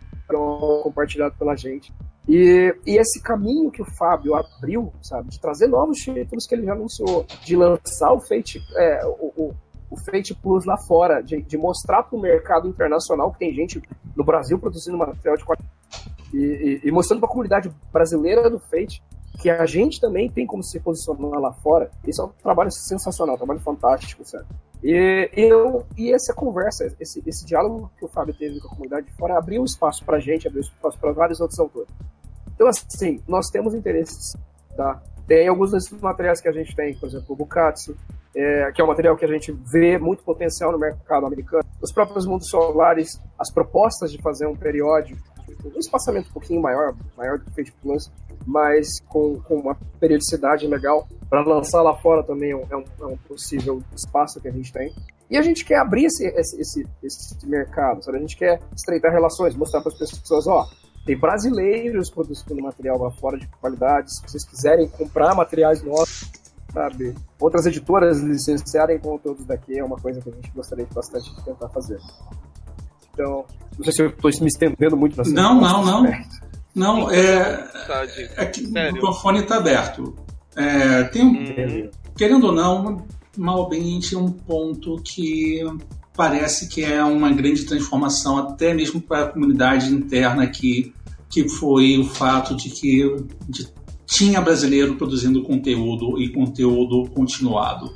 compartilhado 0.84 1.36
pela 1.38 1.56
gente. 1.56 1.94
E, 2.28 2.76
e, 2.86 2.98
esse 2.98 3.22
caminho 3.22 3.70
que 3.70 3.82
o 3.82 3.96
Fábio 3.98 4.36
abriu, 4.36 4.92
sabe, 5.02 5.30
de 5.30 5.40
trazer 5.40 5.68
novos 5.68 5.98
títulos 5.98 6.48
que 6.48 6.56
ele 6.56 6.66
já 6.66 6.74
anunciou, 6.74 7.26
de 7.44 7.56
lançar 7.56 8.14
o 8.14 8.22
Fate, 8.22 8.60
é, 8.76 9.06
o, 9.06 9.34
o, 9.36 9.54
o, 9.92 9.98
Fate 10.06 10.34
Plus 10.34 10.66
lá 10.66 10.78
fora, 10.88 11.22
de, 11.22 11.42
de 11.42 11.58
mostrar 11.58 12.04
para 12.04 12.18
o 12.18 12.22
mercado 12.22 12.68
internacional 12.68 13.32
que 13.32 13.40
tem 13.40 13.54
gente 13.54 13.82
no 14.16 14.24
Brasil 14.24 14.58
produzindo 14.58 14.98
material 14.98 15.38
de 15.38 15.46
qualidade 15.46 15.74
e, 16.34 16.82
e 16.84 16.92
mostrando 16.92 17.20
para 17.20 17.30
a 17.30 17.32
comunidade 17.32 17.72
brasileira 17.92 18.50
do 18.50 18.60
Fate 18.60 19.04
que 19.40 19.50
a 19.50 19.66
gente 19.66 20.00
também 20.00 20.30
tem 20.30 20.46
como 20.46 20.64
se 20.64 20.80
posicionar 20.80 21.40
lá 21.40 21.54
fora. 21.54 21.90
Isso 22.08 22.22
é 22.22 22.26
um 22.26 22.30
trabalho 22.30 22.72
sensacional, 22.72 23.36
um 23.36 23.38
trabalho 23.38 23.60
fantástico, 23.60 24.24
certo? 24.24 24.48
E, 24.84 25.30
eu, 25.34 25.86
e 25.98 26.14
essa 26.14 26.34
conversa, 26.34 26.94
esse, 27.00 27.24
esse 27.26 27.46
diálogo 27.46 27.90
que 27.98 28.04
o 28.04 28.08
Fábio 28.10 28.34
teve 28.34 28.60
com 28.60 28.68
a 28.68 28.70
comunidade 28.70 29.08
de 29.08 29.14
fora 29.14 29.38
abriu 29.38 29.64
espaço 29.64 30.04
para 30.04 30.18
a 30.18 30.20
gente, 30.20 30.48
abriu 30.48 30.62
espaço 30.62 31.00
para 31.00 31.14
vários 31.14 31.40
outros 31.40 31.60
autores. 31.60 31.90
Então, 32.54 32.68
assim, 32.68 33.22
nós 33.28 33.48
temos 33.48 33.74
interesses, 33.74 34.36
tá? 34.76 35.02
Tem 35.26 35.48
alguns 35.48 35.72
desses 35.72 35.90
materiais 36.02 36.42
que 36.42 36.50
a 36.50 36.52
gente 36.52 36.76
tem, 36.76 36.94
por 36.96 37.08
exemplo, 37.08 37.28
o 37.30 37.36
Bukatsu, 37.36 37.96
é, 38.36 38.72
que 38.74 38.82
é 38.82 38.84
um 38.84 38.88
material 38.88 39.16
que 39.16 39.24
a 39.24 39.28
gente 39.28 39.52
vê 39.52 39.98
muito 39.98 40.24
potencial 40.24 40.72
no 40.72 40.78
mercado 40.78 41.26
americano. 41.26 41.64
Os 41.82 41.92
próprios 41.92 42.26
mundos 42.26 42.50
solares, 42.50 43.20
as 43.40 43.50
propostas 43.50 44.12
de 44.12 44.22
fazer 44.22 44.48
um 44.48 44.56
periódico, 44.56 45.22
um 45.66 45.80
espaçamento 45.80 46.30
um 46.30 46.34
pouquinho 46.34 46.62
maior, 46.62 46.96
maior 47.18 47.38
do 47.38 47.46
que 47.46 47.52
o 47.52 47.54
Fate 47.54 47.74
Plus, 47.82 48.12
mas 48.46 49.00
com, 49.08 49.40
com 49.42 49.56
uma 49.56 49.76
periodicidade 50.00 50.68
legal. 50.68 51.08
Para 51.30 51.42
lançar 51.44 51.82
lá 51.82 51.96
fora 51.96 52.24
também 52.24 52.52
é 52.52 52.56
um, 52.56 52.84
é 53.02 53.06
um, 53.06 53.18
possível 53.18 53.82
espaço 53.96 54.40
que 54.40 54.48
a 54.48 54.52
gente 54.52 54.72
tem. 54.72 54.94
E 55.30 55.38
a 55.38 55.42
gente 55.42 55.66
quer 55.66 55.78
abrir 55.78 56.06
esse, 56.06 56.26
esse, 56.28 56.62
esse, 56.62 56.88
esse 57.02 57.48
mercado, 57.48 58.04
sabe? 58.04 58.18
A 58.18 58.22
gente 58.22 58.38
quer 58.38 58.60
estreitar 58.76 59.12
relações, 59.12 59.56
mostrar 59.56 59.82
para 59.82 59.92
as 59.92 59.98
pessoas, 59.98 60.46
ó, 60.46 60.66
tem 61.06 61.18
brasileiros 61.18 62.10
produzindo 62.10 62.62
material 62.62 62.98
lá 62.98 63.12
fora 63.12 63.38
de 63.38 63.48
qualidade. 63.60 64.14
Se 64.14 64.22
vocês 64.22 64.46
quiserem 64.46 64.88
comprar 64.88 65.34
materiais 65.34 65.82
nossos, 65.82 66.32
sabe? 66.72 67.16
Outras 67.40 67.66
editoras 67.66 68.20
licenciarem 68.20 69.00
conteúdos 69.00 69.46
daqui 69.46 69.78
é 69.78 69.84
uma 69.84 69.98
coisa 69.98 70.22
que 70.22 70.30
a 70.30 70.34
gente 70.34 70.52
gostaria 70.52 70.88
bastante 70.94 71.34
de 71.34 71.44
tentar 71.44 71.70
fazer. 71.70 72.00
Então, 73.14 73.46
não 73.78 73.84
sei 73.84 73.94
se 73.94 74.02
eu 74.02 74.10
estou 74.10 74.32
me 74.42 74.48
estendendo 74.48 74.98
muito 74.98 75.18
nessa 75.18 75.32
Não, 75.32 75.60
não, 75.60 75.84
não. 75.84 76.12
Não, 76.76 77.12
é, 77.12 77.70
é 78.36 78.46
que 78.46 78.66
o 78.66 78.72
microfone 78.72 79.40
está 79.40 79.58
aberto. 79.58 80.16
É, 80.56 81.04
tem 81.04 81.24
um, 81.24 81.32
hum. 81.32 81.90
Querendo 82.18 82.48
ou 82.48 82.52
não, 82.52 83.06
Malbente 83.38 84.16
é 84.16 84.18
um 84.18 84.32
ponto 84.32 85.02
que 85.04 85.64
parece 86.16 86.68
que 86.68 86.84
é 86.84 87.04
uma 87.04 87.32
grande 87.32 87.66
transformação, 87.66 88.38
até 88.38 88.74
mesmo 88.74 89.02
para 89.02 89.24
a 89.24 89.28
comunidade 89.30 89.92
interna 89.92 90.44
aqui, 90.44 90.94
que 91.30 91.50
foi 91.50 91.98
o 91.98 92.06
fato 92.06 92.56
de 92.56 92.70
que 92.70 93.04
de 93.50 93.68
tinha 94.06 94.40
brasileiro 94.42 94.96
produzindo 94.96 95.42
conteúdo 95.42 96.22
e 96.22 96.30
conteúdo 96.30 97.10
continuado. 97.12 97.92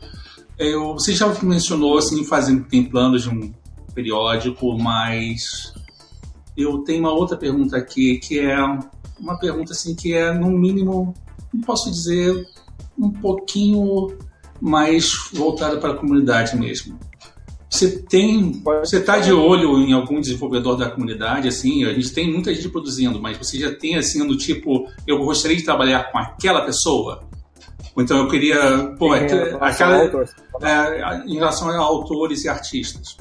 Eu, 0.58 0.94
você 0.94 1.14
já 1.14 1.32
mencionou 1.44 1.98
assim, 1.98 2.24
fazendo, 2.24 2.64
tem 2.64 2.84
planos 2.84 3.24
de 3.24 3.30
um 3.30 3.54
periódico, 3.98 4.78
mas 4.78 5.74
eu 6.56 6.78
tenho 6.84 7.00
uma 7.00 7.12
outra 7.12 7.36
pergunta 7.36 7.76
aqui, 7.76 8.20
que 8.20 8.40
é 8.40 8.56
uma 9.20 9.40
pergunta 9.40 9.74
assim 9.74 9.96
que 9.96 10.14
é 10.14 10.32
no 10.32 10.52
mínimo, 10.52 11.16
posso 11.66 11.90
dizer, 11.90 12.46
um 12.96 13.10
pouquinho 13.10 14.16
mais 14.62 15.12
voltada 15.34 15.78
para 15.78 15.94
a 15.94 15.96
comunidade 15.96 16.56
mesmo. 16.56 17.00
Você 17.68 18.04
tem, 18.04 18.62
você 18.64 18.98
está 18.98 19.18
de 19.18 19.34
olho 19.34 19.80
em 19.80 19.94
algum 19.94 20.22
desenvolvedor 20.22 20.78
da 20.78 20.90
comunidade, 20.90 21.48
assim, 21.48 21.84
a 21.84 21.94
gente 21.94 22.14
tem 22.14 22.32
muita 22.32 22.54
gente 22.54 22.70
produzindo, 22.70 23.20
mas 23.20 23.36
você 23.38 23.60
já 23.60 23.74
tem 23.74 23.98
assim 23.98 24.26
do 24.28 24.38
tipo, 24.38 24.88
eu 25.08 25.18
gostaria 25.26 25.58
de 25.58 25.64
trabalhar 25.64 26.12
com 26.12 26.20
aquela 26.20 26.62
pessoa. 26.62 27.28
Então 27.98 28.20
eu 28.20 28.28
queria, 28.28 28.96
pô, 28.98 29.12
aquela, 29.60 30.04
é, 30.62 31.24
em 31.26 31.34
relação 31.34 31.70
a 31.70 31.78
autores 31.78 32.46
e 32.46 32.50
artistas. 32.50 33.18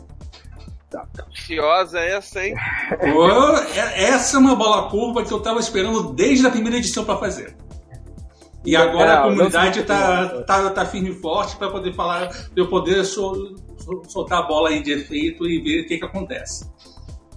Tá. 0.90 1.04
Ansiosa 1.28 1.98
essa, 1.98 2.44
hein? 2.44 2.54
É, 3.74 4.04
essa 4.04 4.36
é 4.36 4.40
uma 4.40 4.54
bola 4.54 4.88
curva 4.88 5.24
que 5.24 5.32
eu 5.32 5.38
estava 5.38 5.58
esperando 5.58 6.12
desde 6.12 6.46
a 6.46 6.50
primeira 6.50 6.76
edição 6.78 7.04
para 7.04 7.18
fazer. 7.18 7.56
E 8.64 8.74
agora 8.74 9.20
a 9.20 9.22
comunidade 9.22 9.80
está 9.80 10.42
tá, 10.42 10.70
tá 10.70 10.84
firme 10.84 11.10
e 11.10 11.14
forte 11.14 11.56
para 11.56 11.70
poder 11.70 11.94
falar, 11.94 12.30
eu 12.54 12.68
poder 12.68 13.04
soltar 13.04 14.40
a 14.40 14.42
bola 14.42 14.70
aí 14.70 14.82
de 14.82 14.92
efeito 14.92 15.46
e 15.46 15.60
ver 15.60 15.82
o 15.82 15.86
que, 15.86 15.98
que 15.98 16.04
acontece. 16.04 16.68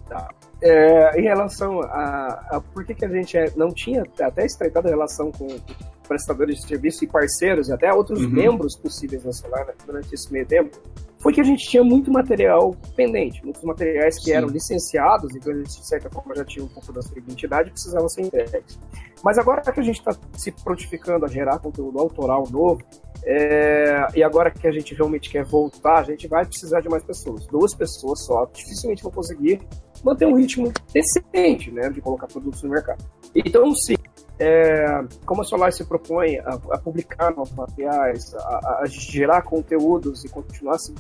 Tá. 0.08 0.28
É, 0.62 1.20
em 1.20 1.24
relação 1.24 1.82
a, 1.82 2.48
a 2.52 2.62
por 2.74 2.84
que, 2.84 2.94
que 2.94 3.06
a 3.06 3.10
gente 3.10 3.38
é, 3.38 3.46
não 3.56 3.70
tinha 3.70 4.04
até 4.20 4.46
estreitado 4.46 4.88
a 4.88 4.92
relação 4.92 5.32
com 5.32 5.48
prestadores 6.08 6.58
de 6.58 6.68
serviço 6.68 7.04
e 7.06 7.08
parceiros 7.08 7.70
e 7.70 7.74
até 7.74 7.94
outros 7.94 8.22
uhum. 8.22 8.30
membros 8.30 8.76
possíveis 8.76 9.24
na 9.24 9.32
Solar 9.32 9.68
né, 9.68 9.74
durante 9.86 10.14
esse 10.14 10.34
meio 10.34 10.48
tempo, 10.48 10.78
foi 11.20 11.34
que 11.34 11.42
a 11.42 11.44
gente 11.44 11.68
tinha 11.68 11.84
muito 11.84 12.12
material 12.12 12.74
pendente, 12.96 13.44
muitos 13.44 13.64
materiais 13.64 14.18
que 14.18 14.26
Sim. 14.26 14.34
eram 14.34 14.48
licenciados, 14.48 15.36
então 15.36 15.52
eles, 15.52 15.76
de 15.76 15.88
certa 15.88 16.10
forma, 16.10 16.34
já 16.36 16.46
tinham 16.46 16.66
um 16.66 16.70
pouco 16.70 16.94
da 16.94 17.02
sua 17.02 17.18
identidade 17.18 17.70
e 17.70 17.72
precisavam 17.72 18.08
ser 18.08 18.22
entregues. 18.22 18.80
Mas 19.24 19.38
agora 19.38 19.62
que 19.62 19.80
a 19.80 19.84
gente 19.84 20.00
está 20.00 20.16
se 20.38 20.52
prontificando 20.52 21.26
a 21.26 21.28
gerar 21.28 21.60
conteúdo 21.60 22.00
autoral 22.00 22.48
novo, 22.50 22.82
é, 23.26 24.08
e 24.16 24.24
agora 24.24 24.50
que 24.50 24.66
a 24.66 24.72
gente 24.72 24.96
realmente 24.96 25.30
quer 25.30 25.44
voltar, 25.44 26.00
a 26.00 26.04
gente 26.04 26.28
vai 26.28 26.46
precisar 26.46 26.80
de 26.80 26.88
mais 26.88 27.04
pessoas. 27.04 27.46
Duas 27.48 27.76
pessoas 27.76 28.26
só 28.26 28.46
dificilmente 28.54 29.04
vão 29.04 29.12
conseguir 29.12 29.60
manter 30.04 30.26
um 30.26 30.36
ritmo 30.36 30.72
decente, 30.94 31.70
né, 31.72 31.90
de 31.90 32.00
colocar 32.00 32.28
produtos 32.28 32.64
no 32.64 32.70
mercado. 32.70 33.04
Então, 33.36 33.74
sim, 33.76 33.96
é, 34.40 35.04
como 35.26 35.42
a 35.42 35.44
Solar 35.44 35.72
se 35.74 35.84
propõe 35.84 36.38
a, 36.40 36.54
a 36.72 36.78
publicar 36.78 37.36
novos 37.36 37.52
materiais, 37.52 38.34
a, 38.36 38.80
a, 38.82 38.86
gerar 38.86 39.42
conteúdos 39.42 40.24
e 40.24 40.30
continuar 40.30 40.78
se 40.80 40.94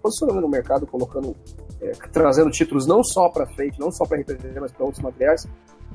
posicionando 0.00 0.40
no 0.40 0.48
mercado, 0.48 0.86
colocando, 0.86 1.34
é, 1.80 1.90
trazendo 2.12 2.50
títulos 2.50 2.86
não 2.86 3.02
só 3.02 3.28
para 3.28 3.46
frente, 3.54 3.80
não 3.80 3.90
só 3.90 4.06
para 4.06 4.20
RPG, 4.20 4.60
mas 4.60 4.70
para 4.70 4.84
outros 4.84 5.02
materiais, 5.02 5.46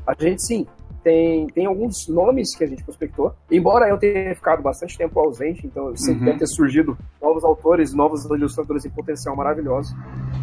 a 0.06 0.14
gente 0.14 0.46
sim 0.46 0.68
tem, 1.04 1.48
tem 1.48 1.66
alguns 1.66 2.08
nomes 2.08 2.56
que 2.56 2.64
a 2.64 2.68
gente 2.68 2.84
prospectou. 2.84 3.36
Embora 3.52 3.90
eu 3.90 3.98
tenha 3.98 4.34
ficado 4.34 4.64
bastante 4.64 4.98
tempo 4.98 5.20
ausente, 5.20 5.68
então 5.68 5.96
sempre 5.96 6.22
uhum. 6.22 6.26
deve 6.28 6.40
ter 6.40 6.48
surgido 6.48 6.98
novos 7.22 7.44
autores, 7.44 7.94
novos 7.94 8.24
ilustradores 8.26 8.86
em 8.86 8.90
potencial 8.90 9.36
maravilhosos. 9.36 9.94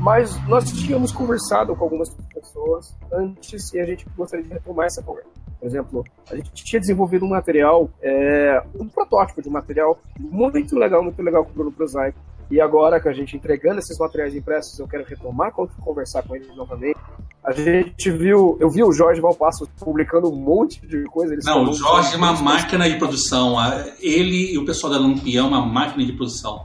Mas 0.00 0.36
nós 0.46 0.70
tínhamos 0.70 1.12
conversado 1.12 1.74
com 1.74 1.84
algumas 1.84 2.10
pessoas 2.32 2.94
antes 3.12 3.72
e 3.72 3.80
a 3.80 3.86
gente 3.86 4.06
gostaria 4.16 4.44
de 4.44 4.52
retomar 4.52 4.86
essa 4.86 5.02
conversa. 5.02 5.30
Por 5.60 5.66
exemplo, 5.66 6.04
a 6.30 6.36
gente 6.36 6.64
tinha 6.64 6.80
desenvolvido 6.80 7.26
um 7.26 7.28
material, 7.28 7.90
é, 8.02 8.62
um 8.74 8.88
protótipo 8.88 9.42
de 9.42 9.48
um 9.48 9.52
material 9.52 10.00
muito 10.18 10.74
legal, 10.74 11.02
muito 11.02 11.22
legal 11.22 11.44
com 11.44 11.50
o 11.50 11.54
Bruno 11.54 11.72
Prosaico. 11.72 12.18
E 12.50 12.60
agora 12.60 12.98
que 12.98 13.08
a 13.08 13.12
gente 13.12 13.36
entregando 13.36 13.78
esses 13.78 13.96
materiais 13.96 14.34
impressos, 14.34 14.76
eu 14.78 14.88
quero 14.88 15.04
retomar, 15.04 15.52
conversar 15.52 16.22
com 16.22 16.34
ele 16.34 16.46
novamente. 16.56 16.98
A 17.44 17.52
gente 17.52 18.10
viu, 18.10 18.56
eu 18.58 18.68
vi 18.68 18.82
o 18.82 18.90
Jorge 18.90 19.20
Valpasso 19.20 19.68
publicando 19.78 20.28
um 20.28 20.34
monte 20.34 20.84
de 20.84 21.04
coisa. 21.04 21.36
Não, 21.44 21.70
o 21.70 21.72
Jorge 21.72 22.14
é 22.14 22.16
uma 22.16 22.32
máquina 22.32 22.88
de 22.88 22.96
produção. 22.96 23.54
Ele 24.00 24.52
e 24.52 24.58
o 24.58 24.64
pessoal 24.64 24.92
da 24.92 24.98
Lampião 24.98 25.46
é 25.46 25.48
uma 25.48 25.64
máquina 25.64 26.04
de 26.04 26.12
produção. 26.12 26.64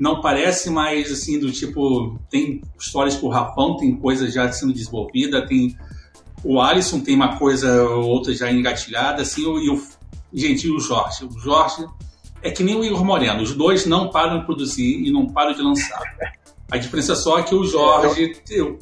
Não 0.00 0.20
parece 0.20 0.70
mais 0.70 1.12
assim 1.12 1.38
do 1.38 1.52
tipo. 1.52 2.18
Tem 2.30 2.62
histórias 2.78 3.16
com 3.16 3.26
o 3.26 3.30
Rafão, 3.30 3.76
tem 3.76 3.94
coisa 3.96 4.30
já 4.30 4.50
sendo 4.50 4.72
desenvolvida, 4.72 5.46
tem 5.46 5.76
o 6.44 6.60
Alisson 6.60 7.00
tem 7.00 7.14
uma 7.14 7.36
coisa 7.36 7.82
ou 7.84 8.04
outra 8.04 8.34
já 8.34 8.50
engatilhada, 8.50 9.22
assim, 9.22 9.42
e 9.42 9.70
o, 9.70 9.82
gente, 10.32 10.66
e 10.66 10.70
o 10.70 10.78
Jorge? 10.78 11.24
O 11.24 11.38
Jorge 11.38 11.86
é 12.42 12.50
que 12.50 12.62
nem 12.62 12.76
o 12.76 12.84
Igor 12.84 13.04
Moreno, 13.04 13.42
os 13.42 13.54
dois 13.54 13.86
não 13.86 14.10
param 14.10 14.40
de 14.40 14.46
produzir 14.46 15.06
e 15.06 15.10
não 15.10 15.26
param 15.26 15.52
de 15.52 15.62
lançar. 15.62 16.00
A 16.70 16.76
diferença 16.76 17.14
só 17.14 17.38
é 17.38 17.42
que 17.42 17.54
o 17.54 17.64
Jorge 17.64 18.36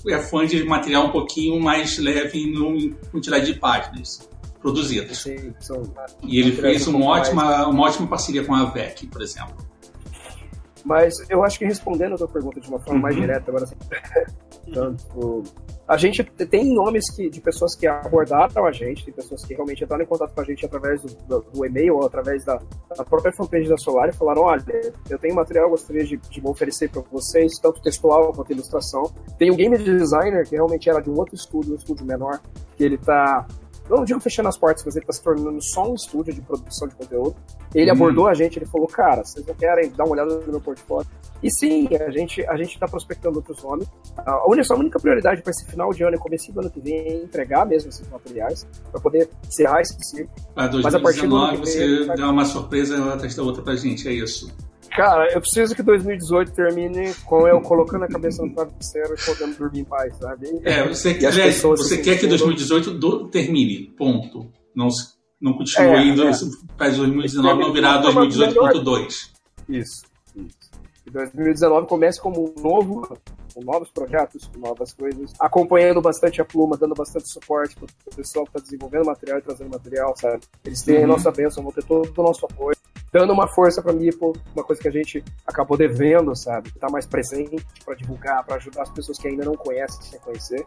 é 0.09 0.19
fã 0.19 0.45
de 0.45 0.63
material 0.65 1.07
um 1.07 1.11
pouquinho 1.11 1.61
mais 1.61 1.99
leve 1.99 2.39
em 2.39 2.93
quantidade 3.11 3.47
de 3.47 3.59
páginas 3.59 4.29
produzidas. 4.61 5.19
Sim, 5.19 5.55
são, 5.61 5.83
e 6.23 6.41
ele 6.41 6.53
fez 6.53 6.87
uma 6.89 7.05
ótima, 7.07 7.69
uma 7.69 7.85
ótima 7.85 8.07
parceria 8.09 8.45
com 8.45 8.55
a 8.55 8.65
VEC, 8.65 9.07
por 9.07 9.23
exemplo. 9.23 9.55
Mas 10.85 11.15
eu 11.31 11.45
acho 11.45 11.59
que 11.59 11.65
respondendo 11.65 12.15
a 12.15 12.19
tua 12.19 12.29
pergunta 12.29 12.61
de 12.61 12.69
uma 12.69 12.79
forma 12.79 12.95
uhum. 12.95 13.03
mais 13.03 13.17
direta, 13.17 13.45
agora 13.49 13.65
assim, 13.65 13.77
tanto 14.73 15.45
a 15.89 15.97
gente 15.97 16.25
tem 16.25 16.75
nomes 16.75 17.09
que, 17.15 17.31
de 17.31 17.41
pessoas 17.41 17.77
que 17.77 17.87
abordaram 17.87 18.67
a 18.67 18.73
gente, 18.73 19.05
tem 19.05 19.15
pessoas 19.15 19.45
que 19.45 19.55
realmente 19.55 19.85
entraram 19.85 20.03
em 20.03 20.07
contato 20.07 20.35
com 20.35 20.41
a 20.41 20.45
gente 20.45 20.67
através 20.67 21.01
do, 21.01 21.15
do, 21.29 21.41
do 21.53 21.65
e-mail 21.65 21.95
ou 21.95 22.05
através 22.05 22.45
da, 22.45 22.61
da, 22.97 23.05
própria 23.05 23.33
fanpage 23.33 23.69
da 23.69 23.77
Solar 23.77 24.09
e 24.09 24.13
falaram: 24.13 24.43
olha, 24.43 24.65
eu 25.09 25.19
tenho 25.19 25.37
material, 25.37 25.71
gostaria 25.71 26.05
de, 26.05 26.17
de 26.17 26.41
oferecer 26.43 26.91
para 26.91 27.03
vocês, 27.03 27.53
tanto 27.63 27.81
textual 27.81 28.33
quanto 28.33 28.53
ilustração. 28.53 29.05
Tem 29.39 29.51
um 29.51 29.57
game 29.57 29.79
designer 29.79 30.45
que 30.49 30.57
realmente 30.57 30.91
era 30.91 31.01
de 31.01 31.09
um 31.09 31.17
outro 31.17 31.37
estúdio, 31.37 31.75
um 31.75 31.77
estúdio 31.77 32.05
menor, 32.05 32.41
que 32.77 32.83
ele 32.83 32.97
está 32.97 33.47
não 33.89 34.05
digo 34.05 34.19
fechando 34.19 34.49
as 34.49 34.59
portas, 34.59 34.85
mas 34.85 34.97
ele 34.97 35.05
está 35.05 35.13
se 35.13 35.23
tornando 35.23 35.63
só 35.63 35.89
um 35.89 35.95
estúdio 35.95 36.35
de 36.35 36.43
produção 36.43 36.89
de 36.89 36.97
conteúdo. 36.97 37.37
Ele 37.73 37.89
hum. 37.89 37.95
abordou 37.95 38.27
a 38.27 38.35
gente, 38.35 38.59
ele 38.59 38.67
falou, 38.67 38.89
cara, 38.89 39.25
vocês 39.25 39.47
não 39.47 39.55
querem 39.55 39.91
dar 39.91 40.05
uma 40.05 40.15
olhada 40.15 40.35
no 40.39 40.51
meu 40.51 40.61
portfólio? 40.61 41.09
E 41.43 41.51
sim, 41.51 41.89
a 41.95 42.11
gente 42.11 42.45
a 42.47 42.57
gente 42.57 42.75
está 42.75 42.87
prospectando 42.87 43.39
outros 43.39 43.63
nomes. 43.63 43.87
A 44.17 44.49
única, 44.49 44.75
a 44.75 44.77
única 44.77 44.99
prioridade 44.99 45.43
para 45.43 45.51
esse 45.51 45.67
final 45.67 45.93
de 45.93 46.03
ano 46.03 46.17
e 46.17 46.19
começo 46.19 46.53
do 46.53 46.61
ano 46.61 46.71
que 46.71 46.81
vem 46.81 46.95
é 46.95 47.15
entregar 47.25 47.67
mesmo 47.67 47.91
esses 47.91 48.09
materiais, 48.09 48.67
para 48.91 49.01
poder 49.01 49.29
encerrar 49.47 49.81
esse 49.81 49.97
ciclo. 50.03 50.31
Para 50.55 50.69
2019 50.69 50.83
mas 50.83 50.95
a 50.95 51.01
partir 51.01 51.27
do 51.27 51.37
ano 51.37 51.53
vem, 51.53 51.67
você 51.67 52.07
vai... 52.07 52.17
dá 52.17 52.31
uma 52.31 52.45
surpresa 52.45 53.13
atrás 53.13 53.35
da 53.35 53.43
outra 53.43 53.63
para 53.63 53.77
gente, 53.77 54.09
é 54.09 54.13
isso? 54.13 54.51
Cara, 54.97 55.31
eu 55.31 55.41
preciso 55.43 55.75
que 55.75 55.83
2018 55.83 56.53
termine 56.53 57.13
com 57.27 57.47
eu 57.47 57.61
colocando 57.61 58.05
a 58.05 58.09
cabeça 58.09 58.43
no 58.43 58.55
travesseiro 58.55 59.15
e 59.15 59.27
podendo 59.27 59.59
dormir 59.59 59.81
em 59.81 59.85
paz, 59.85 60.17
sabe? 60.17 60.49
É, 60.65 60.89
você, 60.89 61.13
quer, 61.13 61.33
você 61.53 61.99
quer 61.99 62.19
que 62.19 62.27
2018 62.27 62.93
do, 62.93 63.29
termine, 63.29 63.93
ponto. 63.97 64.51
Não, 64.75 64.89
não 65.39 65.53
continue 65.53 65.89
é, 65.89 66.03
indo 66.03 66.27
é. 66.27 66.33
para 66.79 66.89
2019 66.89 67.63
não 67.63 67.73
virar 67.75 68.03
2018.2. 68.05 69.07
Isso, 69.07 69.31
isso. 69.69 70.03
E 71.23 71.37
2019 71.37 71.87
comece 71.87 72.21
como 72.21 72.55
um 72.57 72.63
novo 72.63 73.17
com 73.57 73.65
novos 73.65 73.91
projetos, 73.91 74.47
com 74.49 74.61
novas 74.61 74.93
coisas, 74.93 75.33
acompanhando 75.41 76.03
bastante 76.03 76.43
a 76.43 76.45
Pluma, 76.45 76.77
dando 76.77 76.95
bastante 76.95 77.27
suporte 77.27 77.75
para 77.75 77.87
o 77.87 78.15
pessoal 78.15 78.45
que 78.45 78.51
está 78.51 78.61
desenvolvendo 78.61 79.07
material 79.07 79.39
e 79.39 79.43
trazendo 79.43 79.71
material, 79.71 80.15
sabe? 80.15 80.41
Eles 80.63 80.83
têm 80.83 80.99
uhum. 80.99 81.05
a 81.05 81.07
nossa 81.07 81.31
bênção, 81.31 81.63
vão 81.63 81.73
ter 81.73 81.83
todo 81.85 82.13
o 82.15 82.23
nosso 82.23 82.45
apoio, 82.45 82.77
dando 83.11 83.33
uma 83.33 83.49
força 83.49 83.81
para 83.81 83.95
mim, 83.95 84.11
uma 84.55 84.63
coisa 84.63 84.83
que 84.83 84.89
a 84.89 84.91
gente 84.91 85.25
acabou 85.47 85.79
devendo, 85.79 86.37
sabe? 86.37 86.69
Estar 86.69 86.89
tá 86.89 86.93
mais 86.93 87.07
presente 87.07 87.67
para 87.83 87.95
divulgar, 87.95 88.45
para 88.45 88.57
ajudar 88.57 88.83
as 88.83 88.91
pessoas 88.91 89.17
que 89.19 89.27
ainda 89.27 89.47
não 89.47 89.55
conhecem 89.55 90.19
a 90.19 90.23
conhecer. 90.23 90.63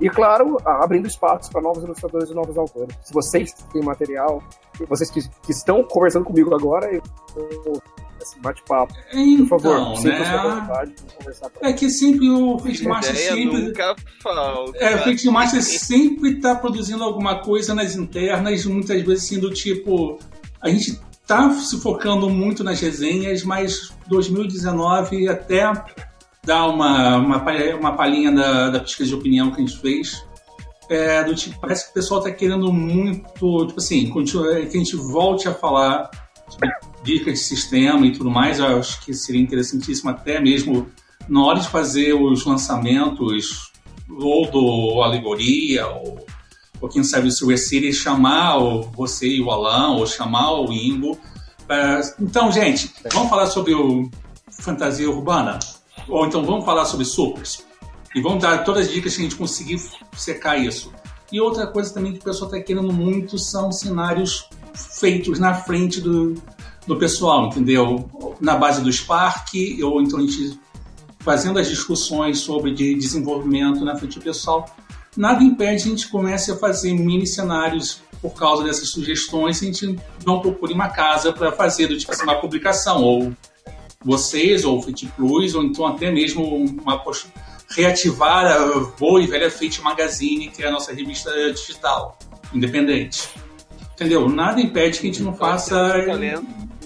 E, 0.00 0.10
claro, 0.10 0.56
abrindo 0.64 1.06
espaço 1.06 1.48
para 1.48 1.60
novos 1.60 1.84
ilustradores 1.84 2.28
e 2.28 2.34
novos 2.34 2.58
autores. 2.58 2.96
Se 3.04 3.14
vocês 3.14 3.52
têm 3.72 3.82
material, 3.82 4.42
vocês 4.88 5.08
que, 5.12 5.20
que 5.42 5.52
estão 5.52 5.84
conversando 5.84 6.24
comigo 6.24 6.52
agora, 6.52 6.92
eu 6.92 7.80
esse 8.22 8.38
bate-papo. 8.40 8.94
Então, 9.12 9.46
Por 9.46 9.60
favor, 9.60 10.02
né? 10.04 10.42
vontade 10.42 10.92
de 10.92 11.14
conversar. 11.14 11.50
É 11.60 11.72
que 11.72 11.90
sempre 11.90 12.30
o 12.30 12.58
Fitmaster 12.58 13.16
sempre. 13.16 13.62
Nunca 13.62 13.96
falta. 14.22 14.78
É, 14.78 14.96
o 14.96 14.98
Fitmaster 15.04 15.62
sempre 15.62 16.36
está 16.36 16.54
produzindo 16.54 17.02
alguma 17.02 17.40
coisa 17.40 17.74
nas 17.74 17.96
internas, 17.96 18.64
muitas 18.64 19.02
vezes 19.02 19.24
sendo 19.24 19.50
tipo. 19.50 20.18
A 20.60 20.68
gente 20.68 21.00
tá 21.26 21.50
se 21.50 21.80
focando 21.80 22.28
muito 22.30 22.62
nas 22.62 22.80
resenhas, 22.80 23.42
mas 23.42 23.92
2019 24.08 25.28
até 25.28 25.72
dá 26.44 26.66
uma, 26.66 27.16
uma, 27.16 27.44
uma 27.78 27.96
palhinha 27.96 28.32
da, 28.32 28.70
da 28.70 28.80
pesquisa 28.80 29.10
de 29.10 29.14
opinião 29.14 29.50
que 29.50 29.60
a 29.60 29.64
gente 29.64 29.78
fez. 29.78 30.24
É, 30.88 31.24
do 31.24 31.34
tipo, 31.34 31.58
parece 31.58 31.86
que 31.86 31.90
o 31.92 31.94
pessoal 31.94 32.20
está 32.20 32.30
querendo 32.32 32.70
muito, 32.72 33.66
tipo 33.66 33.78
assim, 33.78 34.12
que 34.12 34.76
a 34.76 34.78
gente 34.78 34.96
volte 34.96 35.48
a 35.48 35.54
falar 35.54 36.10
dicas 37.02 37.34
de 37.34 37.44
sistema 37.44 38.06
e 38.06 38.12
tudo 38.12 38.30
mais, 38.30 38.58
eu 38.58 38.78
acho 38.78 39.00
que 39.04 39.12
seria 39.12 39.40
interessantíssimo 39.40 40.10
até 40.10 40.40
mesmo 40.40 40.88
na 41.28 41.44
hora 41.44 41.60
de 41.60 41.68
fazer 41.68 42.12
os 42.14 42.44
lançamentos 42.44 43.72
ou 44.10 44.50
do 44.50 45.02
Alegoria 45.02 45.86
ou, 45.86 46.24
ou 46.80 46.88
quem 46.88 47.02
sabe 47.02 47.28
o 47.28 47.52
Essiri 47.52 47.92
chamar 47.92 48.58
o, 48.58 48.82
você 48.82 49.26
e 49.26 49.40
o 49.40 49.50
Alan, 49.50 49.96
ou 49.96 50.06
chamar 50.06 50.52
o 50.60 50.72
Ingo. 50.72 51.18
Pra... 51.66 52.00
Então, 52.20 52.50
gente, 52.50 52.92
vamos 53.12 53.30
falar 53.30 53.46
sobre 53.46 53.74
o 53.74 54.10
fantasia 54.50 55.10
urbana? 55.10 55.58
Ou 56.08 56.26
então 56.26 56.44
vamos 56.44 56.64
falar 56.64 56.84
sobre 56.84 57.04
supers? 57.04 57.64
E 58.14 58.20
vamos 58.20 58.42
dar 58.42 58.64
todas 58.64 58.86
as 58.86 58.92
dicas 58.92 59.14
que 59.14 59.20
a 59.20 59.24
gente 59.24 59.36
conseguir 59.36 59.80
secar 60.16 60.58
isso. 60.58 60.92
E 61.30 61.40
outra 61.40 61.66
coisa 61.66 61.94
também 61.94 62.12
que 62.12 62.18
o 62.18 62.24
pessoal 62.24 62.50
está 62.50 62.62
querendo 62.62 62.92
muito 62.92 63.38
são 63.38 63.72
cenários 63.72 64.48
feitos 64.74 65.38
na 65.38 65.54
frente 65.54 66.00
do, 66.00 66.34
do 66.86 66.96
pessoal, 66.96 67.46
entendeu? 67.46 68.36
Na 68.40 68.56
base 68.56 68.82
do 68.82 68.92
Spark, 68.92 69.54
ou 69.82 70.00
então 70.00 70.18
a 70.18 70.22
gente 70.22 70.58
fazendo 71.20 71.58
as 71.58 71.68
discussões 71.68 72.40
sobre 72.40 72.74
de 72.74 72.94
desenvolvimento 72.94 73.84
na 73.84 73.96
frente 73.96 74.18
do 74.18 74.24
pessoal. 74.24 74.68
Nada 75.16 75.42
impede 75.42 75.84
a 75.84 75.88
gente 75.88 76.08
comece 76.08 76.50
a 76.50 76.56
fazer 76.56 76.92
mini 76.94 77.26
cenários 77.26 78.00
por 78.20 78.34
causa 78.34 78.62
dessas 78.62 78.88
sugestões, 78.88 79.60
a 79.60 79.66
gente 79.66 79.98
não 80.24 80.40
procure 80.40 80.72
uma 80.72 80.88
casa 80.88 81.32
para 81.32 81.50
fazer 81.50 81.88
do 81.88 81.98
tipo 81.98 82.12
assim, 82.12 82.22
uma 82.22 82.40
publicação, 82.40 83.02
ou 83.02 83.32
vocês, 84.04 84.64
ou 84.64 84.80
Fit 84.80 85.06
Plus, 85.16 85.56
ou 85.56 85.64
então 85.64 85.86
até 85.86 86.10
mesmo 86.10 86.44
uma 86.44 87.02
reativar 87.70 88.46
a 88.46 88.80
boa 88.98 89.20
e 89.20 89.26
velha 89.26 89.50
Fate 89.50 89.82
Magazine, 89.82 90.48
que 90.48 90.62
é 90.62 90.68
a 90.68 90.70
nossa 90.70 90.92
revista 90.92 91.30
digital, 91.52 92.16
independente. 92.54 93.28
Entendeu? 93.94 94.28
Nada 94.28 94.60
impede 94.60 94.98
que 94.98 95.06
a 95.06 95.10
gente 95.12 95.22
não 95.22 95.34
faça. 95.34 95.94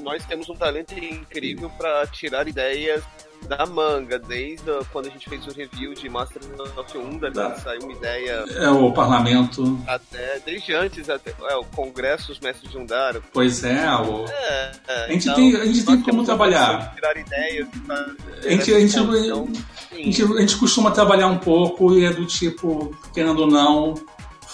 nós 0.03 0.25
temos 0.27 0.49
um 0.49 0.55
talento 0.55 0.93
incrível 0.93 1.71
para 1.71 2.07
tirar 2.07 2.47
ideias 2.47 3.03
da 3.47 3.65
manga, 3.65 4.19
desde 4.19 4.65
quando 4.93 5.07
a 5.07 5.11
gente 5.11 5.29
fez 5.29 5.47
o 5.47 5.53
review 5.53 5.95
de 5.95 6.09
Master 6.09 6.43
of 6.77 6.99
Unda, 6.99 7.31
tá. 7.31 7.55
saiu 7.57 7.83
uma 7.83 7.93
ideia. 7.93 8.45
É 8.57 8.69
o 8.69 8.93
parlamento. 8.93 9.79
Até, 9.87 10.41
desde 10.45 10.75
antes, 10.75 11.09
até, 11.09 11.33
é, 11.49 11.57
o 11.57 11.65
Congresso 11.65 12.29
dos 12.29 12.41
Mestres 12.41 12.71
de 12.71 12.79
Undara. 12.79 13.23
Pois 13.33 13.63
é, 13.63 13.89
o... 13.97 14.25
é, 14.29 14.73
é 14.89 15.05
a 15.05 15.09
gente 15.13 15.29
então, 15.29 15.35
tem, 15.37 15.57
a 15.57 15.65
gente 15.65 15.85
tem 15.85 16.03
como 16.03 16.25
trabalhar. 16.25 16.95
Tirar 16.95 17.17
ideias. 17.17 17.69
A 17.89 18.49
gente, 18.49 18.75
a, 18.75 18.81
gente, 18.81 18.99
a, 18.99 19.97
gente, 19.97 20.23
a 20.23 20.41
gente 20.41 20.57
costuma 20.57 20.91
trabalhar 20.91 21.29
um 21.29 21.39
pouco 21.39 21.97
e 21.97 22.05
é 22.05 22.13
do 22.13 22.27
tipo, 22.27 22.97
querendo 23.15 23.43
ou 23.43 23.47
não, 23.47 23.95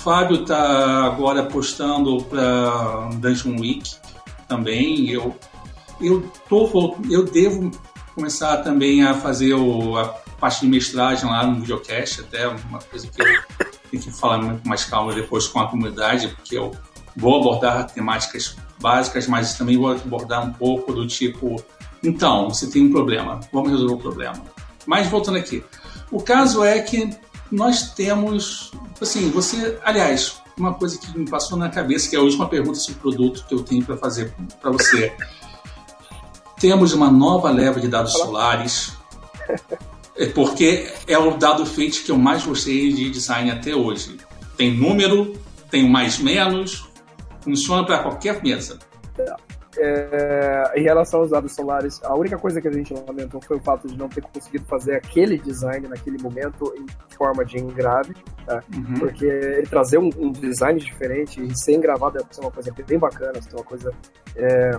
Fábio 0.02 0.44
tá 0.44 1.04
agora 1.04 1.44
postando 1.44 2.22
para 2.24 3.08
Dungeon 3.14 3.60
Week 3.60 3.94
também. 4.48 5.08
Eu 5.08 5.36
eu 6.00 6.28
tô 6.48 6.96
eu 7.08 7.24
devo 7.24 7.70
começar 8.12 8.58
também 8.58 9.04
a 9.04 9.14
fazer 9.14 9.54
o, 9.54 9.96
a 9.96 10.08
parte 10.40 10.62
de 10.62 10.66
mestragem 10.66 11.30
lá 11.30 11.46
no 11.46 11.60
videocast, 11.60 12.20
até 12.20 12.48
uma 12.48 12.80
coisa 12.80 13.06
que 13.06 13.22
eu 13.22 13.26
tenho 13.90 14.02
que 14.02 14.10
falar 14.10 14.38
muito 14.38 14.68
mais 14.68 14.84
calma 14.84 15.14
depois 15.14 15.46
com 15.46 15.60
a 15.60 15.68
comunidade, 15.68 16.28
porque 16.28 16.58
eu 16.58 16.72
vou 17.16 17.40
abordar 17.40 17.86
temáticas 17.86 18.56
básicas, 18.80 19.28
mas 19.28 19.54
também 19.56 19.78
vou 19.78 19.92
abordar 19.92 20.44
um 20.44 20.52
pouco 20.52 20.92
do 20.92 21.06
tipo, 21.06 21.62
então, 22.02 22.48
você 22.48 22.68
tem 22.68 22.86
um 22.86 22.90
problema, 22.90 23.38
vamos 23.52 23.70
resolver 23.70 23.94
o 23.94 23.98
problema. 23.98 24.42
Mas 24.84 25.06
voltando 25.06 25.38
aqui, 25.38 25.62
o 26.10 26.20
caso 26.20 26.64
é 26.64 26.80
que 26.80 27.08
nós 27.52 27.90
temos, 27.90 28.72
assim, 29.00 29.30
você, 29.30 29.78
aliás, 29.84 30.42
uma 30.56 30.72
coisa 30.72 30.98
que 30.98 31.18
me 31.18 31.28
passou 31.28 31.58
na 31.58 31.68
cabeça, 31.68 32.08
que 32.08 32.16
é 32.16 32.18
a 32.18 32.22
última 32.22 32.48
pergunta 32.48 32.78
sobre 32.78 32.98
o 32.98 33.02
produto 33.02 33.44
que 33.46 33.54
eu 33.54 33.62
tenho 33.62 33.84
para 33.84 33.96
fazer 33.96 34.34
para 34.60 34.70
você. 34.70 35.14
Temos 36.58 36.94
uma 36.94 37.10
nova 37.10 37.50
leva 37.50 37.78
de 37.78 37.88
dados 37.88 38.12
solares, 38.12 38.92
é 40.16 40.26
porque 40.26 40.90
é 41.06 41.18
o 41.18 41.36
dado 41.36 41.66
feito 41.66 42.02
que 42.02 42.10
eu 42.10 42.18
mais 42.18 42.44
gostei 42.44 42.92
de 42.92 43.10
design 43.10 43.50
até 43.50 43.74
hoje. 43.74 44.16
Tem 44.56 44.74
número, 44.74 45.34
tem 45.70 45.88
mais 45.88 46.18
menos, 46.18 46.88
funciona 47.42 47.84
para 47.84 47.98
qualquer 47.98 48.42
mesa. 48.42 48.78
É, 49.78 50.72
em 50.76 50.82
relação 50.82 51.20
aos 51.20 51.30
dados 51.30 51.54
solares, 51.54 51.98
a 52.04 52.14
única 52.14 52.36
coisa 52.38 52.60
que 52.60 52.68
a 52.68 52.72
gente 52.72 52.92
lamentou 52.92 53.40
foi 53.40 53.56
o 53.56 53.60
fato 53.60 53.88
de 53.88 53.96
não 53.96 54.08
ter 54.08 54.22
conseguido 54.22 54.64
fazer 54.66 54.96
aquele 54.96 55.38
design 55.38 55.88
naquele 55.88 56.22
momento 56.22 56.74
em 56.76 56.86
forma 57.16 57.44
de 57.44 57.58
engrave, 57.58 58.14
tá? 58.44 58.62
uhum. 58.74 58.94
porque 58.98 59.24
ele 59.24 59.66
trazer 59.66 59.98
um, 59.98 60.10
um, 60.18 60.30
design 60.30 60.78
diferente 60.78 61.42
e 61.42 61.56
ser 61.56 61.74
engravado 61.74 62.18
é 62.18 62.40
uma 62.40 62.50
coisa 62.50 62.72
bem 62.86 62.98
bacana, 62.98 63.32
é 63.38 63.54
uma 63.56 63.64
coisa 63.64 63.90
é, 64.36 64.72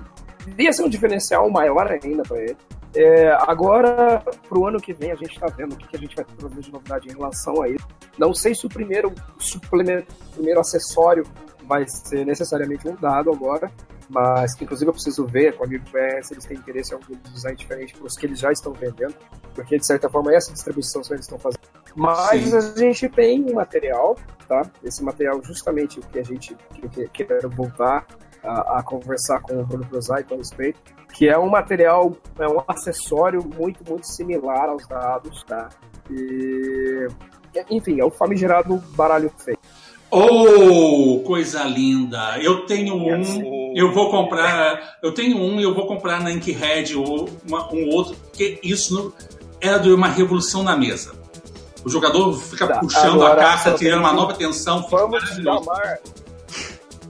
Devia 0.46 0.74
ser 0.74 0.84
um 0.84 0.90
diferencial 0.90 1.50
maior 1.50 1.90
ainda 1.92 2.24
para 2.24 2.42
ele. 2.42 2.58
É, 2.96 3.32
agora, 3.48 4.24
para 4.48 4.60
o 4.60 4.68
ano 4.68 4.80
que 4.80 4.94
vem, 4.94 5.12
a 5.12 5.16
gente 5.16 5.32
está 5.32 5.48
vendo 5.48 5.74
o 5.74 5.78
que, 5.78 5.88
que, 5.88 5.96
a 5.96 6.00
gente 6.00 6.16
vai 6.16 6.26
trazer 6.26 6.62
de 6.62 6.72
novidade 6.72 7.08
em 7.10 7.14
relação 7.14 7.62
a 7.62 7.70
isso. 7.70 7.88
Não 8.20 8.34
sei 8.34 8.54
se 8.54 8.66
o 8.66 8.70
primeiro 8.70 9.12
suplemento, 9.40 10.14
o 10.30 10.34
primeiro 10.36 10.60
acessório 10.60 11.24
vai 11.68 11.88
ser 11.88 12.26
necessariamente 12.26 12.88
um 12.88 12.96
dado 12.96 13.32
agora, 13.32 13.72
mas 14.10 14.54
que 14.56 14.64
inclusive 14.64 14.90
eu 14.90 14.94
preciso 14.94 15.26
ver 15.26 15.56
com 15.56 15.64
a 15.64 15.68
MIPS 15.68 16.28
se 16.28 16.34
eles 16.34 16.46
têm 16.46 16.58
interesse 16.58 16.92
em 16.92 16.96
algum 16.96 17.16
design 17.32 17.58
diferente 17.58 17.94
para 17.94 18.06
os 18.06 18.16
que 18.16 18.26
eles 18.26 18.40
já 18.40 18.52
estão 18.52 18.74
vendendo, 18.74 19.16
porque 19.54 19.78
de 19.78 19.86
certa 19.86 20.10
forma 20.10 20.32
é 20.32 20.36
essa 20.36 20.52
distribuição 20.52 21.02
que 21.02 21.14
eles 21.14 21.26
estão 21.26 21.40
fazendo. 21.40 21.62
Mas 21.96 22.50
Sim. 22.50 22.58
a 22.58 22.62
gente 22.62 23.10
tem 23.10 23.44
um 23.44 23.54
material, 23.54 24.18
tá? 24.48 24.64
Esse 24.84 25.04
material 25.04 25.42
justamente 25.44 26.00
que 26.00 26.20
a 26.20 26.24
gente 26.24 26.56
que, 26.74 26.90
que, 26.90 27.26
quer 27.26 27.48
voltar 27.48 28.06
a, 28.44 28.80
a 28.80 28.84
conversar 28.84 29.42
com 29.42 29.60
o 29.60 29.66
Bruno 29.66 29.86
Prosaico 29.86 30.34
a 30.34 30.38
respeito, 30.38 30.82
que 31.14 31.30
é 31.30 31.38
um 31.38 31.50
material, 31.50 32.16
é 32.40 32.48
um 32.48 32.62
acessório 32.68 33.44
muito, 33.44 33.88
muito 33.88 34.08
similar 34.08 34.70
aos 34.70 34.88
dados, 34.88 35.44
tá? 35.44 35.70
E, 36.10 37.08
enfim, 37.70 38.00
é 38.00 38.06
o 38.06 38.10
famigerado 38.10 38.78
baralho 38.96 39.32
feio. 39.38 39.58
Oh, 40.16 41.22
coisa 41.26 41.64
linda! 41.64 42.38
Eu 42.40 42.68
tenho 42.68 42.94
um, 42.96 43.74
eu 43.76 43.92
vou 43.92 44.12
comprar, 44.12 44.98
eu 45.02 45.12
tenho 45.12 45.38
um 45.38 45.60
e 45.60 45.64
eu 45.64 45.74
vou 45.74 45.88
comprar 45.88 46.22
na 46.22 46.32
Inkhead 46.32 46.96
ou 46.96 47.28
uma, 47.44 47.74
um 47.74 47.90
outro, 47.90 48.16
porque 48.30 48.60
isso 48.62 49.12
é 49.60 49.80
de 49.80 49.92
uma 49.92 50.08
revolução 50.08 50.62
na 50.62 50.78
mesa. 50.78 51.16
O 51.84 51.90
jogador 51.90 52.32
fica 52.34 52.68
tá, 52.68 52.80
puxando 52.80 53.26
a 53.26 53.36
carta, 53.36 53.74
tirando 53.74 54.02
uma 54.02 54.14
nova 54.14 54.36
tensão. 54.36 54.86
Vamos 54.88 55.24
chamar, 55.30 55.98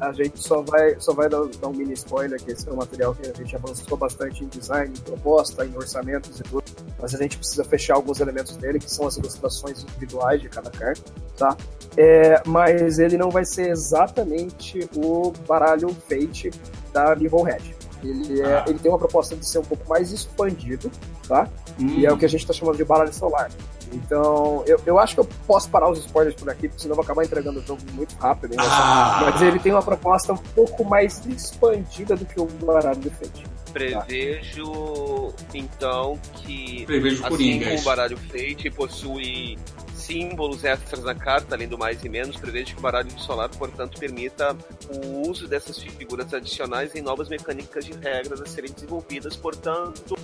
a 0.03 0.11
gente 0.11 0.39
só 0.39 0.61
vai, 0.61 0.99
só 0.99 1.13
vai 1.13 1.29
dar, 1.29 1.45
dar, 1.59 1.67
um 1.67 1.73
mini 1.73 1.93
spoiler, 1.93 2.41
que 2.41 2.51
esse 2.51 2.67
é 2.67 2.71
um 2.71 2.75
material 2.75 3.15
que 3.15 3.29
a 3.29 3.33
gente 3.33 3.55
avançou 3.55 3.97
bastante 3.97 4.43
em 4.43 4.47
design, 4.47 4.93
em 4.93 5.01
proposta, 5.01 5.65
em 5.65 5.75
orçamentos 5.75 6.39
e 6.39 6.43
tudo, 6.43 6.63
mas 6.99 7.15
a 7.15 7.17
gente 7.17 7.37
precisa 7.37 7.63
fechar 7.63 7.95
alguns 7.95 8.19
elementos 8.19 8.57
dele, 8.57 8.79
que 8.79 8.91
são 8.91 9.07
as 9.07 9.17
ilustrações 9.17 9.83
individuais 9.83 10.41
de 10.41 10.49
cada 10.49 10.69
carta, 10.69 11.11
tá? 11.37 11.55
É, 11.95 12.41
mas 12.45 12.99
ele 12.99 13.17
não 13.17 13.29
vai 13.29 13.45
ser 13.45 13.69
exatamente 13.69 14.89
o 14.95 15.31
baralho 15.47 15.89
Fate 16.07 16.51
da 16.91 17.13
Evil 17.13 17.43
Red. 17.43 17.75
Ele, 18.03 18.41
é, 18.41 18.57
ah. 18.57 18.65
ele 18.67 18.79
tem 18.79 18.91
uma 18.91 18.99
proposta 18.99 19.35
de 19.35 19.47
ser 19.47 19.59
um 19.59 19.63
pouco 19.63 19.87
mais 19.87 20.11
expandido, 20.11 20.91
tá? 21.27 21.47
Hum. 21.79 21.87
E 21.87 22.05
é 22.05 22.11
o 22.11 22.17
que 22.17 22.25
a 22.25 22.29
gente 22.29 22.41
está 22.41 22.53
chamando 22.53 22.75
de 22.75 22.83
baralho 22.83 23.13
solar. 23.13 23.49
Então, 23.93 24.63
eu, 24.65 24.79
eu 24.85 24.99
acho 24.99 25.13
que 25.13 25.19
eu 25.19 25.29
posso 25.45 25.69
parar 25.69 25.89
os 25.89 25.99
spoilers 25.99 26.35
por 26.35 26.49
aqui, 26.49 26.67
porque 26.67 26.81
senão 26.81 26.93
eu 26.93 26.95
vou 26.95 27.03
acabar 27.03 27.23
entregando 27.23 27.59
o 27.59 27.63
jogo 27.63 27.81
muito 27.93 28.15
rápido. 28.15 28.55
Ah. 28.57 29.31
Mas 29.31 29.41
ele 29.41 29.59
tem 29.59 29.71
uma 29.71 29.83
proposta 29.83 30.33
um 30.33 30.37
pouco 30.37 30.83
mais 30.83 31.25
expandida 31.25 32.15
do 32.15 32.25
que 32.25 32.39
o 32.39 32.45
baralho 32.45 32.99
de 32.99 33.09
Fate. 33.09 33.45
Prevejo, 33.71 35.33
então, 35.53 36.19
que 36.35 36.85
Prevejo 36.85 37.25
assim 37.25 37.59
como 37.59 37.75
o 37.75 37.81
baralho 37.81 38.17
Fate 38.17 38.69
possui 38.69 39.57
símbolos 40.05 40.63
extras 40.63 41.03
na 41.03 41.15
carta, 41.15 41.55
além 41.55 41.67
do 41.67 41.77
mais 41.77 42.03
e 42.03 42.09
menos, 42.09 42.35
prevejo 42.35 42.73
que 42.73 42.79
o 42.79 42.81
baralho 42.81 43.09
solar, 43.19 43.49
portanto, 43.49 43.99
permita 43.99 44.55
o 44.89 45.29
uso 45.29 45.47
dessas 45.47 45.77
figuras 45.77 46.33
adicionais 46.33 46.93
em 46.95 47.01
novas 47.01 47.29
mecânicas 47.29 47.85
de 47.85 47.93
regras 47.93 48.41
a 48.41 48.45
serem 48.45 48.71
desenvolvidas, 48.71 49.35
portanto, 49.35 50.15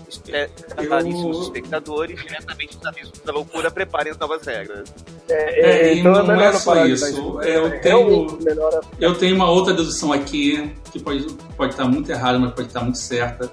caríssimos 0.89 1.37
eu... 1.37 1.43
espectadores, 1.43 2.21
diretamente 2.21 2.77
avisos 2.85 3.19
da 3.23 3.31
loucura, 3.31 3.71
preparem 3.71 4.11
as 4.11 4.17
novas 4.17 4.45
regras. 4.45 4.93
É, 5.29 5.33
é, 5.33 5.89
é 5.89 5.93
então 5.95 6.23
não 6.23 6.41
é, 6.41 6.47
é 6.47 6.53
só 6.53 6.85
isso. 6.85 7.41
Eu 7.41 7.67
é 7.67 7.79
tenho, 7.79 8.39
eu 8.99 9.15
tenho 9.15 9.35
uma 9.35 9.49
outra 9.49 9.73
dedução 9.73 10.11
aqui, 10.11 10.73
que 10.91 10.99
pode, 10.99 11.25
pode 11.55 11.73
estar 11.73 11.85
muito 11.85 12.09
errada, 12.11 12.37
mas 12.37 12.53
pode 12.53 12.67
estar 12.67 12.81
muito 12.81 12.97
certa. 12.97 13.49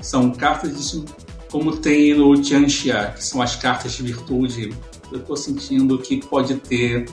São 0.00 0.32
cartas 0.32 0.90
de, 0.90 1.04
como 1.50 1.76
tem 1.76 2.14
no 2.14 2.40
Tianxia, 2.40 3.12
que 3.16 3.24
são 3.24 3.40
as 3.40 3.56
cartas 3.56 3.92
de 3.92 4.02
virtude 4.02 4.74
eu 5.12 5.20
estou 5.20 5.36
sentindo 5.36 5.98
que 5.98 6.24
pode 6.26 6.54
ter 6.56 7.06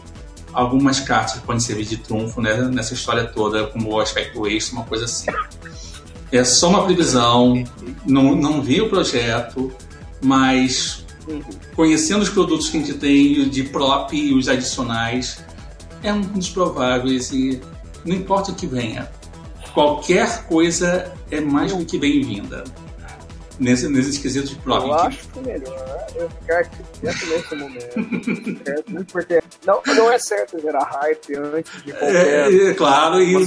algumas 0.53 0.99
cartas 0.99 1.35
que 1.35 1.41
podem 1.41 1.59
servir 1.59 1.85
de 1.85 1.97
trunfo 1.97 2.41
né, 2.41 2.55
nessa 2.67 2.93
história 2.93 3.25
toda, 3.25 3.67
como 3.67 3.93
o 3.93 3.99
aspecto 3.99 4.47
extra, 4.47 4.77
uma 4.77 4.85
coisa 4.85 5.05
assim. 5.05 5.27
É 6.31 6.43
só 6.43 6.69
uma 6.69 6.85
previsão, 6.85 7.63
não, 8.05 8.35
não 8.35 8.61
vi 8.61 8.81
o 8.81 8.89
projeto, 8.89 9.71
mas 10.21 11.05
conhecendo 11.75 12.21
os 12.21 12.29
produtos 12.29 12.69
que 12.69 12.77
a 12.77 12.79
gente 12.81 12.93
tem 12.95 13.49
de 13.49 13.63
prop 13.63 14.13
e 14.13 14.33
os 14.33 14.47
adicionais, 14.47 15.43
é 16.03 16.13
um 16.13 16.21
dos 16.21 16.49
prováveis 16.49 17.31
e 17.31 17.61
não 18.05 18.15
importa 18.15 18.51
o 18.51 18.55
que 18.55 18.65
venha, 18.65 19.09
qualquer 19.73 20.45
coisa 20.45 21.13
é 21.31 21.41
mais 21.41 21.73
do 21.73 21.85
que 21.85 21.97
bem-vinda. 21.97 22.63
Nesse, 23.59 23.87
nesses 23.89 24.17
quesitos 24.17 24.51
de 24.51 24.55
prova. 24.57 24.87
Eu 24.87 24.93
acho 24.93 25.27
que 25.27 25.39
melhor 25.41 26.07
eu 26.15 26.29
ficar 26.29 26.63
quieto 26.65 27.25
nesse 27.27 27.55
momento. 27.55 29.05
porque 29.11 29.41
não, 29.65 29.81
não 29.85 30.11
é 30.11 30.17
certo 30.17 30.59
gerar 30.61 30.83
hype 30.83 31.35
antes 31.37 31.83
de 31.83 31.91
qualquer 31.91 32.53
é, 32.53 32.69
é, 32.69 32.73
Claro, 32.73 33.21
e 33.21 33.45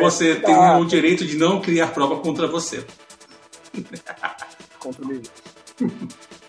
você 0.00 0.34
tem 0.36 0.56
o 0.56 0.84
direito 0.84 1.24
de 1.24 1.36
não 1.36 1.60
criar 1.60 1.88
prova 1.88 2.20
contra 2.20 2.46
você. 2.46 2.84
contra 4.78 5.04
o 5.04 5.20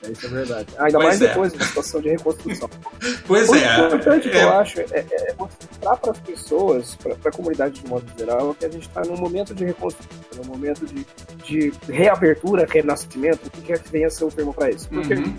é, 0.08 0.12
isso 0.12 0.26
é 0.26 0.30
verdade. 0.30 0.68
Ainda 0.78 1.00
pois 1.00 1.06
mais 1.06 1.22
é. 1.22 1.28
depois 1.28 1.54
da 1.54 1.66
situação 1.66 2.02
de 2.02 2.10
reconstrução. 2.10 2.70
Pois 3.28 3.50
o 3.50 3.56
é. 3.56 3.82
O 3.82 3.86
importante 3.88 4.30
que 4.30 4.38
eu 4.38 4.42
é. 4.42 4.58
acho 4.58 4.80
é, 4.80 4.86
é, 4.92 5.36
mostrar 5.38 5.98
para 5.98 6.12
as 6.12 6.20
pessoas, 6.20 6.96
para 6.96 7.14
a 7.26 7.32
comunidade 7.32 7.82
de 7.82 7.88
modo 7.88 8.06
geral, 8.18 8.56
que 8.58 8.66
a 8.66 8.70
gente 8.70 8.88
está 8.88 9.02
num 9.02 9.18
momento 9.18 9.54
de 9.54 9.66
reconstrução, 9.66 10.20
num 10.38 10.46
momento 10.46 10.86
de, 10.86 11.06
de 11.44 11.74
reabertura, 11.90 12.66
renascimento, 12.70 13.48
o 13.48 13.50
que 13.50 13.62
quer 13.62 13.80
que 13.80 13.90
venha 13.90 14.08
a 14.08 14.10
ser 14.10 14.26
o 14.26 14.32
termo 14.32 14.54
para 14.54 14.70
isso. 14.70 14.88
Porque 14.90 15.16
uhum. 15.16 15.36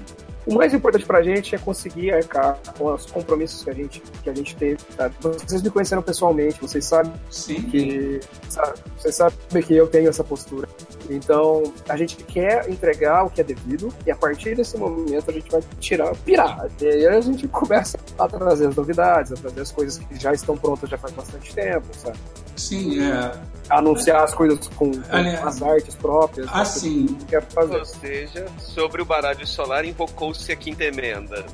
O 0.49 0.55
mais 0.55 0.73
importante 0.73 1.05
pra 1.05 1.23
gente 1.23 1.55
é 1.55 1.59
conseguir 1.59 2.11
arcar 2.11 2.59
com 2.79 2.95
os 2.95 3.05
compromissos 3.05 3.63
que 3.63 3.69
a 3.69 3.75
gente, 3.75 4.03
que 4.23 4.31
a 4.31 4.35
gente 4.35 4.57
teve, 4.57 4.79
sabe? 4.97 5.15
Vocês 5.21 5.61
me 5.61 5.69
conheceram 5.69 6.01
pessoalmente, 6.01 6.59
vocês 6.59 6.87
sabem 6.87 7.13
Sim. 7.31 7.61
que. 7.65 8.19
Sabe, 8.49 8.79
vocês 8.97 9.15
sabem 9.15 9.63
que 9.63 9.75
eu 9.75 9.87
tenho 9.87 10.09
essa 10.09 10.25
postura. 10.25 10.67
Então, 11.09 11.73
a 11.89 11.97
gente 11.97 12.17
quer 12.17 12.69
entregar 12.69 13.25
o 13.25 13.31
que 13.31 13.41
é 13.41 13.45
devido, 13.45 13.93
e 14.07 14.11
a 14.11 14.17
partir 14.17 14.55
desse 14.55 14.77
momento 14.77 15.31
a 15.31 15.33
gente 15.33 15.51
vai 15.51 15.63
tirar, 15.81 16.15
pirar. 16.17 16.69
E 16.81 16.87
aí 16.87 17.07
a 17.07 17.21
gente 17.21 17.49
começa 17.49 17.99
a 18.19 18.29
trazer 18.29 18.67
as 18.67 18.77
novidades, 18.77 19.33
a 19.33 19.37
trazer 19.37 19.61
as 19.61 19.73
coisas 19.73 19.99
que 19.99 20.21
já 20.21 20.33
estão 20.33 20.57
prontas 20.57 20.89
já 20.89 20.99
faz 20.99 21.13
bastante 21.15 21.55
tempo, 21.55 21.87
sabe? 21.93 22.19
Sim, 22.57 23.01
é 23.01 23.33
anunciar 23.69 24.25
as 24.25 24.35
coisas 24.35 24.67
com, 24.69 24.93
com 24.93 25.01
Aliás, 25.11 25.47
as 25.47 25.63
artes 25.63 25.95
próprias. 25.95 26.49
Assim. 26.53 27.07
Que 27.29 27.41
fazer. 27.41 27.79
Ou 27.79 27.85
seja, 27.85 28.47
sobre 28.59 29.03
o 29.03 29.05
baralho 29.05 29.47
solar 29.47 29.85
invocou-se 29.85 30.51
a 30.51 30.57
quinta 30.57 30.85
emenda. 30.85 31.45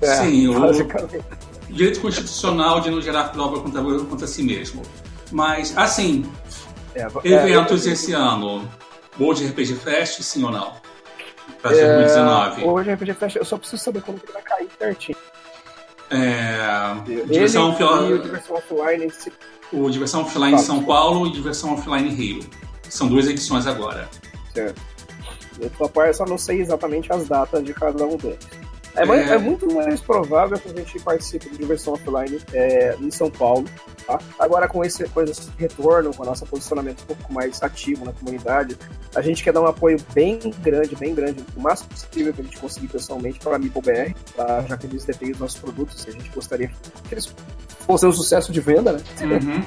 É, 0.00 0.14
Sim, 0.16 0.48
o 0.48 0.72
direito 1.70 2.00
constitucional 2.00 2.80
de 2.80 2.90
não 2.90 3.00
gerar 3.00 3.32
prova 3.32 3.60
contra, 3.60 3.82
contra 3.82 4.26
si 4.26 4.42
mesmo. 4.42 4.82
Mas, 5.32 5.76
assim, 5.76 6.24
é, 6.96 7.28
é 7.28 7.32
eventos 7.32 7.86
é, 7.86 7.90
esse 7.90 8.12
ano. 8.12 8.68
World 9.18 9.46
RPG 9.46 9.76
Fest, 9.76 10.22
sim 10.22 10.44
ou 10.44 10.50
não? 10.50 10.74
Para 11.62 11.72
2019. 11.72 12.62
É, 12.62 12.64
World 12.64 12.92
RPG 12.92 13.14
Fest, 13.14 13.36
eu 13.36 13.44
só 13.44 13.56
preciso 13.56 13.82
saber 13.82 14.02
como 14.02 14.18
que 14.18 14.26
ele 14.26 14.32
vai 14.32 14.42
cair 14.42 14.68
certinho. 14.78 15.18
É, 16.10 16.94
diversão, 17.26 17.76
ele 17.76 18.10
e 18.10 18.12
o 18.14 18.22
Diversão 18.22 18.56
Offline 18.56 19.12
o 19.72 19.90
Diversão 19.90 20.22
Offline 20.22 20.54
em 20.54 20.58
São 20.58 20.84
Paulo 20.84 21.26
e 21.26 21.32
Diversão 21.32 21.74
Offline 21.74 22.08
Rio. 22.08 22.40
São 22.88 23.08
duas 23.08 23.26
edições 23.26 23.66
agora. 23.66 24.08
Certo. 24.54 24.80
Eu 25.58 26.14
só 26.14 26.24
não 26.26 26.38
sei 26.38 26.60
exatamente 26.60 27.12
as 27.12 27.26
datas 27.26 27.64
de 27.64 27.72
cada 27.74 28.04
um 28.04 28.16
deles. 28.16 28.38
É, 28.96 29.02
é... 29.02 29.04
Mais, 29.04 29.30
é, 29.30 29.38
muito 29.38 29.72
mais 29.72 30.00
provável 30.00 30.58
que 30.58 30.68
a 30.68 30.74
gente 30.74 30.98
participe 31.00 31.50
de 31.50 31.58
diversão 31.58 31.94
offline 31.94 32.40
é, 32.52 32.96
em 33.00 33.10
São 33.10 33.30
Paulo. 33.30 33.66
Tá? 34.06 34.18
Agora, 34.38 34.68
com 34.68 34.84
esse, 34.84 35.04
com 35.08 35.22
esse 35.22 35.50
retorno, 35.58 36.14
com 36.14 36.22
o 36.22 36.26
nosso 36.26 36.46
posicionamento 36.46 37.02
um 37.02 37.06
pouco 37.06 37.32
mais 37.32 37.62
ativo 37.62 38.04
na 38.04 38.12
comunidade, 38.12 38.76
a 39.14 39.20
gente 39.20 39.42
quer 39.42 39.52
dar 39.52 39.60
um 39.60 39.66
apoio 39.66 39.98
bem 40.14 40.38
grande, 40.62 40.96
bem 40.96 41.14
grande, 41.14 41.44
o 41.56 41.60
máximo 41.60 41.90
possível 41.90 42.32
que 42.32 42.40
a 42.40 42.44
gente 42.44 42.58
conseguir 42.58 42.88
pessoalmente 42.88 43.38
para 43.38 43.56
a 43.56 43.58
MipoBR, 43.58 44.14
tá? 44.36 44.64
já 44.68 44.76
que 44.76 44.86
eles 44.86 45.04
detêm 45.04 45.32
os 45.32 45.38
nossos 45.38 45.58
produtos, 45.58 46.06
a 46.08 46.10
gente 46.10 46.30
gostaria 46.30 46.68
que 46.68 47.14
eles 47.14 47.32
fossem 47.86 48.08
um 48.08 48.12
sucesso 48.12 48.52
de 48.52 48.60
venda, 48.60 48.92
né? 48.92 49.00
Uhum. 49.22 49.64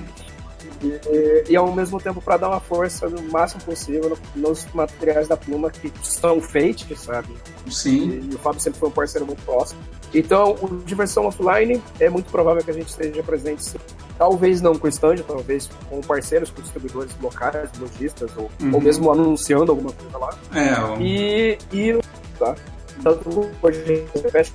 E, 0.81 1.51
e, 1.51 1.55
ao 1.55 1.73
mesmo 1.73 1.99
tempo 1.99 2.21
para 2.21 2.37
dar 2.37 2.49
uma 2.49 2.59
força 2.59 3.09
no 3.09 3.21
máximo 3.23 3.61
possível 3.63 4.17
nos 4.35 4.65
materiais 4.73 5.27
da 5.27 5.35
Pluma 5.35 5.69
que 5.69 5.91
são 6.01 6.39
feitos, 6.39 7.01
sabe? 7.01 7.27
Sim. 7.69 8.09
E, 8.09 8.31
e, 8.31 8.35
o 8.35 8.39
Fábio 8.39 8.61
sempre 8.61 8.79
foi 8.79 8.89
um 8.89 8.91
parceiro 8.91 9.25
muito 9.25 9.43
próximo. 9.43 9.81
Então, 10.13 10.55
o 10.61 10.77
Diversão 10.85 11.25
Offline 11.25 11.81
é 11.99 12.09
muito 12.09 12.31
provável 12.31 12.63
que 12.63 12.71
a 12.71 12.73
gente 12.73 12.89
esteja 12.89 13.21
presente, 13.21 13.75
talvez 14.17 14.61
não 14.61 14.75
com 14.75 14.87
stand, 14.87 15.17
talvez 15.27 15.69
com 15.89 16.01
parceiros, 16.01 16.49
com 16.49 16.61
distribuidores 16.61 17.11
locais, 17.21 17.69
lojistas, 17.77 18.31
ou, 18.37 18.49
uhum. 18.61 18.71
ou 18.73 18.81
mesmo 18.81 19.11
anunciando 19.11 19.71
alguma 19.71 19.91
coisa 19.91 20.17
lá. 20.17 20.37
É. 20.55 20.81
Um... 20.81 21.01
E, 21.01 21.57
e 21.71 21.99
tá? 22.39 22.55
tanto 23.03 23.49
hoje 23.61 24.05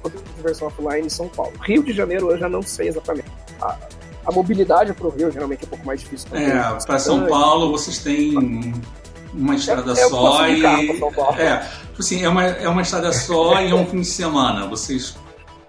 quanto 0.03 0.23
Diversão 0.37 0.69
Offline 0.69 1.07
em 1.07 1.11
São 1.11 1.29
Paulo. 1.29 1.53
Rio 1.63 1.83
de 1.83 1.93
Janeiro 1.93 2.31
eu 2.31 2.39
já 2.39 2.49
não 2.49 2.63
sei 2.63 2.89
exatamente. 2.89 3.31
A, 3.61 3.77
a 4.27 4.33
mobilidade 4.33 4.93
para 4.93 5.07
o 5.07 5.11
Rio 5.11 5.31
geralmente 5.31 5.65
é 5.65 5.67
um 5.67 5.71
pouco 5.71 5.87
mais 5.87 6.01
difícil. 6.01 6.29
É, 6.33 6.79
para 6.87 6.99
São 6.99 7.27
Paulo 7.27 7.71
vocês 7.71 7.99
têm 7.99 8.75
uma 9.33 9.55
estrada 9.55 9.93
é, 9.93 9.97
só 9.97 10.49
e. 10.49 10.65
É, 10.65 11.59
tipo 11.59 12.01
assim, 12.01 12.23
é 12.23 12.29
uma, 12.29 12.45
é 12.45 12.69
uma 12.69 12.83
estrada 12.83 13.13
só 13.13 13.61
e 13.61 13.71
é 13.71 13.75
um 13.75 13.87
fim 13.87 14.01
de 14.01 14.07
semana. 14.07 14.67
Vocês 14.67 15.17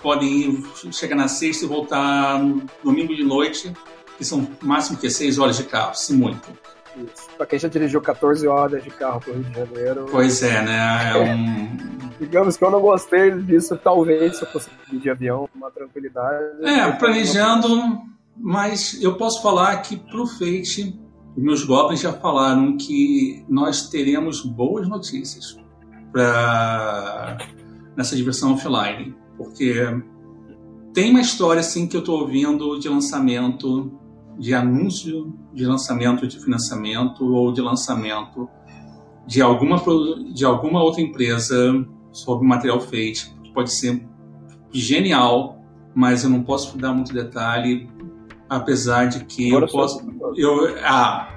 podem 0.02 0.30
ir, 0.30 0.64
chegar 0.92 1.16
na 1.16 1.28
sexta 1.28 1.66
e 1.66 1.68
voltar 1.68 2.40
no 2.40 2.64
domingo 2.84 3.16
de 3.16 3.24
noite, 3.24 3.74
que 4.18 4.24
são 4.24 4.48
máximo 4.62 4.98
que 4.98 5.10
seis 5.10 5.40
horas 5.40 5.58
de 5.58 5.64
carro, 5.64 5.96
se 5.96 6.14
muito. 6.14 6.48
Para 7.36 7.46
quem 7.46 7.60
já 7.60 7.68
dirigiu 7.68 8.00
14 8.00 8.48
horas 8.48 8.82
de 8.82 8.90
carro 8.90 9.20
para 9.20 9.32
o 9.32 9.36
Rio 9.36 9.44
de 9.44 9.54
Janeiro. 9.54 10.06
Pois 10.10 10.42
é, 10.42 10.62
né? 10.62 11.12
É 11.14 11.18
um... 11.18 11.96
Digamos 12.18 12.56
que 12.56 12.64
eu 12.64 12.72
não 12.72 12.80
gostei 12.80 13.32
disso, 13.32 13.78
talvez, 13.84 14.38
se 14.38 14.44
eu 14.44 14.48
fosse 14.48 14.70
de 14.90 15.10
avião, 15.10 15.50
uma 15.54 15.70
tranquilidade. 15.70 16.64
É, 16.64 16.90
planejando 16.94 18.15
mas 18.38 19.02
eu 19.02 19.16
posso 19.16 19.42
falar 19.42 19.78
que 19.78 19.96
para 19.96 20.22
o 20.22 20.28
Fate, 20.28 21.00
meus 21.38 21.64
goblins 21.64 22.02
já 22.02 22.14
falaram 22.14 22.78
que 22.78 23.46
nós 23.48 23.90
teremos 23.90 24.42
boas 24.42 24.88
notícias 24.88 25.58
para 26.12 27.38
nessa 27.96 28.16
diversão 28.16 28.54
offline, 28.54 29.16
porque 29.38 29.76
tem 30.94 31.12
uma 31.12 31.22
história 31.22 31.62
assim 31.62 31.88
que 31.88 31.96
eu 31.96 32.02
estou 32.02 32.22
ouvindo 32.22 32.78
de 32.78 32.90
lançamento, 32.90 33.92
de 34.38 34.54
anúncio 34.54 35.34
de 35.54 35.66
lançamento 35.66 36.28
de 36.28 36.38
financiamento 36.40 37.26
ou 37.26 37.54
de 37.54 37.62
lançamento 37.62 38.50
de 39.26 39.42
alguma 39.42 39.82
de 40.34 40.44
alguma 40.46 40.84
outra 40.84 41.02
empresa 41.02 41.86
sobre 42.12 42.48
material 42.48 42.82
Fate, 42.82 43.34
que 43.44 43.52
pode 43.54 43.74
ser 43.74 44.06
genial, 44.72 45.62
mas 45.94 46.24
eu 46.24 46.30
não 46.30 46.44
posso 46.44 46.78
dar 46.78 46.94
muito 46.94 47.14
detalhe 47.14 47.90
apesar 48.50 49.06
de 49.06 49.26
que 49.26 49.50
Agora 49.50 49.66
eu 49.66 49.72
posso, 49.72 50.02
eu, 50.36 50.76
ah, 50.84 51.30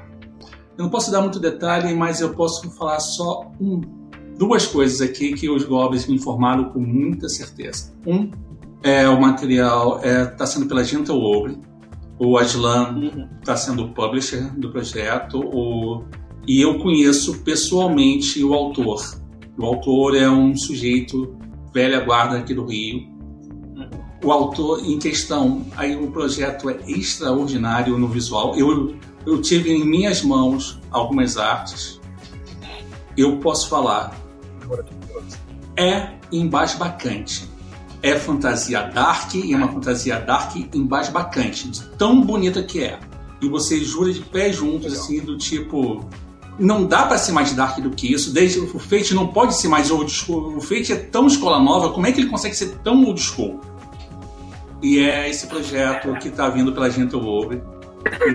eu 0.76 0.84
não 0.84 0.90
posso 0.90 1.10
dar 1.10 1.20
muito 1.20 1.40
detalhe, 1.40 1.94
mas 1.94 2.20
eu 2.20 2.34
posso 2.34 2.70
falar 2.70 3.00
só 3.00 3.50
um, 3.60 3.80
duas 4.38 4.66
coisas 4.66 5.00
aqui 5.00 5.32
que 5.32 5.50
os 5.50 5.64
goblins 5.64 6.06
me 6.06 6.14
informaram 6.14 6.70
com 6.70 6.78
muita 6.78 7.28
certeza. 7.28 7.92
Um 8.06 8.30
é 8.82 9.08
o 9.08 9.20
material 9.20 9.96
está 9.96 10.08
é, 10.08 10.24
tá 10.24 10.46
sendo 10.46 10.66
pela 10.66 10.84
Gentle 10.84 11.20
Obre, 11.20 11.58
o 12.18 12.38
Aslan 12.38 13.10
está 13.40 13.52
uhum. 13.52 13.58
sendo 13.58 13.84
o 13.84 13.94
publisher 13.94 14.52
do 14.58 14.70
projeto, 14.70 15.40
o, 15.40 16.04
e 16.46 16.60
eu 16.60 16.78
conheço 16.78 17.42
pessoalmente 17.42 18.42
o 18.42 18.54
autor. 18.54 19.00
O 19.58 19.64
autor 19.64 20.16
é 20.16 20.30
um 20.30 20.56
sujeito 20.56 21.36
velha 21.74 22.00
guarda 22.00 22.38
aqui 22.38 22.54
do 22.54 22.64
Rio, 22.64 23.17
o 24.22 24.32
autor 24.32 24.84
em 24.84 24.98
questão, 24.98 25.64
aí 25.76 25.96
o 25.96 26.10
projeto 26.10 26.68
é 26.68 26.78
extraordinário 26.86 27.96
no 27.98 28.08
visual. 28.08 28.56
Eu, 28.56 28.96
eu 29.24 29.40
tive 29.40 29.70
em 29.70 29.84
minhas 29.84 30.22
mãos 30.22 30.80
algumas 30.90 31.36
artes. 31.36 32.00
Eu 33.16 33.38
posso 33.38 33.68
falar. 33.68 34.16
É 35.76 36.14
embasbacante. 36.32 37.48
É 38.02 38.16
fantasia 38.18 38.82
dark 38.82 39.34
e 39.34 39.52
é 39.52 39.56
uma 39.56 39.68
fantasia 39.68 40.20
dark 40.20 40.54
embasbacante, 40.72 41.68
de 41.68 41.82
tão 41.96 42.20
bonita 42.20 42.62
que 42.62 42.82
é. 42.82 42.98
E 43.40 43.48
você 43.48 43.82
jura 43.82 44.12
de 44.12 44.20
pé 44.20 44.52
juntos, 44.52 44.92
assim, 44.92 45.20
do 45.20 45.36
tipo. 45.36 46.04
Não 46.58 46.84
dá 46.84 47.06
para 47.06 47.18
ser 47.18 47.30
mais 47.30 47.52
dark 47.52 47.78
do 47.80 47.90
que 47.90 48.12
isso. 48.12 48.32
Desde, 48.32 48.58
o 48.58 48.78
Fate 48.80 49.14
não 49.14 49.28
pode 49.28 49.54
ser 49.54 49.68
mais 49.68 49.92
old 49.92 50.10
school. 50.10 50.56
O 50.56 50.60
Fate 50.60 50.92
é 50.92 50.96
tão 50.96 51.28
escola 51.28 51.60
nova, 51.60 51.90
como 51.90 52.04
é 52.06 52.10
que 52.10 52.20
ele 52.20 52.28
consegue 52.28 52.56
ser 52.56 52.78
tão 52.78 53.04
old 53.04 53.20
school? 53.20 53.60
E 54.82 55.00
é 55.00 55.28
esse 55.28 55.46
projeto 55.46 56.12
que 56.18 56.28
está 56.28 56.48
vindo 56.48 56.72
pela 56.72 56.88
Gentle 56.90 57.20
Wolf, 57.20 57.54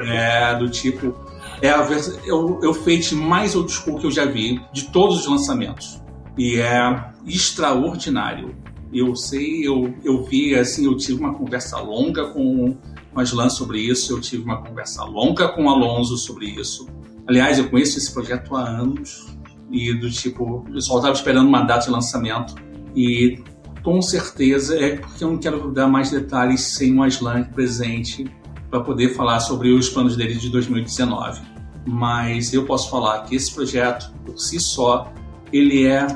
é 0.06 0.56
do 0.56 0.70
tipo. 0.70 1.16
É, 1.62 1.70
a 1.70 1.82
vers... 1.82 2.20
é 2.26 2.34
o 2.34 2.74
Fate 2.74 3.16
mais 3.16 3.56
old 3.56 3.72
school 3.72 3.98
que 3.98 4.06
eu 4.06 4.12
já 4.12 4.26
vi 4.26 4.62
de 4.74 4.90
todos 4.92 5.20
os 5.22 5.28
lançamentos. 5.28 6.02
E 6.38 6.58
é 6.60 7.12
extraordinário. 7.26 8.56
Eu 8.92 9.16
sei, 9.16 9.66
eu, 9.66 9.94
eu 10.04 10.24
vi, 10.24 10.54
assim, 10.56 10.86
eu 10.86 10.96
tive 10.96 11.20
uma 11.20 11.34
conversa 11.34 11.80
longa 11.80 12.28
com 12.28 12.78
o 13.16 13.20
Aslan 13.20 13.50
sobre 13.50 13.80
isso, 13.80 14.14
eu 14.14 14.22
tive 14.22 14.44
uma 14.44 14.62
conversa 14.62 15.04
longa 15.04 15.48
com 15.50 15.66
o 15.66 15.70
Alonso 15.70 16.18
sobre 16.18 16.48
isso. 16.48 16.88
Aliás, 17.28 17.58
eu 17.58 17.70
conheço 17.70 17.98
esse 17.98 18.14
projeto 18.14 18.56
há 18.56 18.68
anos 18.68 19.26
e 19.72 19.94
do 19.94 20.12
tipo, 20.12 20.44
o 20.44 20.62
pessoal 20.72 21.00
estava 21.00 21.16
esperando 21.16 21.48
uma 21.48 21.64
data 21.64 21.86
de 21.86 21.92
lançamento 21.92 22.54
e 22.96 23.42
com 23.84 24.02
certeza 24.02 24.80
é 24.80 24.96
porque 24.96 25.24
eu 25.24 25.30
não 25.30 25.38
quero 25.38 25.70
dar 25.72 25.88
mais 25.88 26.10
detalhes 26.10 26.62
sem 26.62 26.98
o 26.98 27.04
Aslan 27.04 27.44
presente 27.44 28.26
para 28.70 28.80
poder 28.80 29.10
falar 29.10 29.42
sobre 29.42 29.72
os 29.72 29.90
planos 29.90 30.16
dele 30.16 30.36
de 30.36 30.50
2019. 30.50 31.42
Mas 31.86 32.54
eu 32.54 32.66
posso 32.66 32.90
falar 32.90 33.24
que 33.24 33.36
esse 33.36 33.54
projeto, 33.54 34.12
por 34.26 34.40
si 34.40 34.60
só, 34.60 35.12
ele 35.52 35.86
é 35.86 36.08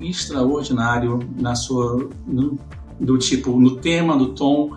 extraordinário 0.00 1.18
na 1.36 1.56
sua 1.56 2.08
no, 2.24 2.56
do 3.00 3.18
tipo 3.18 3.58
no 3.58 3.76
tema, 3.76 4.14
no 4.14 4.28
tom 4.28 4.70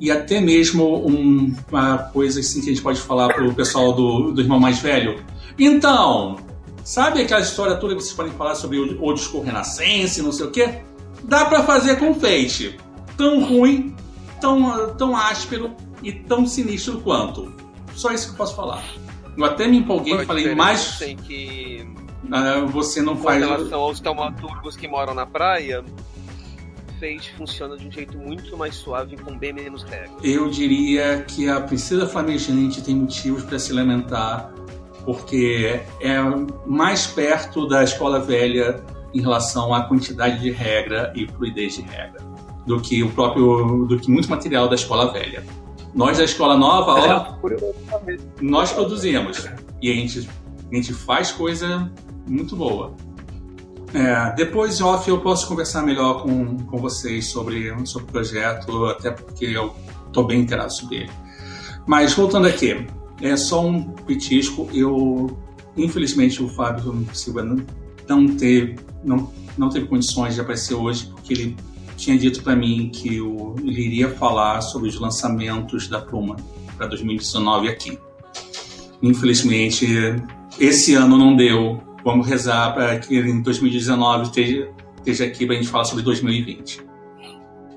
e 0.00 0.10
até 0.10 0.40
mesmo 0.40 1.06
um, 1.06 1.54
uma 1.70 1.98
coisa 1.98 2.40
assim 2.40 2.60
que 2.60 2.70
a 2.70 2.72
gente 2.74 2.82
pode 2.82 3.00
falar 3.00 3.32
para 3.32 3.46
o 3.46 3.54
pessoal 3.54 3.92
do, 3.92 4.32
do 4.32 4.40
irmão 4.40 4.58
mais 4.58 4.80
velho. 4.80 5.22
Então, 5.56 6.36
sabe 6.82 7.22
aquela 7.22 7.40
história 7.40 7.76
toda 7.76 7.94
que 7.94 8.02
vocês 8.02 8.14
podem 8.14 8.32
falar 8.32 8.56
sobre 8.56 8.78
o, 8.78 9.00
o 9.00 9.14
disco 9.14 9.40
renascense, 9.40 10.20
não 10.20 10.32
sei 10.32 10.46
o 10.46 10.50
quê? 10.50 10.80
Dá 11.24 11.44
para 11.44 11.62
fazer 11.62 11.98
com 11.98 12.14
Fate. 12.14 12.78
Tão 13.16 13.44
ruim, 13.44 13.94
tão, 14.40 14.94
tão 14.94 15.16
áspero 15.16 15.72
e 16.02 16.12
tão 16.12 16.46
sinistro 16.46 17.00
quanto. 17.00 17.52
Só 17.94 18.12
isso 18.12 18.28
que 18.28 18.32
eu 18.32 18.36
posso 18.36 18.56
falar. 18.56 18.82
Eu 19.36 19.44
até 19.44 19.66
me 19.66 19.78
empolguei 19.78 20.14
e 20.14 20.26
falei 20.26 20.54
mais. 20.54 20.98
Que... 21.26 21.86
Uh, 22.24 22.66
você 22.68 23.02
não 23.02 23.16
com 23.16 23.22
faz. 23.22 23.44
Com 23.44 23.50
relação 23.50 23.80
aos 23.80 24.00
taumaturgos 24.00 24.76
que 24.76 24.88
moram 24.88 25.14
na 25.14 25.26
praia, 25.26 25.84
Fate 27.00 27.34
funciona 27.36 27.76
de 27.76 27.86
um 27.86 27.90
jeito 27.90 28.16
muito 28.16 28.56
mais 28.56 28.74
suave 28.74 29.16
com 29.16 29.36
bem 29.36 29.52
menos 29.52 29.82
regras. 29.82 30.12
Eu 30.22 30.48
diria 30.48 31.24
que 31.26 31.48
a 31.48 31.60
Princesa 31.60 32.06
Flamejante 32.06 32.82
tem 32.82 32.94
motivos 32.94 33.42
para 33.44 33.58
se 33.58 33.72
lamentar, 33.72 34.52
porque 35.04 35.80
é 36.00 36.16
mais 36.66 37.06
perto 37.06 37.66
da 37.66 37.82
escola 37.84 38.20
velha 38.20 38.82
em 39.14 39.20
relação 39.20 39.72
à 39.72 39.82
quantidade 39.82 40.40
de 40.40 40.50
regra 40.50 41.12
e 41.14 41.26
fluidez 41.26 41.74
de 41.76 41.82
regra 41.82 42.20
do 42.66 42.80
que 42.80 43.02
o 43.02 43.10
próprio 43.10 43.86
do 43.86 43.98
que 43.98 44.10
muito 44.10 44.28
material 44.28 44.68
da 44.68 44.74
escola 44.74 45.12
velha. 45.12 45.44
Nós 45.94 46.18
da 46.18 46.24
escola 46.24 46.56
nova, 46.56 46.92
ó, 46.92 47.48
é, 48.08 48.16
nós 48.40 48.72
produzimos 48.72 49.46
e 49.80 49.90
a 49.90 49.94
gente, 49.94 50.28
a 50.70 50.74
gente 50.74 50.92
faz 50.92 51.30
coisa 51.30 51.90
muito 52.26 52.56
boa. 52.56 52.94
É, 53.94 54.34
depois, 54.34 54.80
off, 54.80 55.08
eu 55.08 55.20
posso 55.20 55.46
conversar 55.46 55.82
melhor 55.82 56.22
com, 56.22 56.56
com 56.64 56.78
vocês 56.78 57.26
sobre, 57.26 57.72
sobre 57.86 58.08
o 58.08 58.12
projeto, 58.12 58.86
até 58.86 59.12
porque 59.12 59.44
eu 59.44 59.72
estou 60.08 60.26
bem 60.26 60.40
inteirado 60.40 60.72
sobre 60.72 60.96
ele. 60.96 61.10
Mas, 61.86 62.12
voltando 62.12 62.48
aqui, 62.48 62.86
é 63.22 63.36
só 63.36 63.64
um 63.64 63.82
petisco. 63.82 64.68
Eu, 64.72 65.38
infelizmente, 65.76 66.42
o 66.42 66.48
Fábio 66.48 67.06
Silva 67.12 67.44
não, 67.44 67.64
não, 68.08 68.36
teve, 68.36 68.76
não, 69.04 69.30
não 69.56 69.68
teve 69.68 69.86
condições 69.86 70.34
de 70.34 70.40
aparecer 70.40 70.74
hoje, 70.74 71.06
porque 71.06 71.32
ele 71.32 71.56
tinha 71.96 72.18
dito 72.18 72.42
para 72.42 72.56
mim 72.56 72.90
que 72.92 73.20
o, 73.20 73.54
ele 73.58 73.80
iria 73.80 74.10
falar 74.10 74.60
sobre 74.60 74.88
os 74.88 74.98
lançamentos 74.98 75.88
da 75.88 76.00
Puma 76.00 76.36
para 76.76 76.86
2019 76.86 77.68
aqui. 77.68 77.98
Infelizmente, 79.02 79.86
esse 80.58 80.94
ano 80.94 81.16
não 81.16 81.36
deu 81.36 81.82
Vamos 82.04 82.26
rezar 82.26 82.74
para 82.74 82.98
que 82.98 83.18
em 83.18 83.40
2019 83.40 84.24
esteja, 84.24 84.68
esteja 84.98 85.24
aqui 85.24 85.46
para 85.46 85.54
a 85.54 85.58
gente 85.58 85.70
falar 85.70 85.84
sobre 85.84 86.04
2020. 86.04 86.84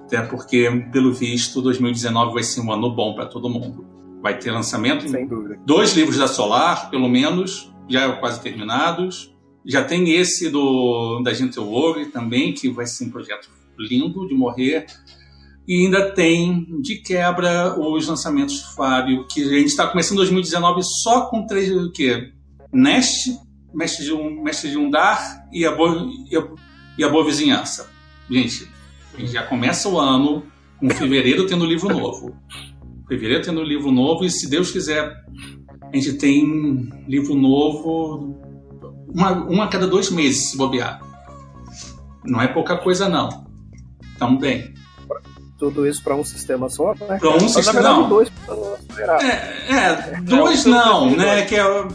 Até 0.04 0.22
porque, 0.22 0.70
pelo 0.92 1.14
visto, 1.14 1.62
2019 1.62 2.34
vai 2.34 2.44
ser 2.44 2.60
um 2.60 2.72
ano 2.72 2.94
bom 2.94 3.14
para 3.14 3.26
todo 3.26 3.50
mundo. 3.50 3.86
Vai 4.22 4.38
ter 4.38 4.52
lançamento. 4.52 5.08
Sem 5.08 5.26
dúvida. 5.26 5.58
Dois 5.66 5.96
livros 5.96 6.18
da 6.18 6.28
Solar, 6.28 6.90
pelo 6.90 7.08
menos, 7.08 7.74
já 7.88 8.12
quase 8.18 8.42
terminados. 8.42 9.34
Já 9.68 9.84
tem 9.84 10.14
esse 10.16 10.50
do 10.50 11.22
da 11.22 11.34
Gentle 11.34 11.68
World 11.68 12.06
também, 12.06 12.54
que 12.54 12.70
vai 12.70 12.88
ser 12.88 13.04
um 13.04 13.10
projeto 13.10 13.50
lindo 13.78 14.26
de 14.26 14.34
morrer. 14.34 14.86
E 15.68 15.84
ainda 15.84 16.12
tem, 16.12 16.66
de 16.82 17.02
quebra, 17.02 17.78
os 17.78 18.08
lançamentos 18.08 18.62
Fábio, 18.74 19.28
que 19.28 19.44
a 19.44 19.60
gente 19.60 19.68
está 19.68 19.86
começando 19.86 20.18
2019 20.20 20.82
só 21.04 21.26
com 21.26 21.46
três. 21.46 21.70
O 21.70 21.92
quê? 21.92 22.32
Nest, 22.72 23.38
mestre 23.74 24.06
de 24.06 24.14
um, 24.14 24.42
mestre 24.42 24.72
de 24.72 24.78
um 24.78 24.90
dar 24.90 25.46
e 25.52 25.66
a 25.66 25.76
boa, 25.76 26.10
e 26.32 26.38
a, 26.38 26.48
e 26.98 27.04
a 27.04 27.10
boa 27.10 27.26
vizinhança. 27.26 27.90
Gente, 28.30 28.70
a 29.14 29.20
gente 29.20 29.34
já 29.34 29.44
começa 29.44 29.90
o 29.90 30.00
ano 30.00 30.46
com 30.80 30.90
fevereiro 30.90 31.46
tendo 31.46 31.66
livro 31.66 31.90
novo. 31.90 32.34
Fevereiro 33.10 33.44
tendo 33.44 33.62
livro 33.62 33.92
novo 33.92 34.24
e 34.24 34.32
se 34.32 34.50
Deus 34.50 34.72
quiser, 34.72 35.14
a 35.82 35.96
gente 35.96 36.14
tem 36.14 36.90
livro 37.06 37.36
novo 37.36 38.47
uma, 39.08 39.32
uma 39.32 39.64
a 39.66 39.68
cada 39.68 39.88
dois 39.88 40.10
meses, 40.10 40.52
se 40.52 40.58
bobear. 40.58 41.02
Não 42.24 42.42
é 42.42 42.48
pouca 42.48 42.78
coisa, 42.78 43.08
não. 43.08 43.46
Estamos 44.14 44.40
bem. 44.40 44.74
Tudo 45.58 45.88
isso 45.88 46.04
para 46.04 46.16
um 46.16 46.24
sistema 46.24 46.70
só, 46.70 46.94
né? 46.94 47.18
Para 47.18 47.30
um 47.36 47.48
sistema, 47.48 47.82
não. 47.82 48.10
Dois, 48.10 48.32
é, 49.22 49.74
é, 49.74 50.22
dois 50.22 50.66
é, 50.66 50.70
não, 50.70 51.16
né? 51.16 51.46
Que 51.46 51.56
é 51.56 51.88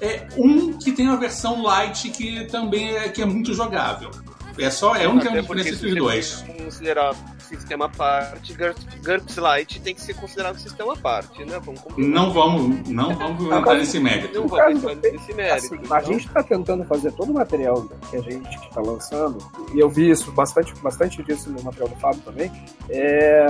é 0.00 0.28
um 0.36 0.72
que 0.78 0.92
tem 0.92 1.08
a 1.08 1.16
versão 1.16 1.62
light 1.62 2.08
que 2.10 2.44
também 2.46 2.96
é, 2.96 3.08
que 3.08 3.20
é 3.20 3.26
muito 3.26 3.52
jogável. 3.52 4.10
É 4.58 4.70
só 4.70 4.94
é 4.94 5.08
um 5.08 5.18
que 5.18 5.26
é 5.26 5.30
uma 5.30 5.40
diferença 5.40 5.70
entre 5.70 5.88
os 5.88 5.94
dois. 5.96 6.44
Considerar 6.56 7.14
sistema 7.48 7.86
à 7.86 7.88
parte, 7.88 8.54
GURPS 8.54 9.36
Lite 9.36 9.80
tem 9.80 9.94
que 9.94 10.00
ser 10.00 10.14
considerado 10.14 10.56
um 10.56 10.58
sistema 10.58 10.92
à 10.92 10.96
parte, 10.96 11.44
né? 11.44 11.58
Vamos 11.60 11.82
não 11.96 12.32
vamos, 12.32 12.88
não 12.88 13.14
vamos 13.14 13.44
entrar 13.44 13.74
nesse 13.74 13.98
mérito. 13.98 14.40
Não 14.40 14.46
vamos 14.46 14.84
entrar 14.84 15.12
nesse 15.12 15.34
mérito. 15.34 15.74
Assim, 15.74 15.92
A 15.92 16.00
gente 16.02 16.26
está 16.26 16.42
tentando 16.42 16.84
fazer 16.84 17.12
todo 17.12 17.30
o 17.30 17.34
material 17.34 17.88
que 18.10 18.16
a 18.16 18.20
gente 18.20 18.48
está 18.48 18.80
lançando, 18.80 19.38
e 19.74 19.78
eu 19.78 19.88
vi 19.88 20.10
isso 20.10 20.30
bastante, 20.32 20.74
bastante 20.80 21.22
disso 21.22 21.50
no 21.50 21.62
material 21.62 21.88
do 21.88 21.96
Fábio 21.96 22.20
também, 22.22 22.52
é, 22.90 23.46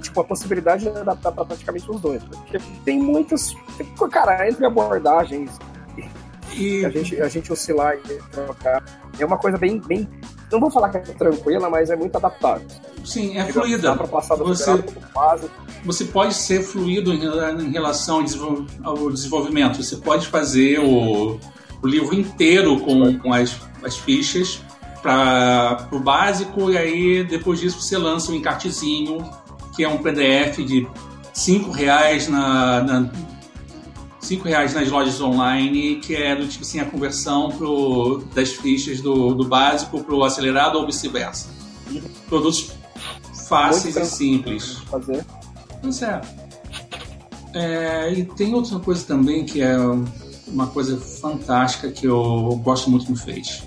tipo, 0.00 0.20
a 0.20 0.24
possibilidade 0.24 0.84
de 0.84 0.88
adaptar 0.90 1.32
para 1.32 1.44
praticamente 1.44 1.90
os 1.90 2.00
dois. 2.00 2.22
Porque 2.24 2.58
tem 2.84 2.98
muitas. 2.98 3.54
Cara, 4.10 4.48
entre 4.48 4.64
abordagens 4.66 5.58
e... 6.56 6.84
A, 6.84 6.90
gente, 6.90 7.20
a 7.20 7.28
gente 7.28 7.52
oscilar 7.52 7.96
e 7.96 8.18
trocar. 8.30 8.82
É 9.18 9.24
uma 9.24 9.38
coisa 9.38 9.58
bem, 9.58 9.80
bem. 9.80 10.08
Não 10.50 10.60
vou 10.60 10.70
falar 10.70 10.90
que 10.90 10.98
é 10.98 11.00
tranquila, 11.00 11.70
mas 11.70 11.90
é 11.90 11.96
muito 11.96 12.16
adaptável. 12.16 12.66
Sim, 13.04 13.38
é 13.38 13.44
fluida. 13.46 13.96
passar 13.96 14.36
do 14.36 14.44
você, 14.44 14.84
você 15.84 16.04
pode 16.04 16.34
ser 16.34 16.62
fluido 16.62 17.12
em, 17.12 17.70
relação 17.70 18.24
ao 18.84 19.10
desenvolvimento. 19.10 19.82
Você 19.82 19.96
pode 19.96 20.26
fazer 20.28 20.78
o, 20.78 21.38
o 21.82 21.86
livro 21.86 22.14
inteiro 22.14 22.78
com, 22.80 23.18
com 23.18 23.32
as, 23.32 23.58
as 23.82 23.96
fichas 23.96 24.60
para 25.02 25.88
o 25.90 25.98
básico 25.98 26.70
e 26.70 26.78
aí 26.78 27.24
depois 27.24 27.58
disso 27.58 27.80
você 27.80 27.98
lança 27.98 28.30
um 28.30 28.36
encartezinho 28.36 29.18
que 29.74 29.82
é 29.82 29.88
um 29.88 29.98
PDF 29.98 30.58
de 30.58 30.86
cinco 31.32 31.72
reais 31.72 32.28
na, 32.28 32.82
na 32.82 33.10
5 34.22 34.44
reais 34.44 34.72
nas 34.72 34.88
lojas 34.88 35.20
online, 35.20 35.96
que 35.96 36.14
é 36.14 36.34
do 36.34 36.46
tipo 36.46 36.62
assim, 36.62 36.78
a 36.78 36.84
conversão 36.84 37.50
pro, 37.50 38.22
das 38.34 38.52
fichas 38.52 39.00
do, 39.00 39.34
do 39.34 39.44
básico 39.44 40.02
para 40.02 40.14
o 40.14 40.22
acelerado 40.22 40.78
ou 40.78 40.86
vice-versa. 40.86 41.48
Produtos 42.28 42.70
fáceis 43.48 43.96
e 43.96 44.04
simples. 44.06 44.78
Fazer. 44.90 45.26
Pois 45.82 46.02
é. 46.02 46.20
é. 47.52 48.12
E 48.12 48.24
tem 48.24 48.54
outra 48.54 48.78
coisa 48.78 49.04
também 49.04 49.44
que 49.44 49.60
é 49.60 49.76
uma 50.46 50.68
coisa 50.68 50.96
fantástica 50.96 51.90
que 51.90 52.06
eu 52.06 52.60
gosto 52.62 52.88
muito 52.88 53.10
no 53.10 53.16
Face. 53.16 53.64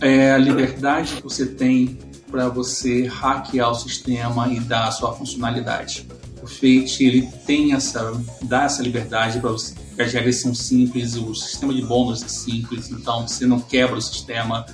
É 0.00 0.32
a 0.32 0.38
liberdade 0.38 1.16
que 1.16 1.22
você 1.22 1.46
tem 1.46 1.98
para 2.30 2.48
você 2.48 3.06
hackear 3.06 3.70
o 3.70 3.74
sistema 3.74 4.46
e 4.48 4.60
dar 4.60 4.88
a 4.88 4.90
sua 4.90 5.12
funcionalidade. 5.12 6.06
Fate 6.48 7.04
ele 7.04 7.28
tem 7.46 7.72
essa 7.72 8.12
dá 8.42 8.64
essa 8.64 8.82
liberdade 8.82 9.38
para 9.38 9.50
você. 9.50 9.74
As 9.98 10.12
regras 10.12 10.36
são 10.36 10.54
simples, 10.54 11.16
o 11.16 11.34
sistema 11.34 11.74
de 11.74 11.82
bônus 11.82 12.22
é 12.22 12.28
simples, 12.28 12.90
então 12.90 13.26
você 13.26 13.46
não 13.46 13.60
quebra 13.60 13.96
o 13.96 14.00
sistema 14.00 14.64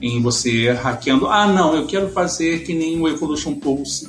em 0.00 0.20
você 0.20 0.72
hackeando. 0.72 1.26
Ah, 1.26 1.46
não, 1.46 1.74
eu 1.74 1.86
quero 1.86 2.10
fazer 2.10 2.64
que 2.64 2.74
nem 2.74 3.00
o 3.00 3.08
Evolution 3.08 3.54
Pulse, 3.54 4.08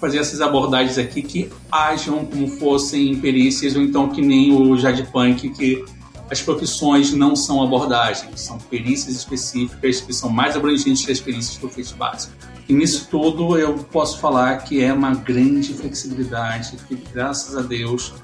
fazer 0.00 0.18
essas 0.18 0.40
abordagens 0.40 0.98
aqui 0.98 1.22
que 1.22 1.48
ajam 1.70 2.24
como 2.24 2.48
fossem 2.48 3.16
perícias, 3.20 3.76
ou 3.76 3.82
então 3.82 4.08
que 4.08 4.20
nem 4.20 4.52
o 4.52 4.76
Jadepunk, 4.76 5.50
que 5.50 5.84
as 6.30 6.42
profissões 6.42 7.12
não 7.12 7.36
são 7.36 7.62
abordagens, 7.62 8.40
são 8.40 8.58
perícias 8.58 9.14
específicas 9.14 10.00
que 10.00 10.12
são 10.12 10.28
mais 10.28 10.56
abrangentes 10.56 11.06
que 11.06 11.12
as 11.12 11.20
perícias 11.20 11.56
do 11.58 11.68
Fate 11.68 11.94
básico. 11.94 12.32
E 12.68 12.74
nisso 12.74 13.06
tudo 13.10 13.56
eu 13.56 13.74
posso 13.74 14.18
falar 14.18 14.56
que 14.58 14.82
é 14.82 14.92
uma 14.92 15.14
grande 15.14 15.72
flexibilidade, 15.72 16.76
que 16.88 16.96
graças 17.12 17.56
a 17.56 17.62
Deus 17.62 18.14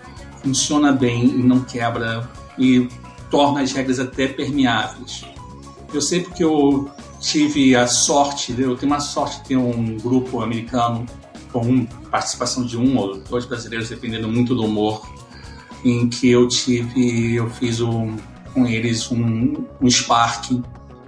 funciona 0.43 0.91
bem 0.93 1.27
e 1.27 1.43
não 1.43 1.61
quebra 1.61 2.29
e 2.59 2.89
torna 3.31 3.63
as 3.63 3.73
regras 3.73 4.01
até 4.01 4.27
permeáveis. 4.27 5.25
Eu 5.95 6.01
sei 6.01 6.23
porque 6.23 6.43
eu 6.43 6.91
tive 7.21 7.77
a 7.77 7.87
sorte, 7.87 8.55
eu 8.59 8.77
tenho 8.77 8.93
uma 8.93 9.01
sorte 9.01 9.41
de 9.43 9.49
ter 9.49 9.57
um 9.57 9.97
grupo 9.99 10.43
americano 10.43 11.07
com 11.53 11.85
participação 12.11 12.65
de 12.65 12.77
um 12.77 12.99
ou 12.99 13.19
dois 13.19 13.45
brasileiros, 13.45 13.89
dependendo 13.89 14.29
muito 14.29 14.55
do 14.55 14.65
humor, 14.65 15.07
em 15.85 16.09
que 16.09 16.29
eu 16.29 16.49
tive, 16.49 17.35
eu 17.35 17.49
fiz 17.49 17.81
um, 17.81 18.17
com 18.53 18.67
eles 18.67 19.11
um, 19.11 19.65
um 19.81 19.91
Spark 19.91 20.63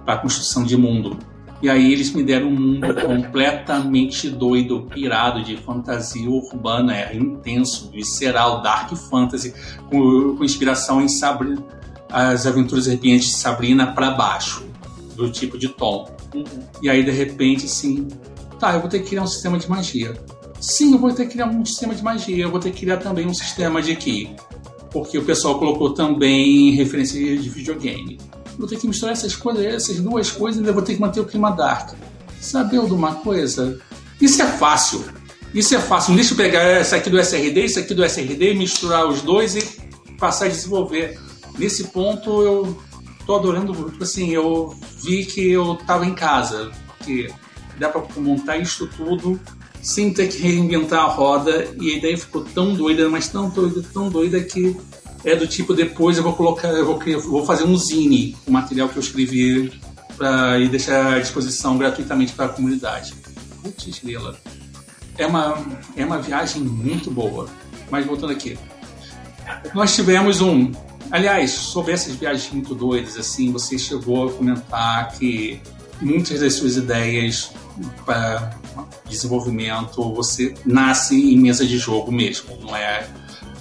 para 0.05 0.17
construção 0.17 0.63
de 0.63 0.77
mundo. 0.77 1.17
E 1.65 1.69
aí 1.69 1.91
eles 1.91 2.11
me 2.11 2.21
deram 2.21 2.49
um 2.49 2.55
mundo 2.55 2.93
completamente 2.93 4.29
doido, 4.29 4.83
pirado 4.83 5.43
de 5.43 5.57
fantasia 5.57 6.29
urbana, 6.29 6.95
era 6.95 7.11
é 7.11 7.17
intenso, 7.17 7.89
visceral, 7.89 8.61
dark 8.61 8.93
fantasy, 8.95 9.51
com, 9.89 10.35
com 10.37 10.43
inspiração 10.43 11.01
em 11.01 11.07
Sabrina, 11.07 11.65
as 12.07 12.45
aventuras 12.45 12.87
arrepiantes 12.87 13.29
de 13.29 13.33
Sabrina 13.37 13.87
para 13.87 14.11
baixo. 14.11 14.63
do 15.15 15.27
tipo 15.31 15.57
de 15.57 15.67
tom. 15.69 16.07
Uhum. 16.35 16.43
E 16.83 16.87
aí, 16.87 17.03
de 17.03 17.09
repente, 17.09 17.67
sim, 17.67 18.09
tá, 18.59 18.75
eu 18.75 18.81
vou 18.81 18.87
ter 18.87 18.99
que 18.99 19.09
criar 19.09 19.23
um 19.23 19.27
sistema 19.27 19.57
de 19.57 19.67
magia. 19.67 20.13
Sim, 20.61 20.93
eu 20.93 20.99
vou 20.99 21.11
ter 21.13 21.25
que 21.25 21.31
criar 21.31 21.47
um 21.47 21.65
sistema 21.65 21.95
de 21.95 22.03
magia, 22.03 22.43
eu 22.43 22.51
vou 22.51 22.59
ter 22.59 22.69
que 22.69 22.81
criar 22.81 22.97
também 22.97 23.25
um 23.25 23.33
sistema 23.33 23.81
de 23.81 23.95
ki. 23.95 24.35
Porque 24.91 25.17
o 25.17 25.25
pessoal 25.25 25.57
colocou 25.57 25.95
também 25.95 26.75
referência 26.75 27.19
de 27.19 27.49
videogame. 27.49 28.19
Vou 28.57 28.67
ter 28.67 28.77
que 28.77 28.87
misturar 28.87 29.13
essas 29.13 29.35
coisas, 29.35 29.65
essas 29.65 29.99
duas 29.99 30.31
coisas 30.31 30.59
ainda 30.59 30.71
vou 30.71 30.81
ter 30.81 30.95
que 30.95 31.01
manter 31.01 31.19
o 31.19 31.25
clima 31.25 31.51
dark. 31.51 31.95
Sabeu 32.39 32.85
de 32.85 32.93
uma 32.93 33.15
coisa? 33.15 33.79
Isso 34.21 34.41
é 34.41 34.45
fácil. 34.45 35.03
Isso 35.53 35.75
é 35.75 35.79
fácil. 35.79 36.15
Deixa 36.15 36.33
eu 36.33 36.37
pegar 36.37 36.81
isso 36.81 36.95
aqui 36.95 37.09
do 37.09 37.19
SRD, 37.19 37.65
isso 37.65 37.79
aqui 37.79 37.93
do 37.93 38.03
SRD, 38.03 38.53
misturar 38.53 39.07
os 39.07 39.21
dois 39.21 39.55
e 39.55 39.63
passar 40.17 40.45
a 40.45 40.49
desenvolver. 40.49 41.19
Nesse 41.57 41.85
ponto 41.85 42.41
eu 42.41 42.77
tô 43.25 43.35
adorando, 43.35 43.73
tipo 43.73 44.03
assim, 44.03 44.31
eu 44.31 44.75
vi 45.01 45.25
que 45.25 45.51
eu 45.51 45.75
tava 45.87 46.05
em 46.05 46.13
casa, 46.13 46.71
que 47.03 47.27
dá 47.79 47.89
para 47.89 48.03
montar 48.17 48.57
isso 48.57 48.87
tudo 48.95 49.39
sem 49.81 50.11
ter 50.11 50.27
que 50.27 50.39
reinventar 50.39 51.01
a 51.01 51.07
roda 51.07 51.67
e 51.79 51.91
a 51.91 51.97
ideia 51.97 52.17
ficou 52.17 52.43
tão 52.43 52.73
doida, 52.73 53.07
mas 53.07 53.27
tão 53.27 53.49
doida, 53.49 53.83
tão 53.93 54.09
doida 54.09 54.41
que 54.41 54.75
é 55.25 55.35
do 55.35 55.47
tipo 55.47 55.73
depois 55.73 56.17
eu 56.17 56.23
vou 56.23 56.33
colocar, 56.33 56.69
eu 56.69 56.85
vou, 56.85 56.99
vou 57.21 57.45
fazer 57.45 57.63
um 57.63 57.75
zine, 57.75 58.37
o 58.45 58.51
material 58.51 58.87
que 58.87 58.97
eu 58.97 59.01
escrevi 59.01 59.73
para 60.15 60.59
e 60.59 60.69
deixar 60.69 61.15
à 61.15 61.19
disposição 61.19 61.77
gratuitamente 61.77 62.33
para 62.33 62.45
a 62.45 62.49
comunidade. 62.49 63.13
Putz, 63.61 63.99
grila. 63.99 64.37
É 65.17 65.25
uma, 65.25 65.65
é 65.97 66.05
uma 66.05 66.21
viagem 66.21 66.61
muito 66.61 67.09
boa. 67.09 67.49
Mas 67.89 68.05
voltando 68.05 68.31
aqui. 68.31 68.57
Nós 69.73 69.95
tivemos 69.95 70.41
um. 70.41 70.71
Aliás, 71.11 71.51
sobre 71.51 71.91
essas 71.91 72.15
viagens 72.15 72.51
muito 72.51 72.73
doidas, 72.73 73.17
assim, 73.17 73.51
você 73.51 73.77
chegou 73.77 74.29
a 74.29 74.31
comentar 74.31 75.11
que 75.11 75.61
muitas 76.01 76.39
das 76.39 76.53
suas 76.53 76.77
ideias 76.77 77.51
para 78.05 78.57
desenvolvimento 79.07 80.13
você 80.13 80.53
nasce 80.65 81.33
em 81.33 81.37
mesa 81.37 81.65
de 81.65 81.77
jogo 81.77 82.11
mesmo, 82.11 82.57
não 82.61 82.75
é 82.75 83.07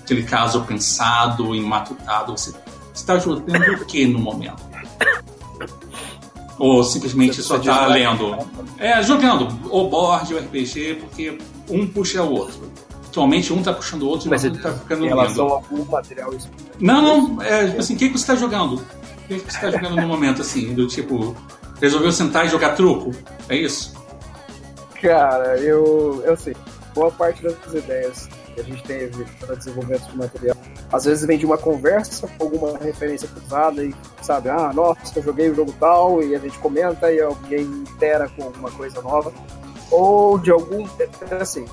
aquele 0.04 0.22
caso 0.22 0.62
pensado 0.62 1.54
e 1.54 1.60
matutado. 1.60 2.32
Você 2.32 2.54
está 2.94 3.18
jogando 3.18 3.82
o 3.82 3.84
que 3.84 4.06
no 4.06 4.18
momento? 4.18 4.62
Ou 6.58 6.84
simplesmente 6.84 7.42
só 7.42 7.56
está 7.56 7.86
lendo? 7.86 8.38
É, 8.78 9.02
jogando 9.02 9.48
o 9.70 9.88
board, 9.88 10.34
o 10.34 10.38
RPG, 10.38 10.98
porque 11.00 11.38
um 11.68 11.86
puxa 11.86 12.22
o 12.22 12.30
outro. 12.30 12.72
Atualmente 13.08 13.52
um 13.52 13.58
está 13.58 13.72
puxando 13.72 14.02
o 14.02 14.08
outro 14.08 14.28
e 14.28 14.30
o 14.30 14.34
outro 14.34 14.52
está 14.52 14.72
ficando 14.72 15.04
Em 15.04 15.08
relação 15.08 15.48
a 15.48 15.52
algum 15.52 15.84
material 15.84 16.32
Não, 16.80 17.02
não, 17.02 17.42
é 17.42 17.68
tipo 17.68 17.80
assim, 17.80 17.94
o 17.94 17.96
que, 17.96 18.08
que 18.08 18.18
você 18.18 18.22
está 18.22 18.34
jogando? 18.34 18.74
O 18.74 19.28
que, 19.28 19.40
que 19.40 19.52
você 19.52 19.56
está 19.56 19.70
jogando 19.70 20.00
no 20.00 20.08
momento, 20.08 20.42
assim, 20.42 20.74
do 20.74 20.86
tipo, 20.86 21.36
resolveu 21.80 22.12
sentar 22.12 22.46
e 22.46 22.48
jogar 22.48 22.74
truco? 22.74 23.12
É 23.48 23.56
isso? 23.56 23.94
Cara, 25.00 25.58
eu, 25.58 26.22
eu 26.24 26.36
sei. 26.36 26.56
Boa 26.94 27.10
parte 27.10 27.42
das 27.42 27.56
ideias 27.74 28.28
que 28.54 28.60
a 28.60 28.64
gente 28.64 28.82
teve 28.84 29.24
para 29.40 29.54
desenvolvimento 29.54 30.10
de 30.10 30.16
material. 30.16 30.56
Às 30.92 31.04
vezes 31.04 31.26
vem 31.26 31.38
de 31.38 31.44
uma 31.44 31.58
conversa 31.58 32.28
com 32.28 32.44
alguma 32.44 32.78
referência 32.78 33.28
cruzada 33.28 33.84
e 33.84 33.94
sabe, 34.22 34.48
ah, 34.48 34.72
nossa, 34.72 35.18
eu 35.18 35.22
joguei 35.22 35.50
o 35.50 35.54
jogo 35.54 35.74
tal, 35.78 36.22
e 36.22 36.34
a 36.34 36.38
gente 36.38 36.58
comenta 36.58 37.12
e 37.12 37.20
alguém 37.20 37.62
intera 37.62 38.28
com 38.28 38.44
alguma 38.44 38.70
coisa 38.70 39.02
nova. 39.02 39.32
Ou 39.90 40.38
de 40.38 40.50
algum. 40.50 40.86
Assim, 41.40 41.66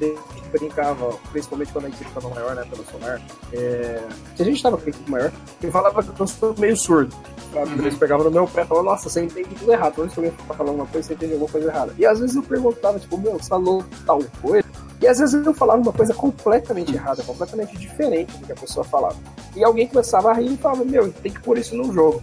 a 0.00 0.04
gente 0.04 0.48
brincava, 0.50 1.16
principalmente 1.30 1.72
quando 1.72 1.86
a 1.86 1.88
equipe 1.88 2.06
estava 2.06 2.28
maior, 2.28 2.54
né, 2.54 2.64
pelo 2.68 2.84
Sonar, 2.84 3.20
é, 3.52 4.02
que 4.36 4.42
a 4.42 4.44
gente 4.44 4.56
estava 4.56 4.76
com 4.76 4.86
a 4.86 4.88
equipe 4.88 5.10
maior, 5.10 5.32
e 5.62 5.70
falava 5.70 6.02
que 6.02 6.20
eu 6.20 6.26
sou 6.26 6.54
meio 6.58 6.76
surdo. 6.76 7.14
Sabe? 7.52 7.70
Uhum. 7.70 7.78
Eles 7.78 7.96
pegavam 7.96 8.24
no 8.24 8.30
meu 8.30 8.46
pé 8.46 8.62
e 8.62 8.66
falavam, 8.66 8.90
nossa, 8.90 9.08
você 9.08 9.22
entende 9.22 9.54
tudo 9.54 9.72
errado. 9.72 9.94
Quando 9.94 10.12
alguém 10.16 10.32
falando 10.48 10.74
uma 10.74 10.86
coisa, 10.86 11.06
você 11.06 11.14
entende 11.14 11.32
alguma 11.34 11.50
coisa 11.50 11.68
errada. 11.68 11.94
E 11.96 12.04
às 12.04 12.18
vezes 12.18 12.34
eu 12.34 12.42
perguntava, 12.42 12.98
tipo, 12.98 13.16
meu, 13.16 13.32
você 13.34 13.48
falou 13.48 13.84
tal 14.04 14.20
coisa? 14.42 14.64
E 15.04 15.06
às 15.06 15.18
vezes 15.18 15.44
eu 15.44 15.52
falava 15.52 15.82
uma 15.82 15.92
coisa 15.92 16.14
completamente 16.14 16.94
errada, 16.94 17.22
completamente 17.22 17.76
diferente 17.76 18.34
do 18.38 18.46
que 18.46 18.52
a 18.52 18.54
pessoa 18.54 18.82
falava. 18.82 19.16
E 19.54 19.62
alguém 19.62 19.86
começava 19.86 20.30
a 20.30 20.32
rir 20.32 20.54
e 20.54 20.56
falava, 20.56 20.82
meu, 20.82 21.12
tem 21.12 21.30
que 21.30 21.40
pôr 21.40 21.58
isso 21.58 21.76
no 21.76 21.92
jogo. 21.92 22.22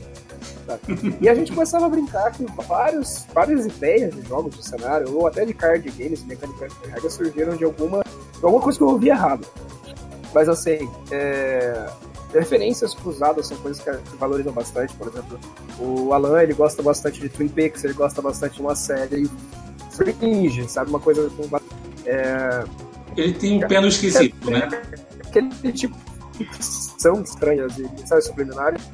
E 1.21 1.29
a 1.29 1.35
gente 1.35 1.51
começava 1.51 1.85
a 1.85 1.89
brincar 1.89 2.35
com 2.35 2.43
vários, 2.63 3.27
várias 3.31 3.67
ideias 3.67 4.15
de 4.15 4.27
jogos 4.27 4.57
de 4.57 4.67
cenário, 4.67 5.15
ou 5.15 5.27
até 5.27 5.45
de 5.45 5.53
card 5.53 5.87
games, 5.91 6.23
mecânicas 6.23 6.73
de 6.81 6.89
regra, 6.89 7.07
surgiram 7.07 7.55
de 7.55 7.63
alguma, 7.63 8.01
de 8.01 8.43
alguma 8.43 8.63
coisa 8.63 8.79
que 8.79 8.83
eu 8.83 8.89
ouvi 8.89 9.09
errado. 9.09 9.45
Mas 10.33 10.49
assim, 10.49 10.89
é, 11.11 11.87
referências 12.33 12.95
cruzadas 12.95 13.45
são 13.45 13.57
coisas 13.57 13.83
que, 13.83 13.91
que, 13.91 14.17
valorizam 14.17 14.53
bastante. 14.53 14.91
Por 14.95 15.07
exemplo, 15.07 15.39
o 15.79 16.13
Alan 16.13 16.41
ele 16.41 16.55
gosta 16.55 16.81
bastante 16.81 17.21
de 17.21 17.29
Twin 17.29 17.47
Peaks, 17.47 17.83
ele 17.83 17.93
gosta 17.93 18.23
bastante 18.23 18.55
de 18.55 18.61
uma 18.61 18.75
série 18.75 19.29
Fringe, 19.91 20.67
sabe? 20.67 20.89
Uma 20.89 20.99
coisa 20.99 21.29
com 21.29 21.47
é... 22.05 22.63
Ele 23.17 23.33
tem 23.33 23.63
um 23.63 23.67
pé 23.67 23.81
no 23.81 23.87
esquisito, 23.87 24.49
é, 24.49 24.59
né? 24.59 24.81
Aquele 25.25 25.71
tipo 25.73 25.95
de 26.37 26.45
ficção 26.45 27.21
estranhas 27.21 27.77
e 27.77 27.83
mensagens 27.83 28.25
subliminares. 28.25 28.89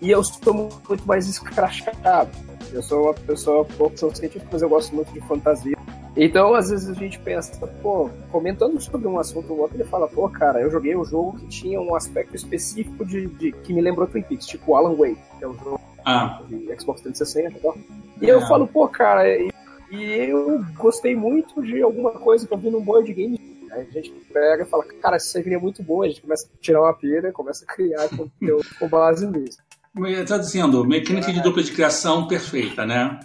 E 0.00 0.10
eu 0.10 0.22
sou 0.22 0.54
muito 0.54 1.06
mais 1.06 1.26
escrachado. 1.26 2.30
Eu 2.72 2.82
sou 2.82 3.04
uma 3.04 3.14
pessoa 3.14 3.64
pouco 3.64 3.96
científica, 3.96 4.46
mas 4.52 4.62
eu 4.62 4.68
gosto 4.68 4.94
muito 4.94 5.12
de 5.12 5.20
fantasia. 5.22 5.76
Então, 6.16 6.54
às 6.54 6.70
vezes 6.70 6.88
a 6.88 6.94
gente 6.94 7.18
pensa, 7.18 7.66
pô, 7.82 8.08
comentando 8.32 8.80
sobre 8.80 9.06
um 9.06 9.18
assunto 9.18 9.52
ou 9.52 9.60
outro, 9.60 9.76
ele 9.76 9.84
fala, 9.84 10.08
pô, 10.08 10.26
cara, 10.28 10.60
eu 10.62 10.70
joguei 10.70 10.96
um 10.96 11.04
jogo 11.04 11.36
que 11.38 11.46
tinha 11.46 11.78
um 11.78 11.94
aspecto 11.94 12.34
específico 12.34 13.04
de, 13.04 13.26
de 13.26 13.52
que 13.52 13.72
me 13.72 13.82
lembrou 13.82 14.06
Twin 14.06 14.22
Peaks, 14.22 14.46
tipo 14.46 14.74
Alan 14.74 14.94
Wake, 14.94 15.18
que 15.38 15.44
é 15.44 15.48
um 15.48 15.54
jogo 15.58 15.80
ah. 16.06 16.40
de 16.48 16.74
Xbox 16.80 17.02
360 17.02 17.58
e 17.58 17.60
tal. 17.60 17.76
E 18.22 18.28
eu 18.28 18.38
ah. 18.38 18.46
falo, 18.46 18.66
pô, 18.66 18.88
cara, 18.88 19.28
e 19.28 19.52
eu 19.90 20.64
gostei 20.74 21.14
muito 21.14 21.62
de 21.62 21.82
alguma 21.82 22.12
coisa 22.12 22.46
que 22.46 22.52
eu 22.52 22.58
vi 22.58 22.70
num 22.70 22.82
board 22.82 23.12
game. 23.12 23.56
A 23.70 23.82
gente 23.82 24.10
pega 24.32 24.62
e 24.62 24.66
fala, 24.66 24.84
cara, 24.84 25.16
essa 25.16 25.26
seria 25.26 25.58
muito 25.58 25.82
boa. 25.82 26.06
A 26.06 26.08
gente 26.08 26.22
começa 26.22 26.46
a 26.46 26.60
tirar 26.60 26.80
uma 26.80 26.94
pira, 26.94 27.32
começa 27.32 27.64
a 27.64 27.74
criar 27.74 28.08
conteúdo 28.08 28.66
com 28.78 28.88
base 28.88 29.26
nisso. 29.26 29.58
Está 30.04 30.38
dizendo, 30.38 30.84
mecânica 30.84 31.32
de 31.32 31.42
dupla 31.42 31.62
de 31.62 31.72
criação 31.72 32.26
perfeita, 32.26 32.84
né? 32.84 33.18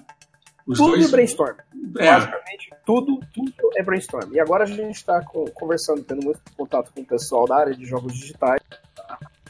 Os 0.65 0.77
tudo 0.77 0.91
dois... 0.91 1.07
é 1.07 1.11
brainstorm. 1.11 1.57
É. 1.97 2.11
Basicamente, 2.11 2.69
tudo, 2.85 3.19
tudo 3.33 3.53
é 3.75 3.83
brainstorm. 3.83 4.33
E 4.33 4.39
agora 4.39 4.63
a 4.63 4.67
gente 4.67 4.95
está 4.95 5.21
conversando, 5.53 6.03
tendo 6.03 6.23
muito 6.23 6.39
contato 6.55 6.91
com 6.93 7.01
o 7.01 7.05
pessoal 7.05 7.45
da 7.45 7.57
área 7.57 7.75
de 7.75 7.85
jogos 7.85 8.13
digitais. 8.13 8.61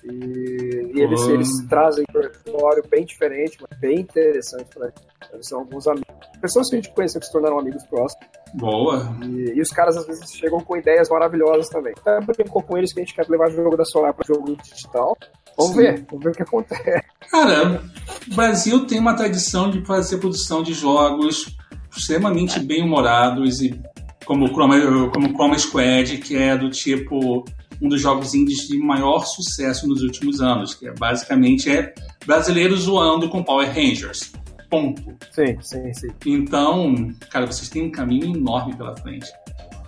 E, 0.04 0.92
e 0.96 1.02
eles, 1.02 1.22
eles 1.28 1.50
trazem 1.70 2.04
um 2.10 2.20
repertório 2.20 2.84
bem 2.90 3.06
diferente, 3.06 3.58
mas 3.62 3.80
bem 3.80 4.00
interessante 4.00 4.66
para 4.74 4.88
eles. 4.88 5.48
São 5.48 5.60
alguns 5.60 5.88
amigos, 5.88 6.08
pessoas 6.42 6.70
que 6.70 6.76
a 6.76 6.82
gente 6.82 6.94
conheceu 6.94 7.20
que 7.20 7.28
se 7.28 7.32
tornaram 7.32 7.60
amigos 7.60 7.86
próximos. 7.86 8.26
Boa. 8.54 9.16
E, 9.24 9.54
e, 9.56 9.62
os 9.62 9.70
caras 9.70 9.96
às 9.98 10.08
vezes 10.08 10.32
chegam 10.32 10.60
com 10.60 10.76
ideias 10.76 11.10
maravilhosas 11.10 11.70
também. 11.70 11.94
Até 12.00 12.20
brincou 12.34 12.62
com 12.64 12.78
eles 12.78 12.94
que 12.94 13.00
a 13.00 13.04
gente 13.04 13.16
quer 13.16 13.28
levar 13.30 13.50
o 13.50 13.52
jogo 13.52 13.78
da 13.78 13.86
Solar 13.86 14.14
para 14.14 14.26
jogo 14.28 14.56
digital. 14.58 15.16
Vamos 15.58 15.74
Sim. 15.74 15.78
ver, 15.78 16.06
vamos 16.10 16.24
ver 16.24 16.32
o 16.32 16.34
que 16.34 16.44
acontece. 16.44 17.04
Cara, 17.30 17.82
o 18.30 18.36
Brasil 18.36 18.86
tem 18.88 19.00
uma 19.00 19.16
tradição 19.16 19.70
de 19.70 19.86
fazer 19.86 20.18
produção 20.18 20.64
de 20.64 20.74
jogos 20.74 21.56
extremamente 21.96 22.60
bem 22.60 22.84
humorados 22.84 23.62
e 23.62 23.80
como 24.26 24.46
o 24.46 24.48
Chroma, 24.50 24.78
como 25.12 25.28
o 25.28 25.34
Chroma 25.34 25.58
Squad, 25.58 26.18
que 26.18 26.38
é 26.38 26.58
do 26.58 26.70
tipo 26.70 27.44
um 27.82 27.90
dos 27.90 28.00
jogos 28.00 28.36
indies 28.36 28.68
de 28.68 28.78
maior 28.78 29.26
sucesso 29.26 29.88
nos 29.88 30.04
últimos 30.04 30.40
anos, 30.40 30.76
que 30.76 30.88
é 30.88 30.94
basicamente 30.94 31.70
é 31.70 31.94
brasileiros 32.26 32.82
zoando 32.82 33.28
com 33.28 33.44
Power 33.44 33.68
Rangers. 33.68 34.32
Ponto. 34.70 35.18
Sim, 35.32 35.58
sim, 35.62 35.94
sim. 35.94 36.08
Então, 36.26 37.14
cara, 37.30 37.46
vocês 37.46 37.68
têm 37.68 37.84
um 37.84 37.92
caminho 37.92 38.36
enorme 38.38 38.76
pela 38.76 38.96
frente. 38.96 39.28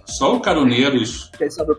Só 0.05 0.35
o 0.35 0.39
Caroneiros. 0.41 1.31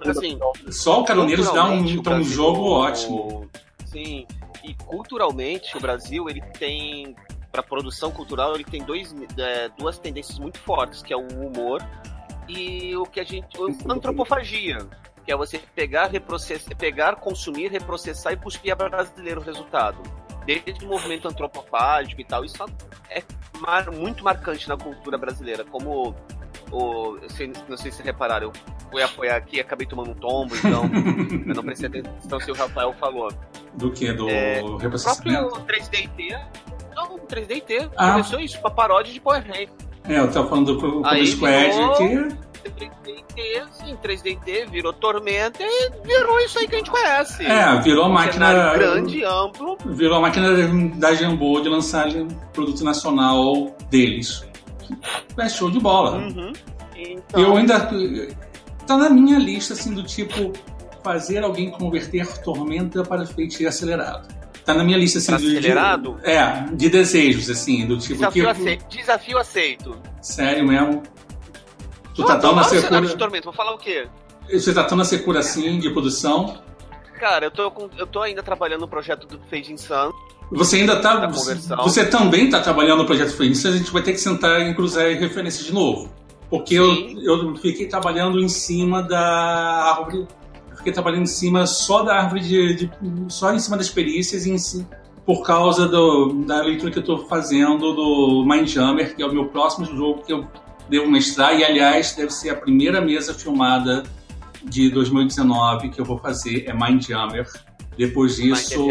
Assim, 0.09 0.39
só 0.71 1.01
o 1.01 1.05
Caroneiros 1.05 1.53
dá 1.53 1.69
um, 1.69 1.85
um 1.85 2.25
jogo 2.25 2.63
ótimo. 2.63 3.49
Sim. 3.85 4.27
E 4.63 4.75
culturalmente, 4.75 5.77
o 5.77 5.81
Brasil 5.81 6.31
ele 6.31 6.41
tem 6.59 7.15
para 7.53 7.63
produção 7.63 8.11
cultural 8.11 8.55
ele 8.55 8.65
tem 8.65 8.83
dois, 8.83 9.15
é, 9.39 9.69
duas 9.79 9.97
tendências 9.99 10.39
muito 10.41 10.59
fortes, 10.59 11.03
que 11.03 11.13
é 11.13 11.17
o 11.17 11.27
humor 11.29 11.81
e 12.49 12.97
o 12.97 13.05
que 13.05 13.21
a 13.21 13.25
gente 13.25 13.57
a 13.57 13.93
antropofagia 13.93 14.79
que 15.25 15.33
é 15.33 15.37
você 15.37 15.61
pegar, 15.75 16.09
reprocessar, 16.09 16.77
pegar, 16.77 17.17
consumir, 17.17 17.71
reprocessar 17.71 18.33
e 18.33 18.37
cuspir 18.37 18.73
a 18.73 18.77
brasileiro 18.77 19.41
o 19.41 19.45
resultado. 19.45 19.99
Desde 20.45 20.85
o 20.85 20.89
movimento 20.89 21.27
antropofágico 21.27 22.21
e 22.21 22.25
tal, 22.25 22.45
isso 22.45 22.63
é 23.09 23.23
mar, 23.59 23.91
muito 23.91 24.23
marcante 24.23 24.69
na 24.69 24.77
cultura 24.77 25.17
brasileira. 25.17 25.65
Como 25.65 26.15
o, 26.71 27.17
não 27.69 27.77
sei 27.77 27.91
se 27.91 28.03
repararam, 28.03 28.49
eu 28.49 28.53
fui 28.91 29.03
apoiar 29.03 29.37
aqui 29.37 29.57
e 29.57 29.61
acabei 29.61 29.87
tomando 29.87 30.11
um 30.11 30.15
tombo, 30.15 30.55
então 30.57 30.85
eu 31.49 31.55
não 31.55 31.63
prestei 31.63 31.89
atenção 31.89 32.41
se 32.41 32.51
o 32.51 32.55
Rafael 32.55 32.93
falou. 32.95 33.29
Do 33.75 33.91
que? 33.91 34.13
Do 34.13 34.29
é, 34.29 34.61
reprocessamento? 34.79 35.47
O 35.47 35.51
próprio 35.51 35.79
3DT. 35.79 36.47
Não, 36.95 37.15
o 37.17 37.19
3DT 37.21 37.91
ah. 37.97 38.13
começou 38.13 38.39
isso, 38.39 38.59
uma 38.61 38.71
paródia 38.71 39.13
de 39.13 39.21
Power 39.21 39.43
Rangers. 39.47 39.73
É, 40.07 40.19
eu 40.19 40.31
tava 40.31 40.49
falando 40.49 40.75
do 40.75 40.81
Cobra 40.81 41.27
Squad 41.27 41.73
virou... 41.73 42.29
aqui 42.69 42.91
3D, 43.05 43.65
sim, 43.73 43.97
3D 44.03 44.71
virou 44.71 44.93
Tormenta 44.93 45.63
e 45.63 45.91
virou 46.05 46.41
isso 46.41 46.59
aí 46.59 46.69
que 46.69 46.75
a 46.75 46.79
gente 46.79 46.91
conhece. 46.91 47.45
É, 47.45 47.81
virou 47.81 48.05
a 48.05 48.09
máquina. 48.09 48.75
grande, 48.75 49.25
amplo. 49.25 49.77
Virou 49.85 50.19
a 50.19 50.21
máquina 50.21 50.51
da 50.97 51.15
Jambô 51.15 51.61
de 51.61 51.69
lançar 51.69 52.09
produto 52.53 52.83
nacional 52.85 53.77
deles. 53.91 54.47
É 55.39 55.49
show 55.49 55.71
de 55.71 55.81
bola. 55.81 56.19
Uhum. 56.19 56.53
Então... 56.97 57.43
Eu 57.43 57.57
ainda. 57.57 57.89
Tá 58.87 58.99
na 58.99 59.09
minha 59.09 59.39
lista, 59.39 59.73
assim, 59.75 59.95
do 59.95 60.03
tipo. 60.03 60.53
Fazer 61.03 61.45
alguém 61.45 61.71
converter 61.71 62.27
Tormenta 62.39 63.03
para 63.03 63.27
feitiço 63.27 63.69
acelerado. 63.69 64.27
Tá 64.65 64.73
na 64.73 64.83
minha 64.83 64.97
lista, 64.97 65.19
assim, 65.19 65.37
de, 65.37 65.59
acelerado? 65.59 66.15
De, 66.15 66.31
é, 66.31 66.67
de 66.73 66.89
desejos, 66.89 67.51
assim, 67.51 67.87
do 67.87 67.99
tipo. 67.99 68.15
Desafio, 68.15 68.45
que, 68.45 68.51
aceito. 68.51 68.87
Desafio 68.89 69.39
aceito. 69.39 69.99
Sério 70.23 70.67
mesmo? 70.67 71.03
Tu 72.15 72.25
tá 72.25 72.39
tão 72.39 72.55
na 72.55 72.65
secura. 72.65 73.01
De 73.01 73.17
tormento, 73.17 73.45
vou 73.45 73.53
falar 73.53 73.75
o 73.75 73.79
quê? 73.79 74.07
Você 74.51 74.73
tá 74.73 74.85
tão 74.85 74.97
na 74.97 75.05
secura 75.05 75.41
assim 75.41 75.79
de 75.79 75.91
produção? 75.91 76.59
Cara, 77.19 77.47
eu 77.47 77.51
tô, 77.51 77.73
eu 77.97 78.07
tô 78.07 78.21
ainda 78.23 78.43
trabalhando 78.43 78.83
no 78.83 78.89
projeto 78.89 79.27
do 79.27 79.39
Fade 79.51 79.77
Sun. 79.79 80.13
Você 80.53 80.77
ainda 80.77 81.01
tá. 81.01 81.27
Você, 81.29 81.55
você 81.55 82.05
também 82.07 82.51
tá 82.51 82.61
trabalhando 82.61 82.99
no 82.99 83.07
projeto 83.07 83.37
Fade 83.37 83.55
Sun, 83.55 83.69
a 83.69 83.77
gente 83.77 83.91
vai 83.91 84.03
ter 84.03 84.13
que 84.13 84.19
sentar 84.19 84.61
e 84.61 84.75
cruzar 84.75 85.07
referências 85.07 85.65
de 85.65 85.73
novo. 85.73 86.11
Porque 86.51 86.75
eu, 86.75 86.87
eu 87.23 87.57
fiquei 87.57 87.89
trabalhando 87.89 88.39
em 88.39 88.49
cima 88.49 89.03
da 89.03 89.21
árvore. 89.21 90.29
Eu 90.71 90.77
fiquei 90.77 90.93
trabalhando 90.93 91.23
em 91.23 91.27
cima 91.27 91.67
só 91.67 92.03
da 92.03 92.15
árvore 92.15 92.43
de. 92.43 92.75
de 92.75 92.91
só 93.29 93.53
em 93.53 93.59
cima 93.59 93.77
das 93.77 93.89
perícias 93.89 94.47
em 94.47 94.59
si, 94.59 94.87
por 95.25 95.43
causa 95.43 95.89
do, 95.89 96.45
da 96.47 96.61
leitura 96.61 96.93
que 96.93 96.99
eu 96.99 97.01
estou 97.01 97.27
fazendo 97.27 97.93
do 97.95 98.45
Mindjammer, 98.47 99.17
que 99.17 99.23
é 99.23 99.27
o 99.27 99.33
meu 99.33 99.47
próximo 99.47 99.87
jogo 99.87 100.23
que 100.23 100.33
eu 100.33 100.47
devo 100.89 101.11
mestrar, 101.11 101.59
e 101.59 101.65
aliás, 101.65 102.15
deve 102.15 102.31
ser 102.31 102.51
a 102.51 102.57
primeira 102.57 103.01
mesa 103.01 103.35
filmada 103.35 104.03
de 104.65 104.91
2019 104.91 105.91
que 105.91 106.01
eu 106.01 106.05
vou 106.05 106.19
fazer, 106.19 106.65
é 106.67 106.73
Mindjammer. 106.73 107.47
Depois 107.97 108.37
disso. 108.37 108.91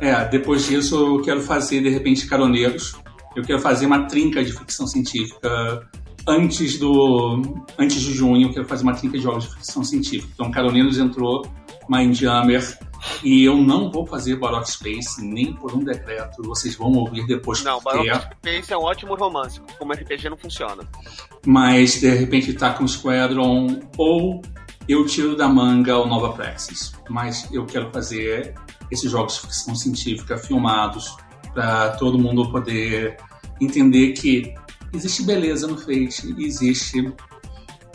É, 0.00 0.08
é, 0.08 0.24
depois 0.28 0.66
disso 0.66 0.96
eu 0.96 1.22
quero 1.22 1.42
fazer, 1.42 1.82
de 1.82 1.90
repente, 1.90 2.26
Caroneiros. 2.26 2.96
Eu 3.36 3.42
quero 3.42 3.60
fazer 3.60 3.86
uma 3.86 4.06
trinca 4.06 4.42
de 4.42 4.52
ficção 4.52 4.86
científica 4.86 5.86
antes 6.26 6.78
do. 6.78 7.42
Antes 7.78 8.00
de 8.00 8.12
junho, 8.12 8.48
eu 8.48 8.52
quero 8.52 8.64
fazer 8.64 8.82
uma 8.82 8.94
trinca 8.94 9.18
de 9.18 9.24
jogos 9.24 9.44
de 9.44 9.54
ficção 9.54 9.84
científica. 9.84 10.32
Então, 10.34 10.50
Caroneiros 10.50 10.98
entrou, 10.98 11.46
Mindjammer 11.88 12.78
e 13.22 13.44
eu 13.44 13.56
não 13.56 13.90
vou 13.90 14.06
fazer 14.06 14.36
Baroque 14.36 14.70
Space 14.70 15.24
nem 15.24 15.52
por 15.54 15.74
um 15.74 15.84
decreto. 15.84 16.42
Vocês 16.42 16.74
vão 16.74 16.92
ouvir 16.92 17.26
depois 17.26 17.62
Não, 17.62 17.80
Baroque 17.80 18.10
Space 18.38 18.72
é 18.72 18.78
um 18.78 18.82
ótimo 18.82 19.14
romance. 19.14 19.60
Como 19.78 19.92
RPG 19.92 20.28
não 20.30 20.36
funciona. 20.36 20.82
Mas 21.46 22.00
de 22.00 22.08
repente 22.10 22.52
tá 22.52 22.72
com 22.72 22.86
Squadron 22.86 23.80
ou 23.96 24.42
eu 24.88 25.04
tiro 25.06 25.36
da 25.36 25.48
manga 25.48 25.98
o 25.98 26.06
Nova 26.06 26.32
Praxis. 26.32 26.92
Mas 27.08 27.48
eu 27.52 27.66
quero 27.66 27.90
fazer 27.90 28.54
esses 28.90 29.10
jogos 29.10 29.34
de 29.34 29.40
ficção 29.40 29.74
científica 29.74 30.38
filmados 30.38 31.16
para 31.52 31.90
todo 31.90 32.18
mundo 32.18 32.50
poder 32.50 33.16
entender 33.60 34.12
que 34.12 34.54
existe 34.92 35.22
beleza 35.24 35.66
no 35.66 35.76
Fate, 35.76 36.34
existe 36.38 37.12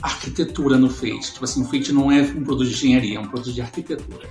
arquitetura 0.02 0.78
no 0.78 0.90
Fate. 0.90 1.34
Tipo 1.34 1.46
assim, 1.46 1.64
o 1.64 1.66
Fate 1.66 1.92
não 1.92 2.12
é 2.12 2.22
um 2.22 2.44
produto 2.44 2.68
de 2.68 2.74
engenharia, 2.74 3.18
é 3.18 3.20
um 3.20 3.28
produto 3.28 3.54
de 3.54 3.62
arquitetura. 3.62 4.30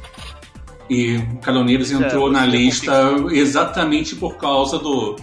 E 0.89 1.21
Caloneiros 1.43 1.91
é, 1.93 1.95
entrou 1.95 2.31
na 2.31 2.45
lista 2.45 2.93
exatamente 3.31 4.17
por 4.17 4.37
causa 4.37 4.79
do. 4.79 5.17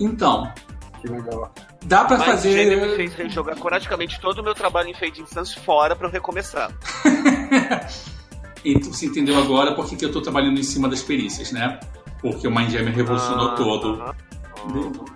Então. 0.00 0.52
Que 1.00 1.08
legal. 1.08 1.52
Dá 1.84 2.04
pra 2.04 2.18
Mas 2.18 2.26
fazer. 2.26 2.76
Mas 2.80 2.98
me 2.98 3.08
fez 3.08 3.32
jogar 3.32 3.56
coraticamente 3.56 4.20
todo 4.20 4.40
o 4.40 4.42
meu 4.42 4.54
trabalho 4.54 4.88
em 4.88 4.94
Fade 4.94 5.22
Instance 5.22 5.58
fora 5.60 5.94
pra 5.94 6.08
eu 6.08 6.10
recomeçar. 6.10 6.70
e 8.64 8.78
você 8.78 9.06
entendeu 9.06 9.38
agora 9.38 9.72
por 9.74 9.88
que 9.88 10.04
eu 10.04 10.10
tô 10.10 10.20
trabalhando 10.20 10.58
em 10.58 10.64
cima 10.64 10.88
das 10.88 11.02
perícias, 11.02 11.52
né? 11.52 11.78
Porque 12.20 12.48
o 12.48 12.50
Mindjammer 12.50 12.94
revolucionou 12.94 13.50
ah, 13.50 13.54
todo. 13.54 14.02
Ah, 14.02 14.14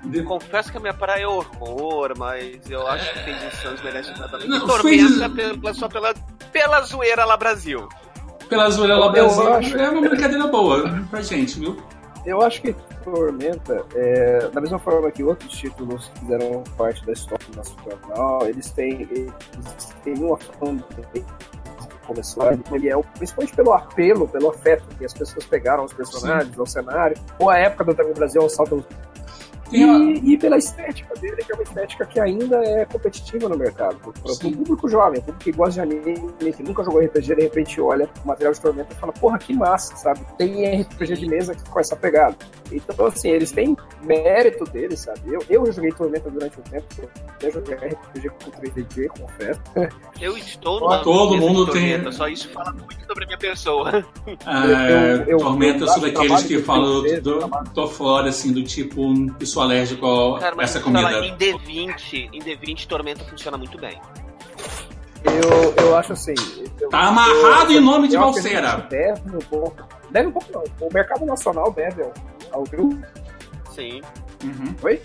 de, 0.03 0.11
de... 0.11 0.23
Confesso 0.23 0.71
que 0.71 0.77
a 0.77 0.81
minha 0.81 0.95
praia 0.95 1.25
é 1.25 1.27
horror, 1.27 2.13
mas 2.17 2.71
eu 2.71 2.87
acho 2.87 3.13
que 3.13 3.19
Fade 3.19 3.47
Instance 3.47 3.85
merece 3.85 4.15
tratamento. 4.15 4.49
Não, 4.49 4.67
Tormenta 4.67 5.31
fez... 5.31 5.77
só 5.77 5.89
pela, 5.89 6.15
pela 6.53 6.83
zoeira 6.83 7.25
lá 7.25 7.37
Brasil 7.37 7.89
pela 8.51 8.69
zoeira 8.69 8.99
lá 8.99 9.09
Brasil. 9.09 9.53
Acho... 9.55 9.79
É 9.79 9.89
uma 9.89 10.01
brincadeira 10.03 10.47
boa 10.49 11.03
pra 11.09 11.23
gente, 11.23 11.59
viu? 11.59 11.77
Eu 12.27 12.43
acho 12.43 12.61
que 12.61 12.75
Tormenta, 13.03 13.83
é, 13.95 14.49
da 14.49 14.61
mesma 14.61 14.79
forma 14.79 15.11
que 15.11 15.23
outros 15.25 15.51
títulos 15.53 16.09
que 16.09 16.21
fizeram 16.21 16.63
parte 16.77 17.05
da 17.07 17.13
história 17.13 17.47
nacional, 17.57 18.47
eles 18.47 18.71
têm, 18.73 19.09
eles 19.11 19.33
têm 20.05 20.19
uma 20.19 20.37
forma 20.37 20.85
começou, 22.07 22.45
ele 22.73 22.89
é 22.89 22.97
o, 22.97 23.05
principalmente 23.05 23.55
pelo 23.55 23.73
apelo, 23.73 24.29
pelo 24.29 24.51
afeto 24.51 24.85
que 24.99 25.05
as 25.05 25.15
pessoas 25.15 25.47
pegaram 25.47 25.83
aos 25.83 25.93
personagens, 25.93 26.53
Sim. 26.53 26.61
ao 26.61 26.67
cenário, 26.67 27.17
ou 27.39 27.49
a 27.49 27.57
época 27.57 27.85
do 27.85 27.95
Dragão 27.95 28.15
Brasil, 28.15 28.43
ao 28.43 28.51
salto 28.51 28.85
e, 29.73 30.33
e, 30.33 30.37
pela 30.37 30.59
estética 30.59 31.15
dele, 31.21 31.37
que 31.37 31.53
é 31.53 31.55
uma 31.55 31.63
estética 31.63 32.07
que 32.07 32.21
ainda 32.21 32.57
é 32.65 32.85
competitiva 32.85 33.49
no 33.49 33.57
mercado. 33.57 33.97
Para 33.99 34.33
o 34.33 34.39
público 34.39 34.89
jovem, 34.89 35.21
público 35.21 35.39
que 35.39 35.53
gosta 35.53 35.87
de 35.87 35.97
anime, 35.97 36.53
que 36.53 36.63
nunca 36.63 36.83
jogou 36.83 37.01
RPG, 37.01 37.35
de 37.35 37.43
repente 37.43 37.81
olha 37.81 38.09
o 38.25 38.29
material 38.29 38.53
de 38.53 38.61
Tormenta 38.61 38.93
e 38.93 38.97
fala, 38.97 39.13
porra, 39.13 39.39
que 39.39 39.55
massa, 39.55 39.97
sabe? 39.97 40.21
Tem 40.37 40.83
RPG 40.83 41.15
de 41.15 41.27
mesa 41.27 41.57
com 41.69 41.81
essa 41.81 41.97
pegada. 41.97 42.37
Então, 42.73 43.07
assim, 43.07 43.31
eles 43.31 43.53
têm 43.53 43.77
mérito 44.03 44.65
deles, 44.65 45.01
sabe? 45.01 45.21
Eu, 45.27 45.41
eu 45.49 45.73
joguei 45.73 45.91
Tormenta 45.93 46.31
durante 46.31 46.59
um 46.59 46.63
tempo, 46.63 46.87
eu 47.43 47.53
joguei 47.53 47.75
RPG 47.75 48.29
com 48.31 48.51
3D, 48.51 49.09
confesso. 49.09 49.61
Eu 50.21 50.37
estou 50.37 50.81
numa 50.81 51.03
Todo 51.03 51.39
mundo 51.39 51.67
tem. 51.73 52.13
Só 52.13 52.29
isso 52.29 52.51
fala 52.51 52.73
muito 52.73 53.07
sobre 53.07 53.25
a 53.25 53.27
minha 53.27 53.39
pessoa. 53.39 54.05
É, 54.47 55.15
eu, 55.15 55.25
eu, 55.25 55.39
Tormenta 55.39 55.87
são 55.87 56.01
daqueles 56.01 56.43
que 56.43 56.59
falam, 56.61 57.03
do, 57.23 57.51
tô 57.75 57.87
fora, 57.89 58.29
assim, 58.29 58.53
do 58.53 58.63
tipo, 58.63 59.03
pessoal 59.39 59.60
sou 59.61 59.65
alérgico 59.65 60.35
a 60.37 60.41
Cara, 60.41 60.63
essa 60.63 60.81
comida. 60.81 61.27
Em 61.27 61.37
D20, 61.37 62.31
em 62.33 62.41
D20 62.41 62.87
Tormenta 62.87 63.25
funciona 63.25 63.59
muito 63.59 63.79
bem. 63.79 64.01
Eu, 65.25 65.75
eu 65.85 65.97
acho 65.97 66.15
assim. 66.15 66.35
Eu, 66.81 66.89
tá 66.89 67.01
amarrado 67.09 67.73
eu, 67.73 67.81
em 67.81 67.85
nome 67.85 68.09
de 68.09 68.17
Valseira. 68.17 68.87
Deve 68.89 69.37
um 69.37 69.39
pouco. 69.41 69.87
Deve 70.11 70.29
um 70.29 70.33
pouco 70.33 70.51
não. 70.53 70.65
O 70.89 70.93
mercado 70.93 71.27
nacional 71.27 71.71
deve 71.73 72.03
ao 72.51 72.65
viu? 72.65 73.01
Sim. 73.75 74.01
Uhum. 74.43 74.75
Oi? 74.83 75.03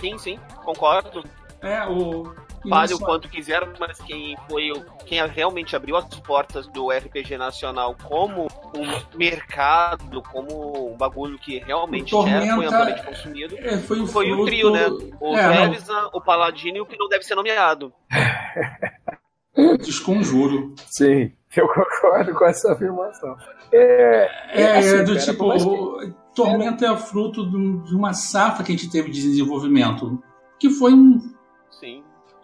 Sim, 0.00 0.18
sim. 0.18 0.38
Concordo. 0.64 1.24
É, 1.62 1.86
o 1.86 2.34
fale 2.68 2.94
o 2.94 2.98
quanto 2.98 3.28
quiser, 3.28 3.66
mas 3.78 3.98
quem 3.98 4.36
foi 4.48 4.70
o, 4.70 4.84
quem 5.06 5.24
realmente 5.26 5.76
abriu 5.76 5.96
as 5.96 6.04
portas 6.20 6.66
do 6.68 6.90
RPG 6.90 7.36
nacional 7.36 7.96
como 8.04 8.46
um 8.74 9.16
mercado, 9.16 10.22
como 10.22 10.92
um 10.92 10.96
bagulho 10.96 11.38
que 11.38 11.58
realmente 11.58 12.14
é, 12.14 12.54
foi 12.54 12.66
amplamente 12.66 13.02
consumido, 13.04 13.56
é, 13.58 13.78
foi, 13.78 14.00
o, 14.00 14.06
foi 14.06 14.32
o 14.32 14.44
trio, 14.44 14.70
né? 14.70 14.86
O 15.20 15.36
é, 15.36 15.70
o 16.12 16.20
Paladino 16.20 16.78
e 16.78 16.80
o 16.80 16.86
que 16.86 16.98
não 16.98 17.08
deve 17.08 17.24
ser 17.24 17.34
nomeado. 17.34 17.92
Desconjuro. 19.78 20.74
Sim, 20.86 21.32
eu 21.56 21.68
concordo 21.72 22.34
com 22.34 22.44
essa 22.44 22.72
afirmação. 22.72 23.36
É, 23.72 24.30
é, 24.52 24.62
é 24.62 24.78
assim, 24.78 25.04
do 25.04 25.14
cara, 25.14 25.20
tipo, 25.20 25.98
que... 25.98 26.14
Tormenta 26.34 26.86
é 26.86 26.96
fruto 26.96 27.48
de 27.84 27.94
uma 27.94 28.12
safra 28.12 28.64
que 28.64 28.72
a 28.72 28.76
gente 28.76 28.90
teve 28.90 29.10
de 29.10 29.20
desenvolvimento, 29.20 30.20
que 30.58 30.68
foi 30.70 30.92
um 30.92 31.33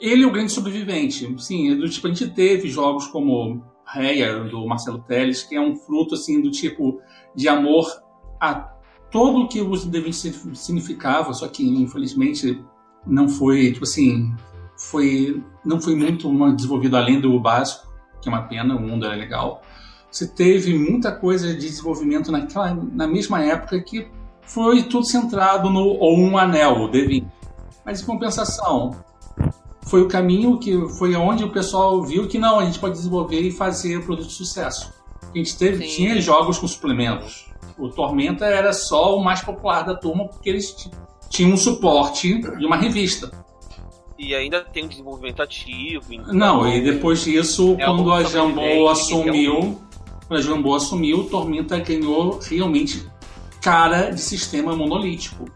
ele 0.01 0.25
é 0.25 0.27
o 0.27 0.33
grande 0.33 0.53
sobrevivente. 0.53 1.35
Sim, 1.39 1.77
do 1.77 1.89
tipo, 1.89 2.07
a 2.07 2.11
gente 2.11 2.31
teve 2.31 2.69
jogos 2.69 3.07
como 3.07 3.63
Reia, 3.87 4.45
do 4.45 4.67
Marcelo 4.67 5.01
Teles, 5.01 5.43
que 5.43 5.57
é 5.57 5.61
um 5.61 5.77
fruto 5.77 6.15
assim 6.15 6.41
do 6.41 6.51
tipo 6.51 7.01
de 7.35 7.49
amor 7.49 7.87
a 8.41 8.55
todo 9.11 9.41
o 9.41 9.49
que 9.49 9.61
o 9.61 9.77
The 9.77 10.01
Vinci 10.01 10.33
significava, 10.55 11.35
só 11.35 11.49
que 11.49 11.67
infelizmente 11.67 12.63
não 13.07 13.29
foi, 13.29 13.73
tipo 13.73 13.85
assim, 13.85 14.33
foi 14.77 15.43
não 15.65 15.81
foi 15.81 15.95
muito 15.95 16.29
desenvolvido 16.55 16.97
além 16.97 17.21
do 17.21 17.39
básico, 17.41 17.93
que 18.23 18.29
é 18.29 18.33
uma 18.33 18.43
pena, 18.43 18.77
o 18.77 18.81
mundo 18.81 19.05
era 19.05 19.15
legal. 19.15 19.63
Você 20.11 20.27
teve 20.27 20.77
muita 20.77 21.13
coisa 21.13 21.49
de 21.55 21.61
desenvolvimento 21.61 22.33
naquela 22.33 22.75
na 22.75 23.07
mesma 23.07 23.43
época 23.43 23.81
que 23.81 24.09
foi 24.43 24.85
tudo 24.85 25.07
centrado 25.07 25.69
no 25.69 25.81
ou 25.81 26.17
um 26.17 26.39
anel, 26.39 26.83
o 26.83 26.89
The 26.89 27.01
Vinci. 27.03 27.27
Mas 27.85 28.03
em 28.03 28.07
compensação, 28.07 28.93
foi 29.83 30.03
o 30.03 30.09
caminho 30.09 30.59
que 30.59 30.89
foi 30.99 31.15
onde 31.17 31.45
o 31.45 31.51
pessoal 31.51 32.03
viu 32.03 32.27
que 32.29 32.39
não, 32.39 32.59
a 32.59 32.65
gente 32.65 32.79
pode 32.79 32.95
desenvolver 32.95 33.41
e 33.41 33.51
fazer 33.51 34.05
produto 34.05 34.29
de 34.29 34.35
sucesso. 34.35 34.93
A 35.23 35.37
gente 35.37 35.57
teve, 35.57 35.87
tinha 35.87 36.21
jogos 36.21 36.59
com 36.59 36.67
suplementos. 36.67 37.49
O 37.79 37.89
Tormenta 37.89 38.45
era 38.45 38.73
só 38.73 39.17
o 39.17 39.25
mais 39.25 39.41
popular 39.41 39.83
da 39.83 39.95
turma 39.95 40.29
porque 40.29 40.51
eles 40.51 40.91
tinham 41.29 41.53
um 41.53 41.57
suporte 41.57 42.41
de 42.59 42.67
uma 42.67 42.77
revista. 42.77 43.31
E 44.19 44.35
ainda 44.35 44.61
tem 44.61 44.85
um 44.85 44.89
desenvolvimento 44.89 45.41
ativo. 45.41 46.13
Então... 46.13 46.35
Não, 46.35 46.69
e 46.69 46.83
depois 46.83 47.25
disso, 47.25 47.77
é 47.79 47.87
quando 47.87 48.13
a 48.13 48.23
Jambô 48.23 48.89
assumiu, 48.89 49.81
quando 50.29 50.39
a 50.39 50.43
Jambô 50.43 50.75
assumiu, 50.75 51.21
o 51.21 51.25
Tormenta 51.25 51.79
ganhou 51.79 52.39
realmente 52.39 53.09
cara 53.63 54.11
de 54.11 54.21
sistema 54.21 54.77
monolítico 54.77 55.47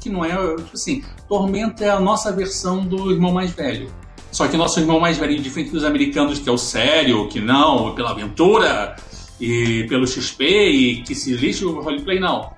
que 0.00 0.10
não 0.10 0.24
é. 0.24 0.30
Tipo 0.56 0.70
assim, 0.74 1.04
Tormenta 1.28 1.84
é 1.84 1.90
a 1.90 2.00
nossa 2.00 2.32
versão 2.32 2.84
do 2.84 3.10
irmão 3.10 3.32
mais 3.32 3.50
velho. 3.52 3.90
Só 4.30 4.46
que 4.48 4.56
nosso 4.56 4.78
irmão 4.80 5.00
mais 5.00 5.16
velho, 5.16 5.40
diferente 5.40 5.70
dos 5.70 5.84
americanos, 5.84 6.38
que 6.38 6.48
é 6.48 6.52
o 6.52 6.58
sério, 6.58 7.28
que 7.28 7.40
não, 7.40 7.94
pela 7.94 8.10
aventura 8.10 8.96
e 9.40 9.84
pelo 9.88 10.06
XP 10.06 10.44
e 10.44 11.02
que 11.02 11.14
se 11.14 11.32
lixe 11.34 11.64
o 11.64 11.80
roleplay, 11.80 12.20
não. 12.20 12.52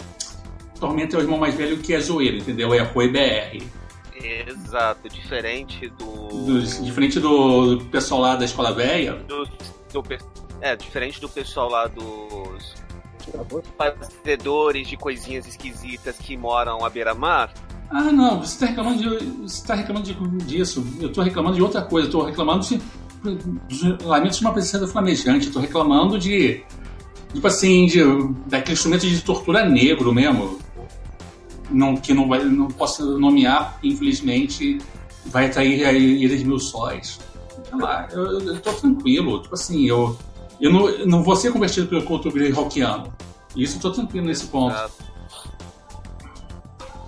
Tormenta 0.81 1.17
é 1.17 1.21
o 1.21 1.23
irmão 1.23 1.39
mais 1.39 1.55
velho 1.55 1.79
que 1.79 1.95
é 1.95 2.01
zoeiro, 2.01 2.39
entendeu? 2.39 2.75
É 2.75 2.81
Rui 2.81 3.09
BR. 3.09 3.63
Exato, 4.21 5.09
diferente 5.09 5.89
do... 5.91 6.29
do. 6.29 6.63
diferente 6.83 7.21
do 7.21 7.85
pessoal 7.91 8.21
lá 8.21 8.37
da 8.37 8.45
escola 8.45 8.73
velha. 8.73 9.15
Do, 9.29 9.45
do, 9.93 10.03
é, 10.61 10.75
diferente 10.75 11.21
do 11.21 11.29
pessoal 11.29 11.71
lá 11.71 11.87
dos 11.87 12.75
fazedores 13.77 14.89
de 14.89 14.97
coisinhas 14.97 15.47
esquisitas 15.47 16.17
que 16.17 16.37
moram 16.37 16.85
à 16.85 16.91
beira-mar. 16.91 17.53
Ah, 17.91 18.13
não, 18.13 18.41
você 18.41 18.55
está 18.55 18.67
reclamando, 18.67 18.99
de, 18.99 19.27
você 19.43 19.67
tá 19.67 19.75
reclamando 19.75 20.07
de, 20.07 20.45
disso. 20.45 20.87
Eu 21.01 21.09
estou 21.09 21.25
reclamando 21.25 21.57
de 21.57 21.63
outra 21.63 21.83
coisa. 21.83 22.07
Estou 22.07 22.25
reclamando 22.25 22.65
de, 22.65 22.81
de 23.69 24.05
lamentos 24.05 24.39
de 24.39 24.45
uma 24.45 24.53
princesa 24.53 24.87
flamejante. 24.87 25.47
Estou 25.47 25.63
reclamando 25.63 26.19
de, 26.19 26.63
tipo 27.33 27.47
assim, 27.47 27.87
de, 27.87 28.01
daquele 28.47 28.75
instrumento 28.75 29.07
de 29.07 29.21
tortura 29.23 29.65
negro 29.67 30.13
mesmo. 30.13 30.59
Não, 31.71 31.97
que 31.97 32.15
não, 32.15 32.29
vai, 32.29 32.43
não 32.45 32.69
posso 32.69 33.19
nomear, 33.19 33.79
infelizmente, 33.83 34.79
vai 35.27 35.47
atrair 35.47 35.85
a 35.87 35.93
de 35.93 36.45
mil 36.45 36.59
sóis. 36.59 37.19
Sei 37.69 37.79
lá, 37.79 38.07
eu, 38.13 38.55
estou 38.55 38.73
tranquilo. 38.75 39.43
Tipo 39.43 39.55
assim, 39.55 39.87
eu, 39.87 40.17
eu 40.61 40.73
não, 40.73 40.89
eu 40.89 41.07
não 41.07 41.23
vou 41.23 41.37
ser 41.37 41.53
convertido 41.53 41.87
pelo 41.87 42.03
culto 42.03 42.31
rockiano. 42.53 43.13
Isso 43.57 43.77
eu 43.77 43.81
tô 43.81 43.91
tranquilo 43.91 44.27
nesse 44.27 44.47
ponto. 44.47 44.77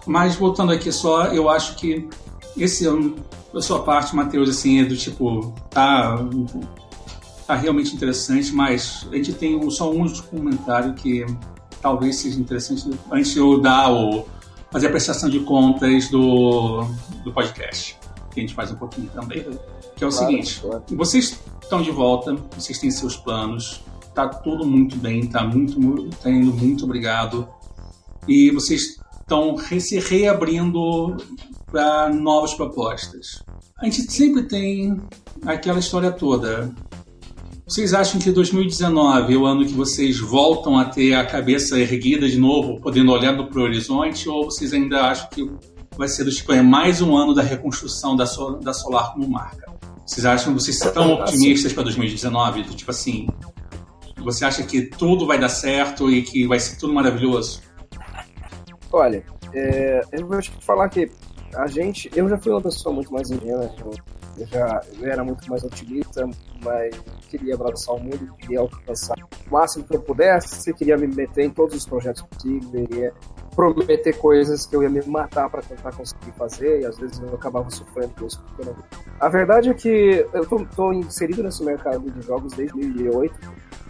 Mas 0.06 0.36
voltando 0.36 0.72
aqui 0.72 0.90
só, 0.90 1.26
eu 1.26 1.48
acho 1.48 1.76
que 1.76 2.08
esse 2.56 2.86
ano, 2.86 3.16
da 3.52 3.60
sua 3.60 3.82
parte, 3.82 4.14
Matheus, 4.14 4.48
assim, 4.48 4.80
é 4.80 4.84
do 4.84 4.96
tipo, 4.96 5.54
tá, 5.70 6.16
tá 7.46 7.54
realmente 7.54 7.94
interessante, 7.94 8.52
mas 8.52 9.06
a 9.12 9.16
gente 9.16 9.32
tem 9.32 9.70
só 9.70 9.90
um 9.90 10.10
comentário 10.22 10.94
que 10.94 11.24
talvez 11.80 12.16
seja 12.16 12.40
interessante 12.40 12.90
antes 13.10 13.32
de 13.32 13.38
eu 13.38 13.60
dar 13.60 13.92
o 13.92 14.26
fazer 14.70 14.86
a 14.86 14.90
prestação 14.90 15.28
de 15.28 15.40
contas 15.40 16.08
do, 16.10 16.84
do 17.24 17.32
podcast, 17.32 17.98
que 18.32 18.40
a 18.40 18.42
gente 18.42 18.54
faz 18.54 18.70
um 18.70 18.76
pouquinho 18.76 19.10
também. 19.10 19.44
Que 20.00 20.04
é 20.04 20.06
o 20.06 20.10
claro, 20.10 20.26
seguinte, 20.26 20.60
claro. 20.62 20.82
vocês 20.92 21.38
estão 21.60 21.82
de 21.82 21.90
volta, 21.90 22.34
vocês 22.56 22.78
têm 22.78 22.90
seus 22.90 23.16
planos, 23.16 23.82
tá 24.14 24.26
tudo 24.26 24.66
muito 24.66 24.96
bem, 24.96 25.26
tá 25.26 25.44
muito, 25.44 26.08
tá 26.22 26.30
indo 26.30 26.54
muito 26.54 26.86
obrigado. 26.86 27.46
E 28.26 28.50
vocês 28.50 28.98
estão 29.20 29.58
se 29.58 29.98
reabrindo 29.98 31.18
para 31.70 32.08
novas 32.08 32.54
propostas. 32.54 33.44
A 33.78 33.84
gente 33.84 34.10
sempre 34.10 34.44
tem 34.44 34.98
aquela 35.44 35.78
história 35.78 36.10
toda. 36.10 36.74
Vocês 37.66 37.92
acham 37.92 38.18
que 38.18 38.32
2019 38.32 39.34
é 39.34 39.36
o 39.36 39.44
ano 39.44 39.66
que 39.66 39.74
vocês 39.74 40.18
voltam 40.18 40.78
a 40.78 40.86
ter 40.86 41.12
a 41.12 41.26
cabeça 41.26 41.78
erguida 41.78 42.26
de 42.26 42.38
novo, 42.38 42.80
podendo 42.80 43.12
olhar 43.12 43.36
para 43.36 43.60
o 43.60 43.62
horizonte, 43.62 44.26
ou 44.30 44.46
vocês 44.46 44.72
ainda 44.72 45.10
acham 45.10 45.28
que 45.28 45.50
vai 45.94 46.08
ser 46.08 46.24
do 46.24 46.30
tipo, 46.30 46.54
é 46.54 46.62
mais 46.62 47.02
um 47.02 47.14
ano 47.14 47.34
da 47.34 47.42
reconstrução 47.42 48.16
da, 48.16 48.24
da 48.62 48.72
Solar 48.72 49.12
como 49.12 49.28
marca? 49.28 49.70
Vocês 50.10 50.26
acham 50.26 50.52
que 50.52 50.60
vocês 50.60 50.84
estão 50.84 51.12
otimistas 51.20 51.72
para 51.72 51.84
2019? 51.84 52.64
Tipo 52.74 52.90
assim, 52.90 53.28
você 54.18 54.44
acha 54.44 54.64
que 54.64 54.82
tudo 54.82 55.24
vai 55.24 55.38
dar 55.38 55.48
certo 55.48 56.10
e 56.10 56.22
que 56.22 56.48
vai 56.48 56.58
ser 56.58 56.76
tudo 56.78 56.92
maravilhoso? 56.92 57.62
Olha, 58.90 59.24
é, 59.54 60.00
eu 60.10 60.26
vou 60.26 60.40
te 60.40 60.50
falar 60.62 60.88
que 60.88 61.08
a 61.54 61.68
gente, 61.68 62.10
eu 62.12 62.28
já 62.28 62.36
fui 62.38 62.50
uma 62.50 62.60
pessoa 62.60 62.92
muito 62.92 63.12
mais 63.12 63.30
ingênua, 63.30 63.72
eu 64.36 64.46
já 64.48 64.80
eu 64.98 65.08
era 65.08 65.22
muito 65.22 65.48
mais 65.48 65.62
otimista, 65.62 66.28
mas 66.64 66.92
queria 67.28 67.54
abraçar 67.54 67.94
o 67.94 68.00
mundo, 68.00 68.34
queria 68.40 68.58
alcançar 68.58 69.14
o 69.16 69.52
máximo 69.52 69.84
que 69.84 69.94
eu 69.94 70.02
pudesse, 70.02 70.74
queria 70.74 70.96
me 70.96 71.06
meter 71.06 71.44
em 71.44 71.50
todos 71.50 71.76
os 71.76 71.86
projetos 71.86 72.22
possíveis, 72.22 72.88
queria 72.88 73.14
prometer 73.54 74.16
coisas 74.16 74.66
que 74.66 74.76
eu 74.76 74.82
ia 74.82 74.90
me 74.90 75.02
matar 75.06 75.50
para 75.50 75.62
tentar 75.62 75.92
conseguir 75.92 76.32
fazer 76.32 76.80
e 76.80 76.86
às 76.86 76.98
vezes 76.98 77.18
eu 77.20 77.34
acabava 77.34 77.68
sofrendo 77.70 78.10
por 78.10 78.26
isso. 78.26 78.42
A 79.18 79.28
verdade 79.28 79.70
é 79.70 79.74
que 79.74 80.26
eu 80.32 80.46
tô, 80.46 80.64
tô, 80.64 80.92
inserido 80.92 81.42
nesse 81.42 81.64
mercado 81.64 82.10
de 82.10 82.22
jogos 82.22 82.52
desde 82.52 82.74
2008. 82.74 83.34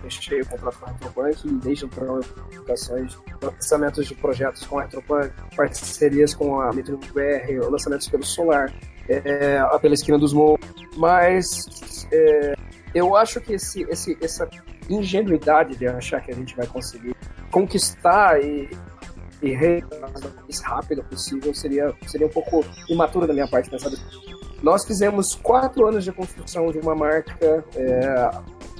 Fechei 0.02 0.40
o 0.40 0.46
contrato 0.46 0.78
com 0.78 0.86
a 0.86 0.92
Retropunk 0.92 1.48
e 1.48 1.52
desde 1.56 1.84
então 1.84 2.20
publicações, 2.20 3.18
lançamentos 3.42 4.06
de 4.06 4.14
projetos 4.14 4.66
com 4.66 4.78
a 4.78 4.82
Retropunk, 4.82 5.30
parcerias 5.54 6.34
com 6.34 6.61
a 6.61 6.72
Metro 6.72 6.96
BR, 6.96 7.70
lançamentos 7.70 8.08
pelo 8.08 8.24
Solar, 8.24 8.72
é, 9.08 9.61
pela 9.80 9.94
Esquina 9.94 10.18
dos 10.18 10.32
Montes. 10.32 10.70
Mas 10.96 12.06
é, 12.11 12.54
eu 12.94 13.14
acho 13.14 13.40
que 13.40 13.52
esse, 13.52 13.82
esse, 13.82 14.16
essa 14.22 14.48
ingenuidade 14.88 15.76
de 15.76 15.86
achar 15.86 16.20
que 16.20 16.30
a 16.30 16.34
gente 16.34 16.56
vai 16.56 16.66
conseguir 16.66 17.14
conquistar 17.50 18.42
e 18.42 18.70
e 19.43 19.55
o 19.55 20.01
mais 20.01 20.61
rápida 20.61 21.03
possível 21.03 21.55
seria, 21.55 21.95
seria 22.07 22.26
um 22.26 22.30
pouco 22.30 22.64
imaturo 22.88 23.26
da 23.26 23.32
minha 23.32 23.49
parte 23.49 23.70
pensar 23.70 23.91
Nós 24.62 24.84
fizemos 24.84 25.34
quatro 25.34 25.86
anos 25.86 26.05
de 26.05 26.12
construção 26.12 26.70
de 26.70 26.78
uma 26.78 26.95
marca, 26.95 27.64
é, 27.74 28.30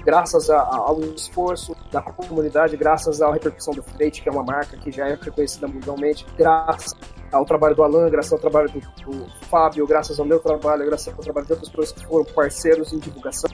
graças 0.05 0.51
a, 0.51 0.61
ao 0.61 1.01
esforço 1.01 1.75
da 1.91 2.03
comunidade, 2.03 2.77
graças 2.77 3.23
à 3.23 3.33
repercussão 3.33 3.75
do 3.75 3.83
Freight, 3.83 4.23
que 4.23 4.29
é 4.29 4.33
uma 4.33 4.43
marca 4.43 4.77
que 4.77 4.91
já 4.91 5.09
é 5.09 5.15
reconhecida 5.15 5.67
mundialmente, 5.67 6.27
graças 6.37 6.95
ao 7.33 7.45
trabalho 7.45 7.77
do 7.77 7.83
Alan, 7.83 8.11
graças 8.11 8.33
ao 8.33 8.39
trabalho 8.39 8.71
do, 8.71 8.81
do, 8.81 9.27
Fábio, 9.47 9.87
graças 9.87 10.19
ao 10.19 10.27
meu 10.27 10.41
trabalho, 10.41 10.85
graças 10.85 11.09
ao 11.09 11.23
trabalho 11.23 11.47
de 11.47 11.53
outras 11.53 11.71
pessoas 11.71 11.93
que 11.93 12.07
foram 12.07 12.25
parceiros 12.25 12.93
em 12.93 12.99
divulgação, 12.99 13.51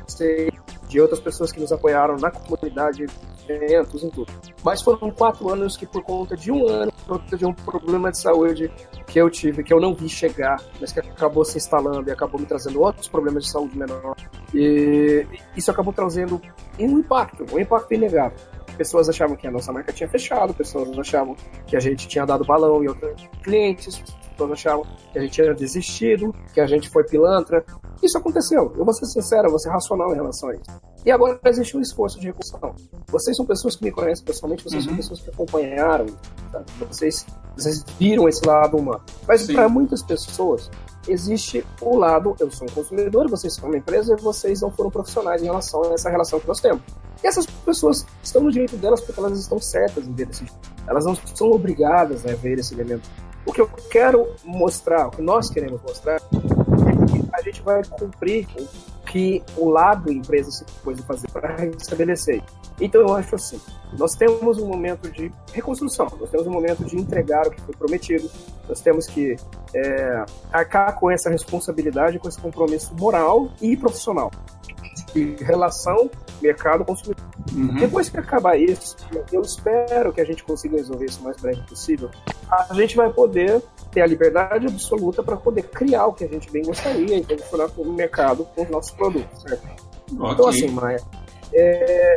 de 0.89 1.01
outras 1.01 1.21
pessoas 1.21 1.53
que 1.53 1.61
nos 1.61 1.73
apoiaram 1.73 2.17
na 2.17 2.31
comunidade, 2.31 3.07
eventos, 3.49 4.03
em 4.03 4.11
tudo. 4.11 4.33
Mas 4.65 4.83
foram 4.83 5.11
quatro 5.11 5.49
anos 5.49 5.77
que, 5.77 5.87
por 5.87 6.03
conta 6.03 6.37
de 6.37 6.51
um 6.51 6.69
ano, 6.69 6.93
por 6.93 7.19
conta 7.19 7.37
de 7.37 7.45
um 7.45 7.53
problema 7.53 8.11
de 8.11 8.19
saúde 8.19 8.71
que 9.07 9.19
eu 9.19 9.31
tive, 9.31 9.63
que 9.63 9.73
eu 9.73 9.81
não 9.81 9.95
vi 9.95 10.09
chegar, 10.09 10.61
mas 10.81 10.93
que 10.93 11.01
acabou 11.01 11.45
se 11.45 11.59
instalando 11.59 12.09
e 12.09 12.13
acabou 12.13 12.41
me 12.41 12.47
trazendo 12.47 12.81
outros 12.81 13.09
problemas 13.09 13.45
de 13.45 13.51
saúde 13.51 13.77
menor. 13.77 14.17
E 14.55 15.27
isso 15.57 15.71
acabou 15.71 15.93
trazendo 15.93 16.41
um 16.79 16.99
impacto, 16.99 17.45
um 17.53 17.59
impacto 17.59 17.95
inegável 17.95 18.39
pessoas 18.77 19.09
achavam 19.09 19.35
que 19.37 19.47
a 19.47 19.51
nossa 19.51 19.73
marca 19.73 19.93
tinha 19.93 20.09
fechado, 20.09 20.55
pessoas 20.55 20.97
achavam 20.99 21.35
que 21.67 21.77
a 21.77 21.81
gente 21.81 22.07
tinha 22.07 22.25
dado 22.25 22.45
balão 22.45 22.85
em 22.85 22.89
outros 22.89 23.29
clientes, 23.43 24.03
pessoas 24.37 24.53
achavam 24.53 24.87
que 25.13 25.19
a 25.19 25.23
gente 25.23 25.33
tinha 25.33 25.55
desistido, 25.55 26.35
que 26.53 26.61
a 26.61 26.67
gente 26.67 26.89
foi 26.91 27.05
pilantra. 27.05 27.65
Isso 28.03 28.19
aconteceu. 28.19 28.73
Eu 28.77 28.85
vou 28.85 28.93
ser 28.93 29.07
sincero, 29.07 29.47
eu 29.47 29.51
vou 29.51 29.59
ser 29.59 29.71
racional 29.71 30.13
em 30.13 30.15
relação 30.15 30.51
a 30.51 30.55
isso. 30.55 30.65
E 31.05 31.11
agora 31.11 31.39
existe 31.45 31.77
um 31.77 31.81
esforço 31.81 32.19
de 32.19 32.27
reconstrução. 32.27 32.75
Vocês 33.07 33.37
são 33.37 33.47
pessoas 33.47 33.77
que 33.77 33.85
me 33.85 33.93
conhecem 33.93 34.25
pessoalmente, 34.25 34.65
vocês 34.65 34.83
uhum. 34.83 34.89
são 34.89 34.97
pessoas 34.97 35.21
que 35.21 35.31
acompanharam, 35.31 36.07
vocês, 36.89 37.25
vocês 37.57 37.85
viram 37.99 38.29
esse 38.29 38.45
lado 38.45 38.77
humano. 38.77 39.03
Mas 39.27 39.47
para 39.47 39.69
muitas 39.69 40.03
pessoas, 40.03 40.69
existe 41.09 41.65
o 41.81 41.97
lado, 41.97 42.35
eu 42.41 42.51
sou 42.51 42.67
um 42.67 42.71
consumidor, 42.73 43.31
vocês 43.31 43.55
são 43.55 43.69
uma 43.69 43.79
empresa 43.79 44.15
e 44.15 44.21
vocês 44.21 44.61
não 44.61 44.71
foram 44.71 44.91
profissionais 44.91 45.43
em 45.43 45.47
relação 45.47 45.83
a 45.85 45.95
essa 45.95 46.11
relação 46.11 46.41
que 46.41 46.49
nós 46.49 46.61
temos. 46.61 46.83
E 47.23 47.27
essas 47.27 47.47
pessoas 47.47 48.05
estão 48.23 48.43
no 48.43 48.51
direito 48.51 48.77
delas 48.77 49.01
porque 49.01 49.19
elas 49.19 49.39
estão 49.39 49.59
certas 49.61 50.07
em 50.07 50.13
ver 50.13 50.29
esse 50.29 50.45
Elas 50.87 51.05
não 51.05 51.15
são 51.15 51.51
obrigadas 51.51 52.27
a 52.27 52.35
ver 52.35 52.59
esse 52.59 52.75
elemento. 52.75 53.09
O 53.47 53.53
que 53.53 53.61
eu 53.61 53.69
quero 53.91 54.35
mostrar, 54.45 55.07
o 55.07 55.11
que 55.11 55.23
nós 55.23 55.49
queremos 55.49 55.81
mostrar, 55.83 56.17
é 56.17 57.07
que 57.07 57.29
a 57.33 57.41
gente 57.43 57.63
vai 57.63 57.83
cumprir 57.85 58.47
o 58.59 59.07
que 59.07 59.43
o 59.57 59.71
lado 59.71 60.13
empresa 60.13 60.51
se 60.51 60.65
pôs 60.83 60.99
a 60.99 61.03
fazer 61.05 61.31
para 61.31 61.65
estabelecer. 61.67 62.43
Então 62.81 63.01
eu 63.01 63.15
acho 63.15 63.37
assim, 63.37 63.61
nós 63.97 64.15
temos 64.15 64.59
um 64.59 64.67
momento 64.67 65.11
de 65.11 65.33
reconstrução, 65.53 66.07
nós 66.21 66.29
temos 66.29 66.47
um 66.47 66.51
momento 66.51 66.85
de 66.85 66.97
entregar 66.97 67.47
o 67.47 67.51
que 67.51 67.61
foi 67.61 67.75
prometido, 67.75 68.29
nós 68.69 68.81
temos 68.81 69.07
que 69.07 69.37
é, 69.75 70.25
arcar 70.53 70.99
com 70.99 71.11
essa 71.11 71.31
responsabilidade, 71.31 72.19
com 72.19 72.29
esse 72.29 72.41
compromisso 72.41 72.95
moral 72.95 73.49
e 73.63 73.77
profissional 73.77 74.31
de 75.13 75.37
relação 75.45 76.11
mercado-consumidor. 76.41 77.25
Uhum. 77.53 77.75
Depois 77.75 78.09
que 78.09 78.19
acabar 78.19 78.57
isso, 78.59 78.97
eu 79.33 79.41
espero 79.41 80.13
que 80.13 80.21
a 80.21 80.25
gente 80.25 80.43
consiga 80.45 80.77
resolver 80.77 81.07
isso 81.07 81.21
o 81.21 81.25
mais 81.25 81.41
breve 81.41 81.63
possível. 81.63 82.11
A 82.51 82.75
gente 82.75 82.97
vai 82.97 83.11
poder 83.13 83.63
ter 83.91 84.03
a 84.03 84.07
liberdade 84.07 84.67
absoluta 84.67 85.23
para 85.23 85.37
poder 85.37 85.63
criar 85.63 86.07
o 86.07 86.13
que 86.13 86.25
a 86.25 86.29
gente 86.29 86.51
bem 86.51 86.63
gostaria 86.63 87.19
e 87.19 87.25
funcionar 87.25 87.71
com 87.71 87.83
o 87.83 87.93
mercado 87.93 88.45
com 88.55 88.63
os 88.63 88.71
nossos 88.71 88.93
produtos, 88.93 89.43
certo? 89.43 89.65
Okay. 90.13 90.33
Então, 90.33 90.49
assim, 90.49 90.69
Maia, 90.69 91.01
é, 91.53 92.17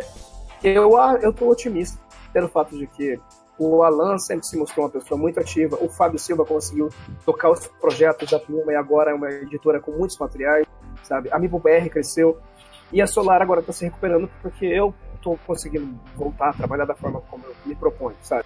eu 0.64 0.92
estou 1.30 1.50
otimista 1.50 2.00
pelo 2.34 2.48
fato 2.48 2.78
de 2.78 2.86
que 2.88 3.20
o 3.60 3.84
Alan 3.84 4.18
sempre 4.18 4.46
se 4.46 4.58
mostrou 4.58 4.86
uma 4.86 4.92
pessoa 4.92 5.20
muito 5.20 5.40
ativa. 5.40 5.78
O 5.82 5.90
Fábio 5.90 6.18
Silva 6.18 6.46
conseguiu 6.46 6.90
tocar 7.26 7.52
os 7.52 7.68
projetos 7.68 8.32
da 8.32 8.40
Pluma 8.40 8.72
e 8.72 8.76
agora 8.76 9.12
é 9.12 9.14
uma 9.14 9.30
editora 9.30 9.82
com 9.82 9.92
muitos 9.92 10.18
materiais, 10.18 10.66
sabe? 11.04 11.30
A 11.32 11.38
Mibo 11.38 11.60
BR 11.60 11.90
cresceu. 11.92 12.38
E 12.92 13.02
a 13.02 13.08
Solar 13.08 13.42
agora 13.42 13.60
está 13.62 13.72
se 13.72 13.86
recuperando 13.86 14.30
porque 14.42 14.66
eu 14.66 14.94
estou 15.16 15.38
conseguindo 15.46 16.00
voltar 16.16 16.50
a 16.50 16.54
trabalhar 16.54 16.86
da 16.86 16.96
forma 16.96 17.22
como 17.30 17.46
eu 17.46 17.54
me 17.66 17.76
proponho, 17.76 18.16
sabe? 18.22 18.46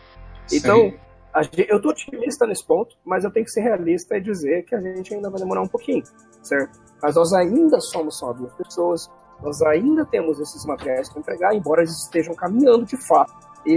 Então, 0.51 0.93
eu 1.67 1.81
tô 1.81 1.89
otimista 1.89 2.45
nesse 2.45 2.65
ponto, 2.65 2.95
mas 3.05 3.23
eu 3.23 3.31
tenho 3.31 3.45
que 3.45 3.51
ser 3.51 3.61
realista 3.61 4.17
e 4.17 4.21
dizer 4.21 4.63
que 4.63 4.75
a 4.75 4.81
gente 4.81 5.13
ainda 5.13 5.29
vai 5.29 5.39
demorar 5.39 5.61
um 5.61 5.67
pouquinho, 5.67 6.03
certo? 6.41 6.79
Mas 7.01 7.15
nós 7.15 7.33
ainda 7.33 7.79
somos 7.79 8.17
só 8.17 8.33
duas 8.33 8.53
pessoas, 8.53 9.09
nós 9.41 9.61
ainda 9.63 10.05
temos 10.05 10.39
esses 10.39 10.65
materiais 10.65 11.09
para 11.09 11.19
entregar, 11.19 11.55
embora 11.55 11.81
eles 11.81 12.03
estejam 12.03 12.35
caminhando 12.35 12.85
de 12.85 12.97
fato, 12.97 13.33
e, 13.65 13.73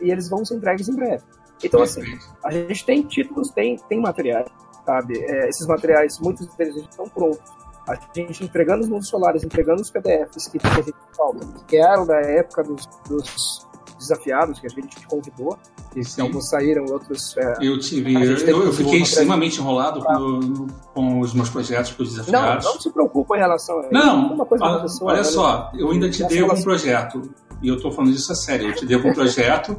e 0.00 0.10
eles 0.10 0.28
vão 0.28 0.44
ser 0.44 0.56
entregues 0.56 0.88
em 0.88 0.96
breve. 0.96 1.22
Então, 1.62 1.82
assim, 1.82 2.02
a 2.44 2.50
gente 2.50 2.84
tem 2.84 3.02
títulos, 3.02 3.50
tem, 3.50 3.76
tem 3.88 4.00
materiais, 4.00 4.48
sabe? 4.84 5.18
É, 5.18 5.48
esses 5.48 5.66
materiais, 5.66 6.18
muitos 6.18 6.46
deles 6.56 6.76
estão 6.76 7.08
prontos. 7.08 7.40
A 7.88 7.98
gente 8.14 8.44
entregando 8.44 8.82
os 8.82 8.88
mundos 8.88 9.08
solares, 9.08 9.42
entregando 9.42 9.82
os 9.82 9.90
PDFs 9.90 10.48
que, 10.48 10.58
que 10.58 10.66
a 10.66 10.82
gente 10.82 10.94
falta, 11.16 11.46
que 11.66 11.76
eram 11.76 12.06
da 12.06 12.20
época 12.20 12.62
dos, 12.62 12.88
dos 13.08 13.66
desafiados 14.02 14.58
que 14.60 14.66
a 14.66 14.70
gente 14.70 15.06
convidou. 15.06 15.58
Sim. 16.02 16.22
Alguns 16.22 16.48
saíram, 16.48 16.84
outros. 16.86 17.36
É, 17.36 17.54
eu 17.60 17.78
tive. 17.78 18.14
Eu, 18.14 18.64
eu, 18.64 18.72
fiquei 18.72 19.02
extremamente 19.02 19.60
enrolado 19.60 20.02
com, 20.02 20.66
com, 20.94 21.20
os 21.20 21.34
meus 21.34 21.50
projetos 21.50 21.92
para 21.92 22.02
os 22.02 22.10
desafiados. 22.10 22.64
Não, 22.64 22.72
não 22.74 22.80
se 22.80 22.90
preocupa 22.90 23.36
em 23.36 23.40
relação 23.40 23.78
a 23.78 23.82
isso. 23.82 23.92
Não, 23.92 24.32
uma 24.32 24.46
coisa 24.46 24.64
a, 24.64 24.86
olha 25.02 25.16
né? 25.18 25.24
só, 25.24 25.70
eu 25.74 25.90
ainda 25.90 26.10
te 26.10 26.24
devo 26.24 26.54
um 26.54 26.62
projeto. 26.62 27.22
E 27.62 27.68
eu 27.68 27.76
estou 27.76 27.92
falando 27.92 28.12
isso 28.12 28.32
a 28.32 28.34
sério. 28.34 28.68
Eu 28.68 28.74
te 28.74 28.86
devo 28.86 29.08
um 29.08 29.12
projeto. 29.12 29.78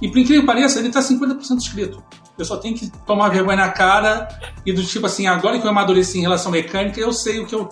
E 0.00 0.08
por 0.08 0.18
incrível 0.18 0.40
que 0.40 0.46
pareça, 0.46 0.80
ele 0.80 0.88
está 0.88 1.00
50% 1.00 1.58
escrito. 1.58 2.02
Eu 2.38 2.44
só 2.44 2.56
tenho 2.56 2.74
que 2.74 2.90
tomar 3.06 3.28
vergonha 3.28 3.58
na 3.58 3.68
cara 3.70 4.28
e 4.64 4.72
do 4.72 4.82
tipo 4.82 5.06
assim, 5.06 5.26
agora 5.26 5.58
que 5.58 5.66
eu 5.66 5.70
amadureci 5.70 6.18
em 6.18 6.22
relação 6.22 6.50
mecânica, 6.50 6.98
eu 6.98 7.12
sei 7.12 7.40
o 7.40 7.46
que 7.46 7.54
eu, 7.54 7.68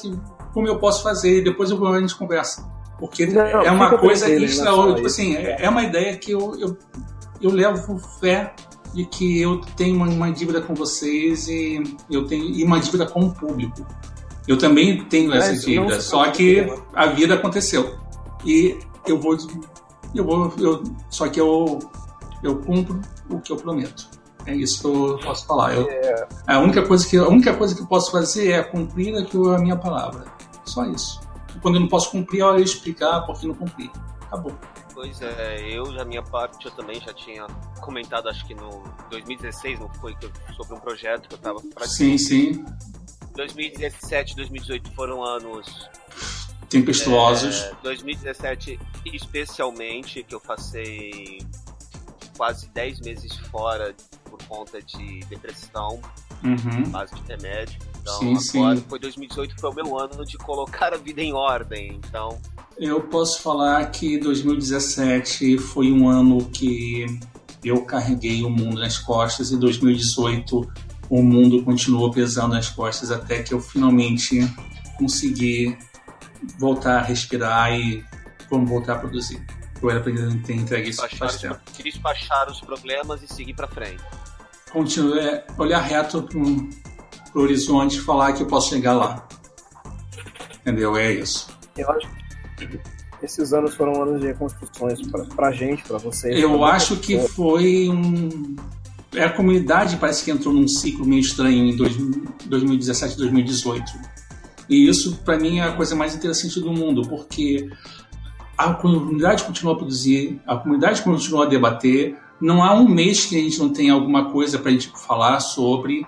como 0.53 0.69
eu 0.69 0.79
posso 0.79 1.03
fazer 1.03 1.39
e 1.39 1.45
depois 1.45 1.71
eu, 1.71 1.87
a 1.87 2.01
gente 2.01 2.15
conversa. 2.15 2.69
Porque 2.99 3.27
não, 3.27 3.43
é 3.43 3.71
uma 3.71 3.97
coisa 3.97 4.31
extraordinária. 4.31 4.95
Tipo 4.97 5.07
assim, 5.07 5.35
é, 5.35 5.65
é 5.65 5.69
uma 5.69 5.83
ideia 5.83 6.17
que 6.19 6.33
eu, 6.33 6.55
eu, 6.61 6.77
eu 7.41 7.51
levo 7.51 7.99
fé 8.21 8.55
de 8.93 9.07
que 9.07 9.41
eu 9.41 9.61
tenho 9.77 9.97
uma, 9.97 10.07
uma, 10.07 10.31
dívida 10.31 10.61
com 10.61 10.75
vocês 10.75 11.49
e 11.49 11.83
eu 12.11 12.27
tenho 12.27 12.45
e 12.45 12.63
uma 12.63 12.79
dívida 12.79 13.07
com 13.07 13.21
o 13.21 13.35
público. 13.35 13.87
Eu 14.47 14.59
também 14.59 15.05
tenho 15.05 15.33
essa 15.33 15.53
é, 15.53 15.55
dívida, 15.55 16.01
só 16.01 16.31
que 16.31 16.67
a 16.93 17.07
vida 17.07 17.35
aconteceu. 17.35 17.99
E 18.45 18.79
eu 19.07 19.19
vou 19.19 19.37
eu 20.15 20.25
vou 20.25 20.53
eu, 20.59 20.83
só 21.09 21.29
que 21.29 21.41
eu 21.41 21.79
eu 22.43 22.57
cumpro 22.57 23.01
o 23.31 23.41
que 23.41 23.53
eu 23.53 23.57
prometo. 23.57 24.09
É 24.51 24.57
isso 24.57 24.81
que 24.81 24.87
eu 24.87 25.19
posso 25.23 25.47
falar. 25.47 25.75
Eu, 25.75 25.89
é. 25.89 26.29
A 26.47 26.59
única 26.59 26.87
coisa 26.87 27.09
que 27.09 27.17
a 27.17 27.29
única 27.29 27.55
coisa 27.55 27.75
que 27.75 27.83
eu 27.83 27.87
posso 27.87 28.11
fazer 28.11 28.51
é 28.51 28.63
cumprir 28.63 29.15
a 29.17 29.59
minha 29.59 29.77
palavra. 29.77 30.25
Só 30.65 30.85
isso 30.85 31.21
quando 31.61 31.77
eu 31.77 31.81
não 31.81 31.89
posso 31.89 32.11
cumprir, 32.11 32.41
eu 32.41 32.57
explicar 32.57 33.23
por 33.23 33.39
que 33.39 33.47
não 33.47 33.55
cumpri. 33.55 33.91
Acabou. 34.23 34.57
Pois 34.95 35.21
é, 35.23 35.61
eu, 35.71 35.93
da 35.95 36.05
minha 36.05 36.23
parte, 36.23 36.67
eu 36.67 36.71
também 36.73 37.01
já 37.01 37.13
tinha 37.13 37.47
comentado, 37.81 38.29
acho 38.29 38.47
que 38.47 38.55
no 38.55 38.83
2016, 39.11 39.81
não 39.81 39.89
foi, 39.95 40.15
sobre 40.57 40.75
um 40.75 40.81
projeto 40.81 41.29
que 41.29 41.35
eu 41.35 41.39
estava 41.39 41.61
Sim, 41.87 42.19
sim. 42.19 42.65
2017 43.35 44.37
2018 44.37 44.91
foram 44.93 45.25
anos 45.25 45.89
tempestuosos. 46.69 47.63
É, 47.63 47.75
2017, 47.83 48.79
especialmente, 49.07 50.23
que 50.23 50.35
eu 50.35 50.41
passei 50.41 51.41
quase 52.37 52.69
10 52.69 53.01
meses 53.01 53.37
fora 53.51 53.95
conta 54.51 54.83
de 54.83 55.21
depressão, 55.31 56.01
uhum. 56.43 56.91
base 56.91 57.15
de 57.15 57.23
remédio. 57.23 57.79
Então, 58.01 58.37
sim, 58.41 58.59
agora 58.59 58.77
sim. 58.77 58.85
foi 58.89 58.99
2018 58.99 59.55
foi 59.61 59.71
o 59.71 59.75
meu 59.75 59.99
ano 59.99 60.27
de 60.27 60.37
colocar 60.37 60.93
a 60.93 60.97
vida 60.97 61.23
em 61.23 61.33
ordem. 61.33 62.01
Então, 62.05 62.37
eu 62.77 63.01
posso 63.03 63.41
falar 63.41 63.87
que 63.93 64.19
2017 64.19 65.57
foi 65.59 65.93
um 65.93 66.09
ano 66.09 66.45
que 66.47 67.07
eu 67.63 67.85
carreguei 67.85 68.43
o 68.43 68.51
mundo 68.51 68.81
nas 68.81 68.99
costas 68.99 69.53
e 69.53 69.57
2018 69.57 70.73
o 71.09 71.23
mundo 71.23 71.63
continuou 71.63 72.11
pesando 72.11 72.55
nas 72.55 72.69
costas 72.69 73.11
até 73.11 73.43
que 73.43 73.53
eu 73.53 73.61
finalmente 73.61 74.41
consegui 74.97 75.77
voltar 76.59 76.99
a 76.99 77.03
respirar 77.03 77.73
e 77.73 78.05
vamos 78.51 78.69
voltar 78.69 78.95
a 78.95 78.99
produzir. 78.99 79.45
Eu 79.83 79.91
era 79.91 80.01
para 80.01 80.13
ter 80.13 80.55
entregue 80.55 80.91
isso 80.91 81.07
faz 81.17 81.37
tempo. 81.37 81.59
Despachar 81.83 82.51
os 82.51 82.61
problemas 82.61 83.23
e 83.23 83.29
seguir 83.29 83.55
para 83.55 83.67
frente. 83.67 84.03
Continua, 84.73 85.21
é, 85.21 85.47
olhar 85.59 85.81
reto 85.81 86.23
pro 86.23 87.43
horizonte 87.43 87.99
e 87.99 88.01
falar 88.01 88.33
que 88.33 88.43
eu 88.43 88.47
posso 88.47 88.71
chegar 88.71 88.93
lá. 88.93 89.27
Entendeu? 90.61 90.97
É 90.97 91.13
isso. 91.13 91.49
Eu 91.77 91.91
acho 91.91 92.09
que 92.57 92.81
esses 93.23 93.53
anos 93.53 93.75
foram 93.75 94.03
anos 94.03 94.21
de 94.21 94.29
reconstruções 94.29 95.01
pra, 95.09 95.25
pra 95.25 95.53
gente, 95.53 95.83
pra 95.85 95.99
vocês. 95.99 96.41
Eu 96.41 96.59
pra 96.59 96.69
acho 96.69 96.97
que 96.97 97.19
foi 97.19 97.89
um. 97.89 98.57
É, 99.15 99.25
a 99.25 99.31
comunidade 99.31 99.97
parece 99.97 100.25
que 100.25 100.31
entrou 100.31 100.55
num 100.55 100.69
ciclo 100.69 101.05
meio 101.05 101.21
estranho 101.21 101.65
em 101.67 101.77
2017, 101.77 103.17
2018. 103.17 103.93
E 104.69 104.89
isso, 104.89 105.17
para 105.25 105.37
mim, 105.37 105.59
é 105.59 105.65
a 105.65 105.73
coisa 105.73 105.97
mais 105.97 106.15
interessante 106.15 106.61
do 106.61 106.73
mundo, 106.73 107.03
porque 107.03 107.69
a 108.57 108.73
comunidade 108.75 109.43
continua 109.43 109.75
a 109.75 109.77
produzir, 109.77 110.41
a 110.47 110.57
comunidade 110.57 111.03
continua 111.03 111.45
a 111.45 111.49
debater. 111.49 112.17
Não 112.41 112.63
há 112.63 112.75
um 112.75 112.89
mês 112.89 113.27
que 113.27 113.37
a 113.37 113.43
gente 113.43 113.59
não 113.59 113.71
tenha 113.71 113.93
alguma 113.93 114.31
coisa 114.31 114.59
para 114.59 114.71
a 114.71 114.73
gente 114.73 114.91
falar 115.07 115.41
sobre 115.41 116.07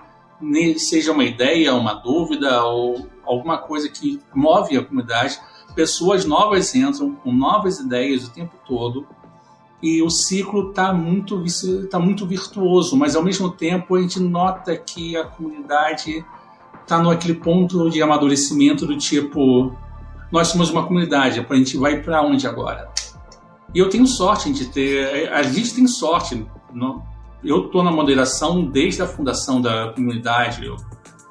seja 0.77 1.11
uma 1.11 1.23
ideia, 1.23 1.73
uma 1.73 1.93
dúvida 1.93 2.63
ou 2.63 3.07
alguma 3.25 3.57
coisa 3.57 3.87
que 3.87 4.19
move 4.33 4.77
a 4.77 4.83
comunidade, 4.83 5.39
pessoas 5.75 6.25
novas 6.25 6.75
entram 6.75 7.15
com 7.15 7.31
novas 7.31 7.79
ideias 7.79 8.27
o 8.27 8.31
tempo 8.31 8.55
todo 8.65 9.07
e 9.81 10.01
o 10.01 10.09
ciclo 10.09 10.69
está 10.69 10.93
muito, 10.93 11.43
tá 11.89 11.99
muito 11.99 12.25
virtuoso, 12.25 12.95
mas 12.95 13.15
ao 13.15 13.23
mesmo 13.23 13.51
tempo 13.51 13.95
a 13.95 14.01
gente 14.01 14.19
nota 14.19 14.75
que 14.75 15.15
a 15.15 15.25
comunidade 15.25 16.25
está 16.81 17.01
naquele 17.01 17.35
ponto 17.35 17.89
de 17.89 18.01
amadurecimento 18.01 18.85
do 18.85 18.97
tipo 18.97 19.75
nós 20.31 20.47
somos 20.47 20.71
uma 20.71 20.85
comunidade, 20.85 21.45
a 21.47 21.55
gente 21.55 21.77
vai 21.77 22.01
para 22.01 22.21
onde 22.23 22.47
agora? 22.47 22.91
E 23.73 23.79
eu 23.79 23.89
tenho 23.89 24.05
sorte 24.05 24.51
de 24.51 24.65
ter, 24.67 25.31
a 25.31 25.41
gente 25.43 25.73
tem 25.73 25.87
sorte, 25.87 26.45
não, 26.73 27.03
eu 27.43 27.65
estou 27.65 27.83
na 27.83 27.91
moderação 27.91 28.63
desde 28.65 29.01
a 29.01 29.07
fundação 29.07 29.61
da 29.61 29.91
comunidade. 29.93 30.71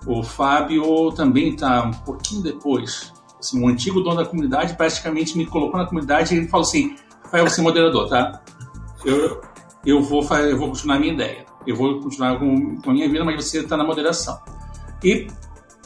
O 0.06 0.22
Fábio 0.22 1.10
também 1.12 1.50
está 1.50 1.84
um 1.84 1.92
pouquinho 1.92 2.42
depois. 2.42 3.12
Assim, 3.38 3.62
o 3.62 3.68
antigo 3.68 4.00
dono 4.00 4.16
da 4.16 4.24
comunidade 4.24 4.76
praticamente 4.76 5.36
me 5.38 5.46
colocou 5.46 5.78
na 5.78 5.86
comunidade 5.86 6.34
e 6.34 6.38
ele 6.38 6.48
falou 6.48 6.66
assim: 6.66 6.96
Rafael, 7.24 7.48
você 7.48 7.60
é 7.60 7.64
moderador, 7.64 8.08
tá? 8.08 8.42
Eu, 9.04 9.40
eu, 9.86 10.02
vou, 10.02 10.22
eu 10.36 10.58
vou 10.58 10.68
continuar 10.68 10.96
a 10.96 10.98
minha 10.98 11.14
ideia. 11.14 11.46
Eu 11.66 11.76
vou 11.76 12.00
continuar 12.00 12.38
com, 12.38 12.80
com 12.80 12.90
a 12.90 12.92
minha 12.92 13.08
vida, 13.08 13.24
mas 13.24 13.44
você 13.44 13.60
está 13.60 13.76
na 13.76 13.84
moderação. 13.84 14.38
E 15.02 15.28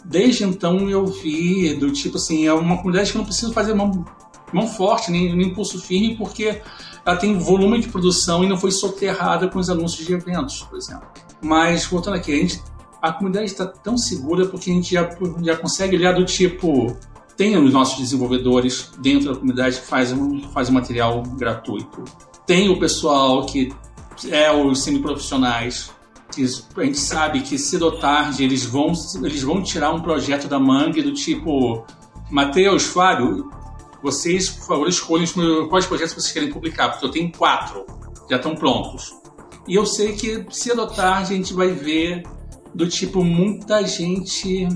desde 0.05 0.45
então 0.45 0.91
eu 0.91 1.07
vi 1.07 1.75
do 1.75 1.93
tipo 1.93 2.17
assim: 2.17 2.47
é 2.47 2.53
uma 2.53 2.79
comunidade 2.79 3.13
que 3.13 3.17
eu 3.17 3.21
não 3.21 3.27
preciso 3.27 3.53
fazer 3.53 3.75
mão, 3.75 4.05
mão 4.53 4.67
forte, 4.67 5.11
nem, 5.11 5.35
nem 5.35 5.49
impulso 5.49 5.81
firme, 5.81 6.17
porque 6.17 6.61
ela 7.05 7.17
tem 7.17 7.39
volume 7.39 7.81
de 7.81 7.89
produção 7.89 8.43
e 8.43 8.49
não 8.49 8.57
foi 8.57 8.71
soterrada 8.71 9.49
com 9.49 9.59
os 9.59 9.71
anúncios 9.71 10.07
de 10.07 10.13
eventos, 10.13 10.63
por 10.63 10.77
exemplo. 10.77 11.07
Mas, 11.41 11.85
voltando 11.87 12.15
aqui, 12.15 12.33
a, 12.33 12.37
gente, 12.37 12.63
a 13.01 13.13
comunidade 13.13 13.47
está 13.47 13.67
tão 13.67 13.97
segura 13.97 14.47
porque 14.47 14.71
a 14.71 14.75
gente 14.75 14.93
já, 14.93 15.09
já 15.43 15.57
consegue 15.57 15.97
olhar 15.97 16.13
do 16.13 16.25
tipo. 16.25 16.97
Tem 17.37 17.57
os 17.57 17.73
nossos 17.73 17.99
desenvolvedores 17.99 18.91
dentro 18.99 19.29
da 19.29 19.39
comunidade 19.39 19.79
que 19.81 19.87
faz 19.87 20.11
um, 20.11 20.41
faz 20.51 20.71
material 20.71 21.23
gratuito. 21.23 22.03
Tem 22.47 22.71
o 22.71 22.79
pessoal 22.79 23.45
que 23.45 23.73
é 24.31 24.51
os 24.51 24.83
semiprofissionais, 24.83 25.91
que 26.33 26.45
a 26.77 26.85
gente 26.85 26.99
sabe 26.99 27.43
que 27.43 27.59
cedo 27.59 27.85
ou 27.85 27.99
tarde 27.99 28.43
eles 28.43 28.65
vão, 28.65 28.93
eles 29.23 29.43
vão 29.43 29.63
tirar 29.63 29.93
um 29.93 30.01
projeto 30.01 30.49
da 30.49 30.59
manga 30.59 31.03
do 31.03 31.13
tipo 31.13 31.85
Mateus, 32.31 32.85
Fábio, 32.85 33.51
vocês, 34.07 34.49
por 34.49 34.67
favor, 34.67 34.89
escolham 34.89 35.27
quais 35.69 35.85
projetos 35.85 36.15
vocês 36.15 36.33
querem 36.33 36.53
publicar, 36.53 36.91
porque 36.91 37.07
eu 37.07 37.11
tenho 37.11 37.33
quatro, 37.33 37.85
já 38.31 38.37
estão 38.37 38.55
prontos. 38.55 39.13
E 39.67 39.75
eu 39.75 39.85
sei 39.85 40.13
que 40.13 40.47
cedo 40.51 40.83
ou 40.83 40.87
tarde 40.87 41.35
a 41.35 41.37
gente 41.37 41.53
vai 41.53 41.73
ver 41.73 42.23
do 42.73 42.89
tipo 42.89 43.25
muita 43.25 43.85
gente 43.85 44.69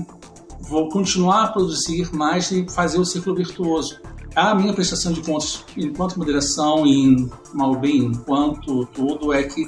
vou 0.59 0.89
continuar 0.89 1.45
a 1.45 1.47
produzir 1.47 2.13
mais 2.13 2.51
e 2.51 2.65
fazer 2.69 2.99
o 2.99 3.05
ciclo 3.05 3.33
virtuoso. 3.33 3.99
A 4.35 4.53
minha 4.53 4.73
prestação 4.73 5.11
de 5.13 5.21
contas, 5.21 5.63
enquanto 5.77 6.17
moderação 6.17 6.85
e 6.85 7.29
mal 7.53 7.75
bem 7.75 7.97
enquanto 8.05 8.85
tudo, 8.87 9.33
é 9.33 9.43
que 9.43 9.65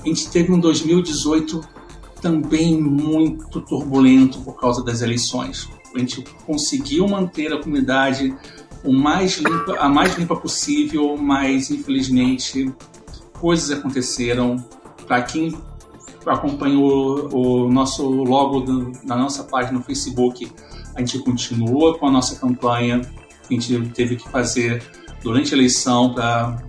a 0.00 0.06
gente 0.06 0.28
teve 0.30 0.52
um 0.52 0.58
2018 0.58 1.60
também 2.20 2.80
muito 2.80 3.60
turbulento 3.60 4.40
por 4.40 4.58
causa 4.58 4.84
das 4.84 5.02
eleições. 5.02 5.68
A 5.94 5.98
gente 5.98 6.22
conseguiu 6.44 7.08
manter 7.08 7.52
a 7.52 7.60
comunidade 7.60 8.34
o 8.84 8.92
mais 8.92 9.38
limpa, 9.38 9.76
a 9.78 9.88
mais 9.88 10.16
limpa 10.16 10.36
possível, 10.36 11.16
mas 11.16 11.70
infelizmente 11.70 12.72
coisas 13.40 13.70
aconteceram. 13.70 14.56
Para 15.06 15.22
quem 15.22 15.56
acompanhou 16.26 17.28
o 17.32 17.72
nosso 17.72 18.06
logo 18.08 18.60
do, 18.60 18.92
na 19.04 19.16
nossa 19.16 19.44
página 19.44 19.78
no 19.78 19.84
Facebook, 19.84 20.50
a 20.94 21.00
gente 21.00 21.18
continua 21.20 21.98
com 21.98 22.06
a 22.06 22.10
nossa 22.10 22.36
campanha. 22.36 23.00
A 23.48 23.52
gente 23.52 23.78
teve 23.90 24.16
que 24.16 24.28
fazer 24.28 24.82
durante 25.22 25.54
a 25.54 25.56
eleição 25.56 26.12
para 26.12 26.62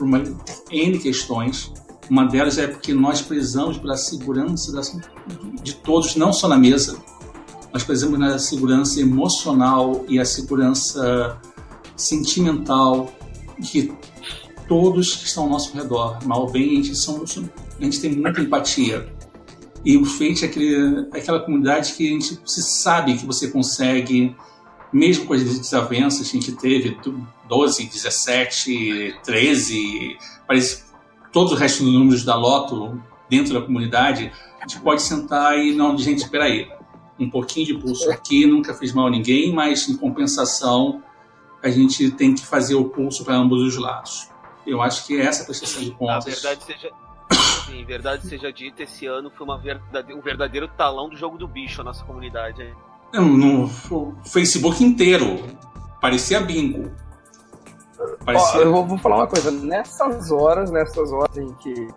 uma 0.00 0.22
N 0.70 0.98
questões. 0.98 1.72
Uma 2.10 2.26
delas 2.26 2.58
é 2.58 2.66
porque 2.66 2.92
nós 2.92 3.22
prezamos 3.22 3.78
pela 3.78 3.96
segurança 3.96 4.72
de 5.62 5.74
todos, 5.76 6.16
não 6.16 6.32
só 6.32 6.48
na 6.48 6.58
mesa. 6.58 6.98
Nós 7.72 7.82
prezamos 7.82 8.18
na 8.18 8.38
segurança 8.38 9.00
emocional 9.00 10.04
e 10.08 10.18
a 10.18 10.24
segurança 10.24 11.40
sentimental 11.96 13.12
de 13.58 13.92
todos 14.68 15.16
que 15.16 15.26
estão 15.26 15.44
ao 15.44 15.50
nosso 15.50 15.76
redor. 15.76 16.18
Mal 16.24 16.50
bem, 16.50 16.72
a 16.72 16.82
gente, 16.82 16.96
somos, 16.96 17.38
a 17.38 17.84
gente 17.84 18.00
tem 18.00 18.12
muita 18.12 18.40
empatia. 18.40 19.06
E 19.84 19.96
o 19.96 20.04
Fate 20.04 20.44
é 20.44 20.48
aquele, 20.48 21.08
é 21.12 21.18
aquela 21.18 21.40
comunidade 21.40 21.92
que 21.92 22.08
a 22.08 22.10
gente 22.10 22.40
se 22.46 22.62
sabe 22.62 23.16
que 23.16 23.26
você 23.26 23.48
consegue, 23.48 24.34
mesmo 24.92 25.26
com 25.26 25.34
as 25.34 25.42
desavenças 25.42 26.30
que 26.30 26.38
a 26.38 26.40
gente 26.40 26.52
teve, 26.56 26.96
12, 27.48 27.84
17, 27.84 29.16
13, 29.22 30.16
parece 30.48 30.84
todos 31.32 31.52
os 31.52 31.58
restos 31.58 31.84
dos 31.84 31.92
números 31.92 32.24
da 32.24 32.34
Loto 32.34 32.98
dentro 33.28 33.52
da 33.52 33.60
comunidade, 33.60 34.32
a 34.58 34.66
gente 34.66 34.80
pode 34.80 35.02
sentar 35.02 35.58
e 35.58 35.74
não, 35.74 35.98
gente, 35.98 36.18
espera 36.18 36.44
aí, 36.44 36.66
um 37.18 37.28
pouquinho 37.28 37.66
de 37.66 37.74
pulso 37.74 38.10
aqui 38.10 38.46
nunca 38.46 38.72
fez 38.72 38.92
mal 38.92 39.08
a 39.08 39.10
ninguém, 39.10 39.52
mas 39.52 39.88
em 39.88 39.96
compensação 39.96 41.02
a 41.64 41.70
gente 41.70 42.10
tem 42.10 42.34
que 42.34 42.44
fazer 42.44 42.74
o 42.74 42.84
pulso 42.84 43.24
para 43.24 43.34
ambos 43.34 43.62
os 43.62 43.76
lados. 43.76 44.28
Eu 44.66 44.82
acho 44.82 45.06
que 45.06 45.18
é 45.18 45.24
essa 45.24 45.42
a 45.42 45.46
prestação 45.46 45.82
de 45.82 45.90
contas. 45.92 46.26
A 46.26 46.30
verdade 46.30 46.64
seja, 46.64 46.90
Sim, 47.66 47.84
verdade 47.84 48.26
seja 48.26 48.52
dita, 48.52 48.82
esse 48.82 49.06
ano 49.06 49.30
foi 49.30 49.46
uma 49.46 49.58
verdade, 49.58 50.12
um 50.12 50.20
verdadeiro 50.20 50.68
talão 50.68 51.08
do 51.08 51.16
jogo 51.16 51.38
do 51.38 51.48
bicho 51.48 51.80
a 51.80 51.84
nossa 51.84 52.04
comunidade. 52.04 52.74
No 53.12 53.68
Facebook 54.26 54.84
inteiro. 54.84 55.42
Parecia 56.00 56.40
bingo. 56.40 56.92
Parecia... 58.24 58.60
Ó, 58.60 58.62
eu 58.62 58.84
vou 58.84 58.98
falar 58.98 59.16
uma 59.16 59.26
coisa. 59.26 59.50
Nessas 59.50 60.30
horas, 60.30 60.70
nessas 60.70 61.10
horas 61.12 61.36
em 61.38 61.52
que 61.54 61.88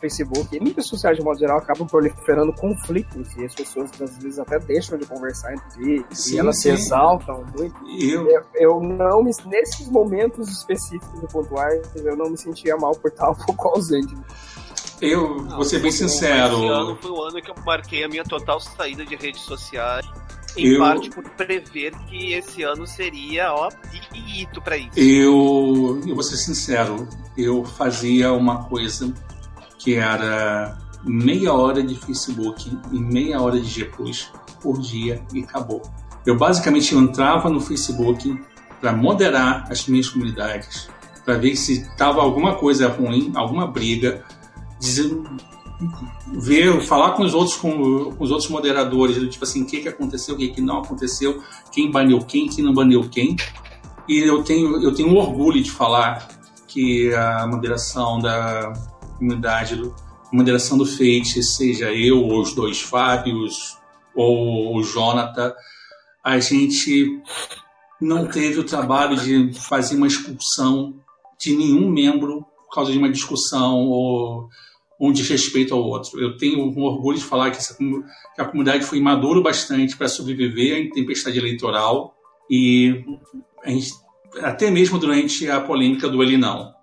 Facebook 0.00 0.48
e 0.54 0.60
mídias 0.60 0.86
sociais 0.86 1.16
de 1.16 1.22
modo 1.22 1.38
geral 1.38 1.58
acabam 1.58 1.86
proliferando 1.86 2.52
conflitos 2.52 3.36
e 3.36 3.44
as 3.44 3.54
pessoas 3.54 3.90
às 4.00 4.16
vezes 4.18 4.38
até 4.38 4.58
deixam 4.58 4.98
de 4.98 5.06
conversar 5.06 5.54
entre 5.54 6.04
si 6.10 6.36
e 6.36 6.38
elas 6.38 6.56
sim. 6.56 6.62
se 6.62 6.82
exaltam 6.82 7.44
muito. 7.56 7.76
Eu... 7.88 8.28
eu... 8.30 8.48
Eu, 8.54 8.80
não 8.80 9.22
me, 9.22 9.30
nesses 9.46 9.88
momentos 9.88 10.48
específicos 10.48 11.22
e 11.22 11.26
pontuais 11.26 11.86
eu 11.96 12.16
não 12.16 12.30
me 12.30 12.36
sentia 12.36 12.76
mal 12.76 12.92
por 12.92 13.10
estar 13.10 13.30
um 13.30 13.34
pouco 13.34 13.68
ausente. 13.68 14.14
Eu 15.00 15.42
não, 15.42 15.56
vou 15.56 15.64
ser 15.64 15.80
bem 15.80 15.92
sincero. 15.92 16.56
Esse 16.56 16.66
ano 16.66 16.98
foi 17.00 17.10
o 17.10 17.22
ano 17.22 17.40
que 17.40 17.50
eu 17.50 17.54
marquei 17.64 18.04
a 18.04 18.08
minha 18.08 18.24
total 18.24 18.58
saída 18.60 19.04
de 19.04 19.14
redes 19.14 19.42
sociais. 19.42 20.06
Em 20.56 20.72
eu... 20.72 20.80
parte 20.80 21.10
por 21.10 21.22
prever 21.30 21.92
que 22.08 22.32
esse 22.32 22.62
ano 22.62 22.86
seria, 22.86 23.52
ó, 23.52 23.68
piquito 23.90 24.60
pra 24.60 24.76
isso. 24.76 24.98
Eu, 24.98 26.00
eu 26.06 26.14
vou 26.14 26.22
ser 26.22 26.36
sincero, 26.36 27.08
eu 27.36 27.64
fazia 27.64 28.32
uma 28.32 28.64
coisa 28.64 29.12
que 29.78 29.94
era 29.94 30.76
meia 31.04 31.52
hora 31.52 31.82
de 31.82 31.94
Facebook 31.94 32.76
e 32.92 32.98
meia 32.98 33.40
hora 33.40 33.58
de 33.60 33.66
G 33.66 33.84
Plus 33.84 34.30
por 34.60 34.80
dia 34.80 35.22
e 35.32 35.40
acabou. 35.40 35.82
Eu 36.26 36.36
basicamente 36.36 36.94
entrava 36.94 37.48
no 37.48 37.60
Facebook 37.60 38.38
para 38.80 38.92
moderar 38.92 39.66
as 39.70 39.86
minhas 39.86 40.08
comunidades, 40.08 40.88
para 41.24 41.38
ver 41.38 41.56
se 41.56 41.82
estava 41.82 42.20
alguma 42.20 42.56
coisa 42.56 42.88
ruim, 42.88 43.32
alguma 43.34 43.66
briga, 43.66 44.24
dizer, 44.78 45.10
ver, 46.32 46.80
falar 46.82 47.12
com 47.12 47.22
os 47.22 47.34
outros, 47.34 47.56
com, 47.56 48.12
com 48.12 48.24
os 48.24 48.30
outros 48.30 48.48
moderadores, 48.50 49.16
tipo 49.28 49.44
assim, 49.44 49.62
o 49.62 49.66
que, 49.66 49.80
que 49.80 49.88
aconteceu, 49.88 50.34
o 50.34 50.38
que, 50.38 50.48
que 50.48 50.60
não 50.60 50.78
aconteceu, 50.78 51.42
quem 51.72 51.90
baneu 51.90 52.20
quem, 52.20 52.48
quem 52.48 52.64
não 52.64 52.72
baneu 52.72 53.08
quem. 53.08 53.36
E 54.08 54.18
eu 54.18 54.42
tenho, 54.42 54.82
eu 54.82 54.92
tenho 54.94 55.14
orgulho 55.14 55.62
de 55.62 55.70
falar 55.70 56.28
que 56.66 57.12
a 57.14 57.46
moderação 57.46 58.18
da 58.18 58.72
comunidade, 59.18 59.74
a 59.74 60.36
moderação 60.36 60.78
do 60.78 60.86
Fate, 60.86 61.42
seja 61.42 61.92
eu 61.92 62.22
ou 62.24 62.40
os 62.40 62.54
dois 62.54 62.80
Fábios 62.80 63.76
ou 64.14 64.76
o 64.76 64.82
Jonathan, 64.82 65.52
a 66.24 66.38
gente 66.38 67.20
não 68.00 68.26
teve 68.26 68.60
o 68.60 68.64
trabalho 68.64 69.16
de 69.16 69.52
fazer 69.54 69.96
uma 69.96 70.06
expulsão 70.06 70.94
de 71.38 71.56
nenhum 71.56 71.90
membro 71.90 72.44
por 72.66 72.74
causa 72.74 72.92
de 72.92 72.98
uma 72.98 73.10
discussão 73.10 73.86
ou 73.86 74.48
um 75.00 75.12
desrespeito 75.12 75.74
ao 75.74 75.82
outro. 75.82 76.20
Eu 76.20 76.36
tenho 76.36 76.60
um 76.60 76.82
orgulho 76.82 77.18
de 77.18 77.24
falar 77.24 77.50
que, 77.50 77.58
essa, 77.58 77.76
que 77.76 78.40
a 78.40 78.44
comunidade 78.44 78.84
foi 78.84 79.00
madura 79.00 79.40
bastante 79.40 79.96
para 79.96 80.08
sobreviver 80.08 80.90
à 80.90 80.94
tempestade 80.94 81.38
eleitoral 81.38 82.14
e 82.50 83.04
gente, 83.64 83.92
até 84.42 84.70
mesmo 84.70 84.98
durante 84.98 85.48
a 85.48 85.60
polêmica 85.60 86.08
do 86.08 86.22
ele 86.22 86.36
não. 86.36 86.74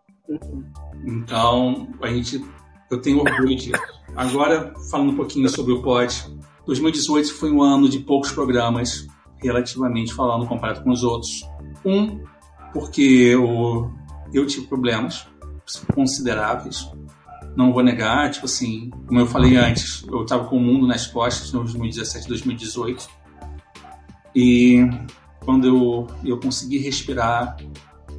Então, 1.06 1.88
a 2.01 2.08
gente, 2.08 2.43
eu 2.89 3.01
tenho 3.01 3.20
orgulho 3.20 3.56
disso. 3.56 3.82
Agora, 4.16 4.74
falando 4.89 5.12
um 5.12 5.16
pouquinho 5.16 5.47
sobre 5.49 5.74
o 5.74 5.82
POD, 5.82 6.38
2018 6.66 7.34
foi 7.34 7.51
um 7.51 7.62
ano 7.62 7.88
de 7.88 7.99
poucos 7.99 8.32
programas, 8.32 9.08
relativamente 9.38 10.14
falando, 10.14 10.47
comparado 10.47 10.84
com 10.84 10.91
os 10.91 11.03
outros. 11.03 11.47
Um, 11.86 12.24
porque 12.74 13.01
eu, 13.01 13.91
eu 14.34 14.45
tive 14.45 14.68
problemas 14.68 15.28
consideráveis 15.93 16.89
não 17.56 17.72
vou 17.72 17.82
negar, 17.82 18.30
tipo 18.30 18.45
assim, 18.45 18.89
como 19.08 19.20
eu 19.20 19.26
falei 19.26 19.56
antes, 19.56 20.06
eu 20.08 20.24
estava 20.24 20.45
com 20.45 20.58
o 20.58 20.60
mundo 20.60 20.86
nas 20.86 21.08
costas 21.08 21.53
em 21.53 21.58
2017, 21.58 22.28
2018. 22.28 23.10
E 24.36 24.82
quando 25.39 25.66
eu, 25.66 26.08
eu 26.24 26.38
consegui 26.38 26.80
respirar, 26.80 27.56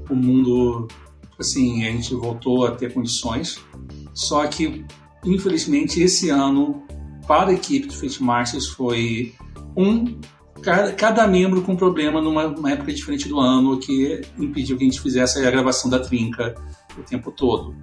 o 0.08 0.14
mundo, 0.14 0.88
assim, 1.38 1.84
a 1.84 1.90
gente 1.90 2.14
voltou 2.14 2.66
a 2.66 2.72
ter 2.72 2.92
condições. 2.92 3.58
Só 4.14 4.46
que, 4.46 4.84
infelizmente, 5.24 6.00
esse 6.00 6.30
ano, 6.30 6.82
para 7.26 7.50
a 7.50 7.54
equipe 7.54 7.86
do 7.86 7.94
Fate 7.94 8.22
Masters, 8.22 8.68
foi 8.68 9.34
um 9.76 10.18
cada, 10.62 10.92
cada 10.92 11.26
membro 11.26 11.62
com 11.62 11.76
problema 11.76 12.20
numa 12.20 12.70
época 12.70 12.92
diferente 12.92 13.28
do 13.28 13.38
ano 13.38 13.78
que 13.78 14.22
impediu 14.38 14.76
que 14.76 14.84
a 14.84 14.88
gente 14.88 15.00
fizesse 15.00 15.44
a 15.44 15.50
gravação 15.50 15.90
da 15.90 15.98
trinca 15.98 16.54
o 16.98 17.02
tempo 17.02 17.30
todo 17.30 17.74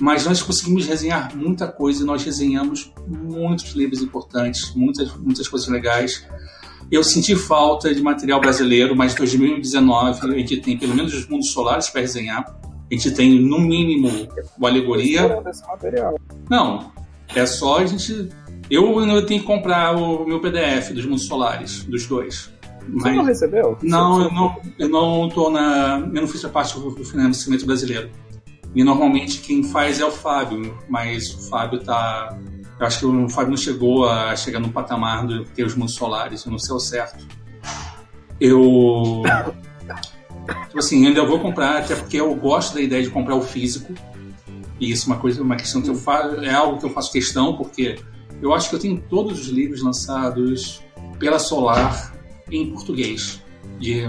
mas 0.00 0.24
nós 0.24 0.40
conseguimos 0.40 0.86
resenhar 0.86 1.36
muita 1.36 1.68
coisa, 1.68 2.04
nós 2.04 2.24
resenhamos 2.24 2.90
muitos 3.06 3.72
livros 3.72 4.00
importantes, 4.02 4.74
muitas, 4.74 5.14
muitas 5.16 5.46
coisas 5.46 5.68
legais. 5.68 6.26
Eu 6.90 7.04
senti 7.04 7.36
falta 7.36 7.94
de 7.94 8.02
material 8.02 8.40
brasileiro, 8.40 8.96
mas 8.96 9.12
em 9.12 9.18
2019 9.18 10.20
a 10.26 10.38
gente 10.38 10.56
tem 10.56 10.78
pelo 10.78 10.94
menos 10.94 11.12
os 11.14 11.28
mundos 11.28 11.50
solares 11.50 11.90
para 11.90 12.00
resenhar. 12.00 12.44
A 12.90 12.94
gente 12.94 13.10
tem, 13.12 13.40
no 13.40 13.60
mínimo, 13.60 14.28
o 14.58 14.66
Alegoria. 14.66 15.42
Não, 16.48 16.92
é 17.34 17.46
só 17.46 17.78
a 17.78 17.86
gente. 17.86 18.28
Eu 18.68 18.98
ainda 18.98 19.24
tenho 19.24 19.40
que 19.40 19.46
comprar 19.46 19.96
o 19.96 20.26
meu 20.26 20.40
PDF 20.40 20.90
dos 20.92 21.04
mundos 21.04 21.26
solares, 21.26 21.84
dos 21.84 22.06
dois. 22.06 22.50
Mas... 22.88 23.02
Você 23.02 23.12
não 23.12 23.24
recebeu? 23.24 23.78
Não, 23.82 24.22
eu 24.22 24.32
não, 24.32 24.60
eu 24.78 24.88
não 24.88 25.28
tô 25.28 25.50
na. 25.50 25.98
Eu 25.98 26.22
não 26.22 26.28
fiz 26.28 26.44
a 26.44 26.48
parte 26.48 26.78
do 26.78 27.04
financiamento 27.04 27.64
brasileiro. 27.64 28.10
E 28.74 28.84
normalmente 28.84 29.40
quem 29.40 29.64
faz 29.64 30.00
é 30.00 30.04
o 30.04 30.10
Fábio, 30.12 30.76
mas 30.88 31.32
o 31.34 31.48
Fábio 31.48 31.80
tá. 31.80 32.36
Eu 32.78 32.86
acho 32.86 33.00
que 33.00 33.06
o 33.06 33.28
Fábio 33.28 33.50
não 33.50 33.56
chegou 33.56 34.08
a 34.08 34.34
chegar 34.34 34.58
no 34.58 34.70
patamar 34.70 35.26
de 35.26 35.44
ter 35.50 35.64
os 35.64 35.74
mundos 35.74 35.94
solares, 35.94 36.44
eu 36.44 36.50
não 36.50 36.58
sei 36.58 36.74
o 36.74 36.80
certo. 36.80 37.26
Eu. 38.40 39.22
Tipo 40.66 40.78
assim, 40.78 41.06
ainda 41.06 41.24
vou 41.24 41.38
comprar, 41.38 41.78
até 41.78 41.94
porque 41.94 42.16
eu 42.16 42.34
gosto 42.34 42.74
da 42.74 42.80
ideia 42.80 43.02
de 43.02 43.10
comprar 43.10 43.34
o 43.34 43.42
físico. 43.42 43.92
E 44.78 44.90
isso 44.90 45.10
é 45.10 45.12
uma 45.12 45.20
coisa, 45.20 45.42
uma 45.42 45.56
questão 45.56 45.82
que 45.82 45.90
eu 45.90 45.94
faço, 45.94 46.36
é 46.36 46.52
algo 46.52 46.78
que 46.78 46.86
eu 46.86 46.90
faço 46.90 47.12
questão, 47.12 47.56
porque 47.56 47.98
eu 48.40 48.54
acho 48.54 48.70
que 48.70 48.74
eu 48.74 48.78
tenho 48.78 49.02
todos 49.08 49.40
os 49.40 49.48
livros 49.48 49.82
lançados 49.82 50.80
pela 51.18 51.38
Solar 51.38 52.14
em 52.50 52.70
português 52.70 53.42
de, 53.78 54.02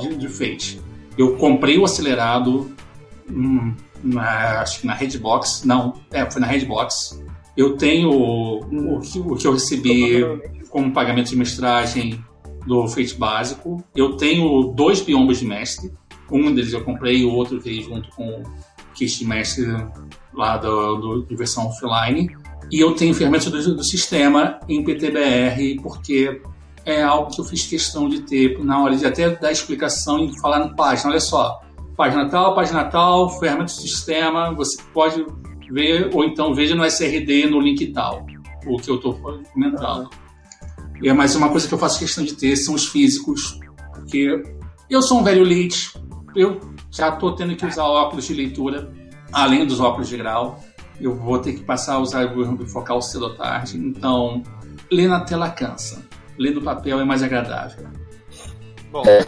de, 0.00 0.16
de 0.16 0.28
Fate. 0.28 0.80
Eu 1.16 1.36
comprei 1.36 1.78
o 1.78 1.84
acelerado, 1.84 2.70
hum, 3.28 3.74
na, 4.02 4.60
acho 4.60 4.80
que 4.80 4.86
na 4.86 4.94
Redbox, 4.94 5.64
não, 5.64 5.94
é, 6.10 6.30
foi 6.30 6.40
na 6.40 6.46
Redbox. 6.46 7.22
Eu 7.56 7.76
tenho 7.76 8.10
o, 8.10 8.96
o, 8.96 9.00
que, 9.00 9.18
o 9.18 9.34
que 9.34 9.46
eu 9.46 9.52
recebi 9.52 10.22
como 10.68 10.92
pagamento 10.92 11.30
de 11.30 11.36
mestragem 11.36 12.22
do 12.68 12.86
Fate 12.86 13.14
básico. 13.14 13.82
Eu 13.96 14.16
tenho 14.16 14.72
dois 14.74 15.00
biomas 15.00 15.38
de 15.38 15.46
mestre. 15.46 15.90
Um 16.30 16.54
deles 16.54 16.72
eu 16.72 16.84
comprei, 16.84 17.24
o 17.24 17.32
outro 17.32 17.58
veio 17.58 17.82
junto 17.82 18.10
com 18.10 18.28
o 18.28 18.42
kit 18.94 19.18
de 19.18 19.24
mestre 19.24 19.66
lá 20.34 20.58
do, 20.58 20.96
do, 20.96 21.22
de 21.22 21.34
versão 21.34 21.66
offline. 21.66 22.30
E 22.70 22.78
eu 22.78 22.94
tenho 22.94 23.14
ferramentas 23.14 23.50
do, 23.50 23.74
do 23.74 23.82
sistema 23.82 24.60
em 24.68 24.84
PTBR, 24.84 25.80
porque 25.82 26.42
é 26.84 27.02
algo 27.02 27.30
que 27.30 27.40
eu 27.40 27.44
fiz 27.44 27.66
questão 27.66 28.08
de 28.08 28.20
ter 28.20 28.62
na 28.62 28.82
hora 28.82 28.94
de 28.94 29.06
até 29.06 29.30
dar 29.30 29.50
explicação 29.50 30.18
e 30.24 30.38
falar 30.38 30.58
na 30.58 30.74
página. 30.74 31.10
Olha 31.10 31.20
só, 31.20 31.60
página 31.96 32.28
tal, 32.28 32.54
página 32.54 32.84
tal, 32.84 33.30
ferramenta 33.40 33.72
do 33.72 33.80
sistema, 33.80 34.52
você 34.52 34.80
pode 34.92 35.24
ver, 35.70 36.10
ou 36.14 36.24
então 36.24 36.54
veja 36.54 36.74
no 36.74 36.84
SRD, 36.84 37.46
no 37.46 37.60
link 37.60 37.86
tal, 37.88 38.26
o 38.66 38.76
que 38.76 38.90
eu 38.90 38.96
estou 38.96 39.14
comentando. 39.14 40.10
É 41.04 41.12
mais 41.12 41.34
uma 41.36 41.48
coisa 41.50 41.68
que 41.68 41.74
eu 41.74 41.78
faço 41.78 41.98
questão 41.98 42.24
de 42.24 42.34
ter 42.34 42.56
são 42.56 42.74
os 42.74 42.86
físicos, 42.88 43.58
porque 43.94 44.42
eu 44.90 45.00
sou 45.00 45.20
um 45.20 45.24
velho 45.24 45.44
lead, 45.44 45.92
eu 46.34 46.60
já 46.90 47.10
estou 47.10 47.34
tendo 47.34 47.54
que 47.54 47.64
usar 47.64 47.84
óculos 47.84 48.26
de 48.26 48.34
leitura, 48.34 48.92
além 49.32 49.66
dos 49.66 49.80
óculos 49.80 50.08
de 50.08 50.16
grau, 50.16 50.62
eu 51.00 51.14
vou 51.14 51.38
ter 51.38 51.52
que 51.52 51.62
passar 51.62 51.94
a 51.94 51.98
usar 51.98 52.24
o 52.26 52.56
bifocal 52.56 53.00
cedo 53.00 53.26
ou 53.26 53.34
tarde. 53.34 53.78
Então, 53.78 54.42
ler 54.90 55.08
na 55.08 55.20
tela 55.20 55.50
cansa. 55.50 56.04
Ler 56.36 56.54
no 56.54 56.62
papel 56.62 57.00
é 57.00 57.04
mais 57.04 57.22
agradável. 57.22 57.86
Bom, 58.90 59.02
é, 59.04 59.22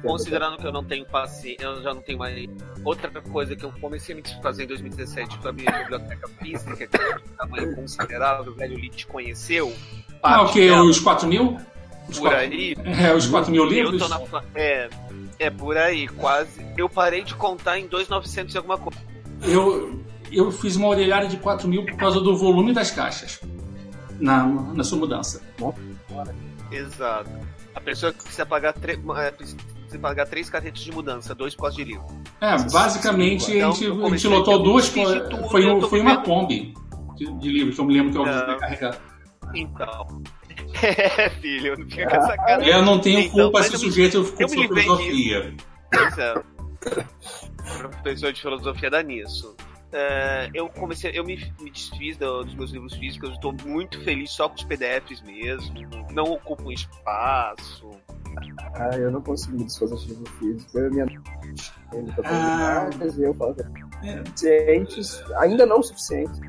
considerando 0.00 0.58
que 0.58 0.66
eu 0.66 0.72
não 0.72 0.84
tenho 0.84 1.04
paciência, 1.04 1.64
eu 1.64 1.82
já 1.82 1.92
não 1.92 2.00
tenho 2.02 2.18
mais. 2.18 2.48
Outra 2.84 3.10
coisa 3.20 3.56
que 3.56 3.64
eu 3.64 3.72
comecei 3.80 4.14
a 4.14 4.16
me 4.16 4.22
desfazer 4.22 4.64
em 4.64 4.68
2017 4.68 5.38
foi 5.38 5.50
a 5.50 5.52
minha 5.52 5.72
biblioteca 5.72 6.28
física, 6.40 6.76
que 6.76 6.84
é 6.84 6.86
de 6.86 7.28
tamanho 7.36 7.74
considerável, 7.74 8.52
o 8.52 8.54
velho 8.54 8.76
Lee 8.76 8.90
te 8.90 9.06
conheceu. 9.06 9.72
Ah, 10.22 10.42
o 10.42 10.52
que? 10.52 10.70
Os 10.70 11.00
4 11.00 11.26
mil? 11.28 11.58
Os 12.08 12.18
por 12.18 12.30
4... 12.30 12.38
aí. 12.38 12.76
É, 12.84 13.14
os 13.14 13.26
4 13.26 13.50
mil 13.50 13.64
livros? 13.64 14.08
Na... 14.08 14.20
É, 14.54 14.88
é 15.38 15.50
por 15.50 15.76
aí, 15.76 16.06
quase. 16.08 16.64
Eu 16.76 16.88
parei 16.88 17.24
de 17.24 17.34
contar 17.34 17.78
em 17.78 17.86
2,900 17.86 18.54
e 18.54 18.58
alguma 18.58 18.78
coisa. 18.78 19.00
Eu, 19.42 20.00
eu 20.30 20.52
fiz 20.52 20.76
uma 20.76 20.88
orelhada 20.88 21.26
de 21.26 21.36
4 21.36 21.68
mil 21.68 21.84
por 21.84 21.96
causa 21.96 22.20
do 22.20 22.36
volume 22.36 22.72
das 22.72 22.90
caixas 22.90 23.40
na, 24.20 24.46
na 24.46 24.84
sua 24.84 24.98
mudança. 24.98 25.42
Exato. 26.70 27.30
A 27.74 27.80
pessoa 27.80 28.12
precisa 28.12 28.46
pagar, 28.46 28.72
tre... 28.72 28.98
É, 29.16 29.30
precisa 29.30 29.56
pagar 30.00 30.26
três 30.26 30.48
carretas 30.48 30.80
de 30.80 30.92
mudança, 30.92 31.34
dois 31.34 31.54
por 31.54 31.62
causa 31.62 31.76
de 31.76 31.84
livro. 31.84 32.06
É, 32.40 32.56
basicamente 32.70 33.60
a 33.60 33.70
gente, 33.70 33.84
então, 33.84 34.06
a 34.06 34.10
gente 34.10 34.28
lotou 34.28 34.62
duas. 34.62 34.88
Tudo, 34.88 35.48
foi, 35.48 35.66
um, 35.66 35.80
foi 35.82 36.00
uma 36.00 36.18
Kombi 36.18 36.74
de, 37.16 37.32
de 37.38 37.50
livros 37.50 37.74
que 37.74 37.80
eu 37.80 37.84
me 37.84 37.94
lembro 37.94 38.12
que 38.12 38.18
eu 38.18 38.26
ia 38.26 38.56
carregar. 38.56 39.11
Então. 39.54 40.22
É, 40.82 41.30
filho, 41.30 41.78
não 41.78 41.88
fica 41.88 42.08
com 42.08 42.16
essa 42.16 42.36
cara. 42.36 42.66
Eu 42.66 42.82
não 42.82 42.98
tenho 42.98 43.20
então, 43.20 43.30
culpa 43.30 43.62
se 43.62 43.76
o 43.76 43.78
sujeito 43.78 44.24
ficou 44.24 44.48
com 44.48 44.52
filosofia. 44.52 45.54
Pois 45.92 46.18
é. 46.18 46.34
Professor 48.02 48.32
de 48.32 48.40
filosofia 48.40 48.90
dá 48.90 49.02
nisso. 49.02 49.54
Uh, 49.92 50.48
eu 50.54 50.68
comecei, 50.70 51.12
eu 51.14 51.22
me, 51.22 51.36
me 51.60 51.70
desfiz 51.70 52.16
do, 52.16 52.44
dos 52.44 52.54
meus 52.54 52.70
livros 52.70 52.94
físicos, 52.94 53.28
eu 53.28 53.34
estou 53.34 53.52
muito 53.66 54.00
feliz 54.02 54.30
só 54.30 54.48
com 54.48 54.54
os 54.54 54.64
PDFs 54.64 55.20
mesmo, 55.20 55.74
não 56.10 56.24
ocupam 56.24 56.72
espaço. 56.72 57.90
Ah, 58.74 58.96
eu 58.96 59.10
não 59.10 59.20
consigo 59.20 59.58
me 59.58 59.64
desfazer 59.64 59.96
de 59.96 60.08
livro 60.08 60.32
físico, 60.38 60.78
eu 60.78 60.88
e 60.88 60.90
minha 60.90 61.06
ah, 62.24 62.88
eu 63.18 63.34
falo, 63.34 63.54
é. 64.02 64.22
gente, 64.36 65.00
ainda 65.36 65.66
não 65.66 65.80
o 65.80 65.82
suficiente. 65.82 66.40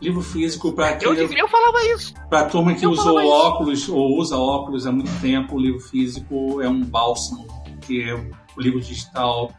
Livro 0.00 0.20
físico 0.20 0.72
para 0.72 0.98
eu, 1.00 1.14
eu 1.14 1.48
falava 1.48 1.84
isso. 1.94 2.12
Para 2.28 2.46
turma 2.46 2.74
que 2.74 2.84
eu 2.84 2.90
usou 2.90 3.16
óculos 3.24 3.82
isso. 3.82 3.94
ou 3.94 4.18
usa 4.18 4.36
óculos 4.36 4.86
há 4.86 4.92
muito 4.92 5.10
tempo, 5.20 5.54
o 5.54 5.60
livro 5.60 5.80
físico 5.80 6.60
é 6.60 6.68
um 6.68 6.82
bálsamo, 6.84 7.46
porque 7.64 8.12
o 8.56 8.60
livro 8.60 8.80
digital 8.80 9.52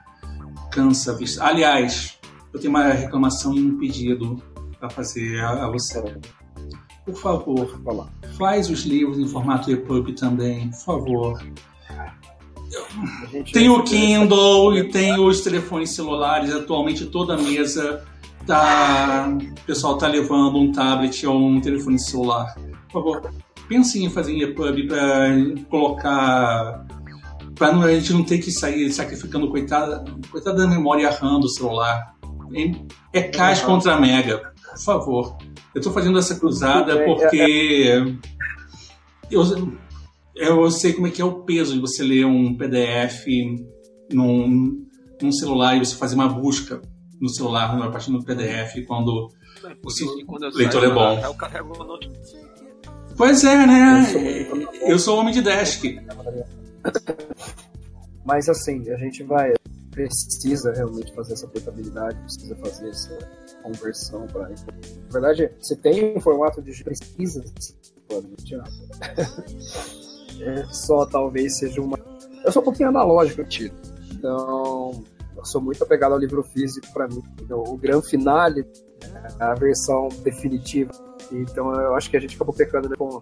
cansa 0.71 1.13
a 1.13 1.15
vista. 1.15 1.45
Aliás, 1.45 2.19
eu 2.53 2.59
tenho 2.59 2.71
uma 2.71 2.83
reclamação 2.89 3.53
e 3.53 3.61
um 3.61 3.77
pedido 3.77 4.41
para 4.79 4.89
fazer 4.89 5.39
a, 5.39 5.65
a, 5.65 5.71
você. 5.71 6.03
Por 7.05 7.15
favor, 7.15 7.81
faz 8.37 8.69
os 8.69 8.83
livros 8.83 9.19
em 9.19 9.27
formato 9.27 9.69
EPUB 9.69 10.13
também, 10.13 10.69
por 10.69 10.79
favor. 10.79 11.43
Tem 13.51 13.69
o 13.69 13.83
Kindle 13.83 14.77
e 14.77 14.89
tem 14.89 15.19
os 15.19 15.41
telefones 15.41 15.91
celulares. 15.91 16.53
Atualmente 16.53 17.05
toda 17.05 17.37
mesa 17.37 18.05
tá, 18.47 19.29
o 19.29 19.65
pessoal 19.65 19.97
tá 19.97 20.07
levando 20.07 20.57
um 20.57 20.71
tablet 20.71 21.25
ou 21.27 21.37
um 21.37 21.61
telefone 21.61 21.99
celular. 21.99 22.55
Por 22.89 22.93
favor, 22.93 23.33
pense 23.67 24.03
em 24.03 24.09
fazer 24.09 24.37
EPUB 24.37 24.87
para 24.87 25.29
colocar 25.69 26.85
para 27.55 27.77
a 27.77 27.93
gente 27.93 28.13
não 28.13 28.23
ter 28.23 28.39
que 28.39 28.51
sair 28.51 28.91
sacrificando 28.91 29.49
coitada, 29.49 30.03
coitada 30.31 30.57
da 30.63 30.67
memória 30.67 31.07
errando 31.07 31.45
o 31.45 31.49
celular. 31.49 32.13
É 33.11 33.21
cais 33.23 33.61
uhum. 33.61 33.67
contra 33.67 33.99
Mega, 33.99 34.53
por 34.71 34.79
favor. 34.79 35.37
Eu 35.73 35.79
estou 35.79 35.91
fazendo 35.91 36.19
essa 36.19 36.35
cruzada 36.39 37.03
porque 37.03 37.87
eu, 39.31 39.43
eu 40.35 40.71
sei 40.71 40.93
como 40.93 41.07
é 41.07 41.11
que 41.11 41.21
é 41.21 41.25
o 41.25 41.41
peso 41.41 41.73
de 41.73 41.79
você 41.79 42.03
ler 42.03 42.25
um 42.25 42.55
PDF 42.55 43.25
num, 44.11 44.85
num 45.21 45.31
celular 45.31 45.75
e 45.75 45.79
você 45.79 45.95
fazer 45.95 46.15
uma 46.15 46.29
busca 46.29 46.81
no 47.19 47.29
celular, 47.29 47.75
a 47.81 47.89
partir 47.89 48.11
do 48.11 48.23
PDF, 48.23 48.85
quando 48.85 49.31
o 49.83 50.25
quando 50.25 50.55
leitor 50.55 50.83
é 50.83 50.89
bom. 50.89 51.17
Pois 53.15 53.43
é, 53.43 53.65
né? 53.65 54.03
Eu 54.81 54.99
sou 54.99 55.17
homem 55.17 55.33
de 55.33 55.41
desk. 55.41 55.83
Mas 58.25 58.49
assim, 58.49 58.89
a 58.91 58.97
gente 58.97 59.23
vai 59.23 59.53
precisa 59.93 60.73
realmente 60.73 61.13
fazer 61.13 61.33
essa 61.33 61.47
portabilidade, 61.47 62.17
precisa 62.19 62.55
fazer 62.55 62.89
essa 62.89 63.17
conversão 63.61 64.25
para 64.27 64.49
Na 64.49 64.55
verdade, 65.11 65.51
você 65.59 65.75
tem 65.75 66.17
um 66.17 66.19
formato 66.19 66.61
de 66.61 66.83
precisa, 66.83 67.43
é 70.41 70.65
só 70.65 71.05
talvez 71.05 71.57
seja 71.57 71.81
uma. 71.81 71.97
Eu 72.43 72.51
sou 72.51 72.61
um 72.61 72.65
pouquinho 72.65 72.89
analógico, 72.89 73.43
tiro. 73.45 73.73
Então, 74.11 75.03
eu 75.35 75.45
sou 75.45 75.61
muito 75.61 75.83
apegado 75.83 76.13
ao 76.13 76.19
livro 76.19 76.43
físico 76.43 76.87
para 76.93 77.07
mim. 77.07 77.23
Então, 77.41 77.63
o 77.63 77.77
grande 77.77 78.09
finale, 78.09 78.65
a 79.39 79.53
versão 79.53 80.09
definitiva. 80.23 80.91
Então, 81.31 81.73
eu 81.79 81.95
acho 81.95 82.09
que 82.09 82.17
a 82.17 82.19
gente 82.19 82.35
acabou 82.35 82.53
pecando 82.53 82.89
né, 82.89 82.95
com 82.97 83.21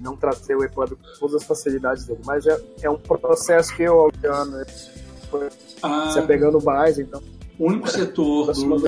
não 0.00 0.16
trazer 0.16 0.54
o 0.54 0.64
EPUB 0.64 0.96
com 0.96 1.18
todas 1.18 1.42
as 1.42 1.44
facilidades 1.44 2.06
dele. 2.06 2.20
Mas 2.24 2.46
é, 2.46 2.60
é 2.82 2.90
um 2.90 2.98
processo 2.98 3.74
que 3.74 3.82
eu, 3.82 4.10
ano, 4.24 4.64
ah, 5.82 6.10
se 6.12 6.18
apegando 6.18 6.62
mais, 6.62 6.98
então. 6.98 7.22
O 7.58 7.66
único 7.66 7.88
setor 7.88 8.52
do, 8.52 8.86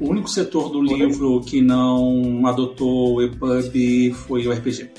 o 0.00 0.08
único 0.08 0.28
setor 0.28 0.68
do 0.70 0.82
livro 0.82 1.40
que 1.40 1.62
não 1.62 2.46
adotou 2.46 3.16
o 3.16 3.22
EPUB 3.22 4.12
foi 4.26 4.46
o 4.46 4.52
RPG. 4.52 4.90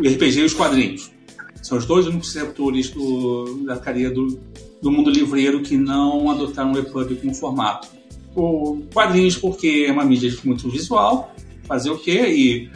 O 0.00 0.08
RPG 0.08 0.40
e 0.40 0.44
os 0.44 0.54
quadrinhos. 0.54 1.10
São 1.62 1.76
os 1.76 1.84
dois 1.84 2.06
únicos 2.06 2.32
setores 2.32 2.90
do, 2.90 3.64
da 3.64 3.76
cadeia 3.76 4.10
do, 4.10 4.38
do 4.80 4.90
mundo 4.90 5.10
livreiro 5.10 5.62
que 5.62 5.76
não 5.76 6.30
adotaram 6.30 6.72
o 6.72 6.78
EPUB 6.78 7.16
como 7.16 7.34
formato. 7.34 7.88
O 8.34 8.82
quadrinhos 8.92 9.36
porque 9.36 9.86
é 9.88 9.92
uma 9.92 10.04
mídia 10.04 10.34
muito 10.44 10.68
visual, 10.70 11.34
fazer 11.64 11.90
o 11.90 11.98
quê? 11.98 12.26
E 12.28 12.70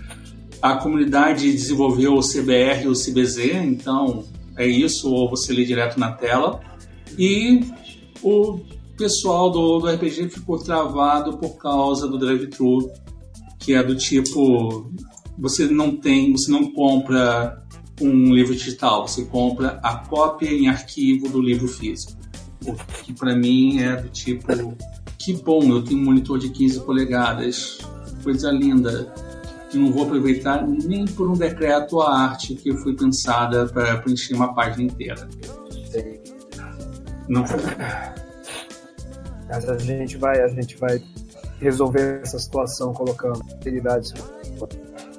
a 0.61 0.77
comunidade 0.77 1.51
desenvolveu 1.51 2.15
o 2.15 2.21
CBR 2.21 2.85
e 2.85 2.89
o 2.89 2.93
CBZ, 2.93 3.57
então 3.65 4.25
é 4.57 4.67
isso, 4.67 5.11
ou 5.11 5.29
você 5.31 5.53
lê 5.53 5.65
direto 5.65 5.99
na 5.99 6.13
tela. 6.13 6.61
E 7.19 7.61
o 8.23 8.61
pessoal 8.97 9.51
do, 9.51 9.79
do 9.81 9.89
RPG 9.89 10.29
ficou 10.29 10.59
travado 10.59 11.37
por 11.39 11.57
causa 11.57 12.07
do 12.07 12.19
drive-thru, 12.19 12.91
que 13.59 13.75
é 13.75 13.83
do 13.83 13.97
tipo: 13.97 14.91
você 15.39 15.67
não 15.67 15.97
tem, 15.97 16.33
você 16.33 16.51
não 16.51 16.73
compra 16.73 17.63
um 18.01 18.33
livro 18.33 18.55
digital, 18.55 19.07
você 19.07 19.25
compra 19.25 19.81
a 19.83 19.97
cópia 19.97 20.51
em 20.51 20.69
arquivo 20.69 21.29
do 21.29 21.41
livro 21.41 21.69
físico. 21.69 22.21
O 22.65 22.75
que 23.03 23.13
para 23.13 23.35
mim 23.35 23.81
é 23.81 23.97
do 23.97 24.09
tipo: 24.09 24.47
que 25.19 25.35
bom, 25.35 25.63
eu 25.65 25.83
tenho 25.83 26.01
um 26.01 26.05
monitor 26.05 26.39
de 26.39 26.49
15 26.51 26.81
polegadas, 26.81 27.79
coisa 28.23 28.51
linda. 28.51 29.13
Que 29.71 29.79
não 29.79 29.91
vou 29.91 30.03
aproveitar 30.03 30.67
nem 30.69 31.07
por 31.07 31.31
um 31.31 31.33
decreto 31.33 31.99
a 32.03 32.15
arte 32.15 32.55
que 32.55 32.77
foi 32.77 32.95
pensada 32.95 33.65
para 33.65 33.97
preencher 33.97 34.35
uma 34.35 34.53
página 34.53 34.83
inteira. 34.83 35.27
Não. 37.29 37.45
Mas 39.49 39.69
a 39.69 39.79
gente 39.79 40.17
vai, 40.17 40.41
a 40.41 40.49
gente 40.49 40.77
vai 40.77 41.03
resolver 41.61 42.21
essa 42.23 42.39
situação 42.39 42.93
colocando 42.93 43.41
utilidades 43.55 44.13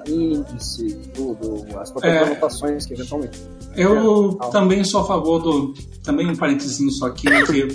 índice, 0.08 1.00
tudo, 1.14 1.66
as 1.80 1.92
próprias 1.92 2.16
é, 2.16 2.20
anotações 2.24 2.86
que 2.86 2.94
eventualmente. 2.94 3.40
Eu 3.76 4.38
é, 4.42 4.50
também 4.52 4.84
sou 4.84 5.02
a 5.02 5.06
favor 5.06 5.40
do. 5.40 5.74
Também 6.04 6.30
um 6.30 6.36
parênteses 6.36 6.98
só 6.98 7.08
aqui, 7.08 7.30
né, 7.30 7.44
que 7.46 7.68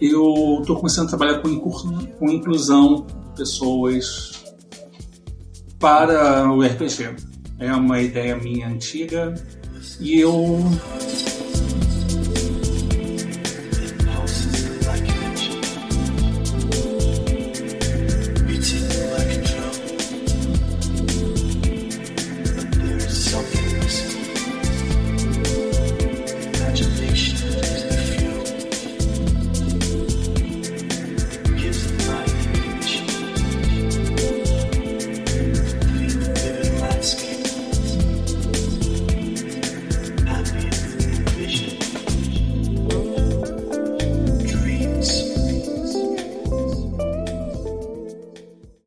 eu 0.00 0.58
estou 0.60 0.76
começando 0.76 1.06
a 1.06 1.08
trabalhar 1.08 1.40
com, 1.40 1.58
com 1.60 2.30
inclusão 2.30 3.06
de 3.06 3.36
pessoas 3.36 4.44
para 5.78 6.50
o 6.50 6.62
RPG. 6.62 7.16
É 7.58 7.72
uma 7.74 8.00
ideia 8.00 8.36
minha 8.36 8.68
antiga 8.68 9.34
e 10.00 10.18
eu 10.18 10.58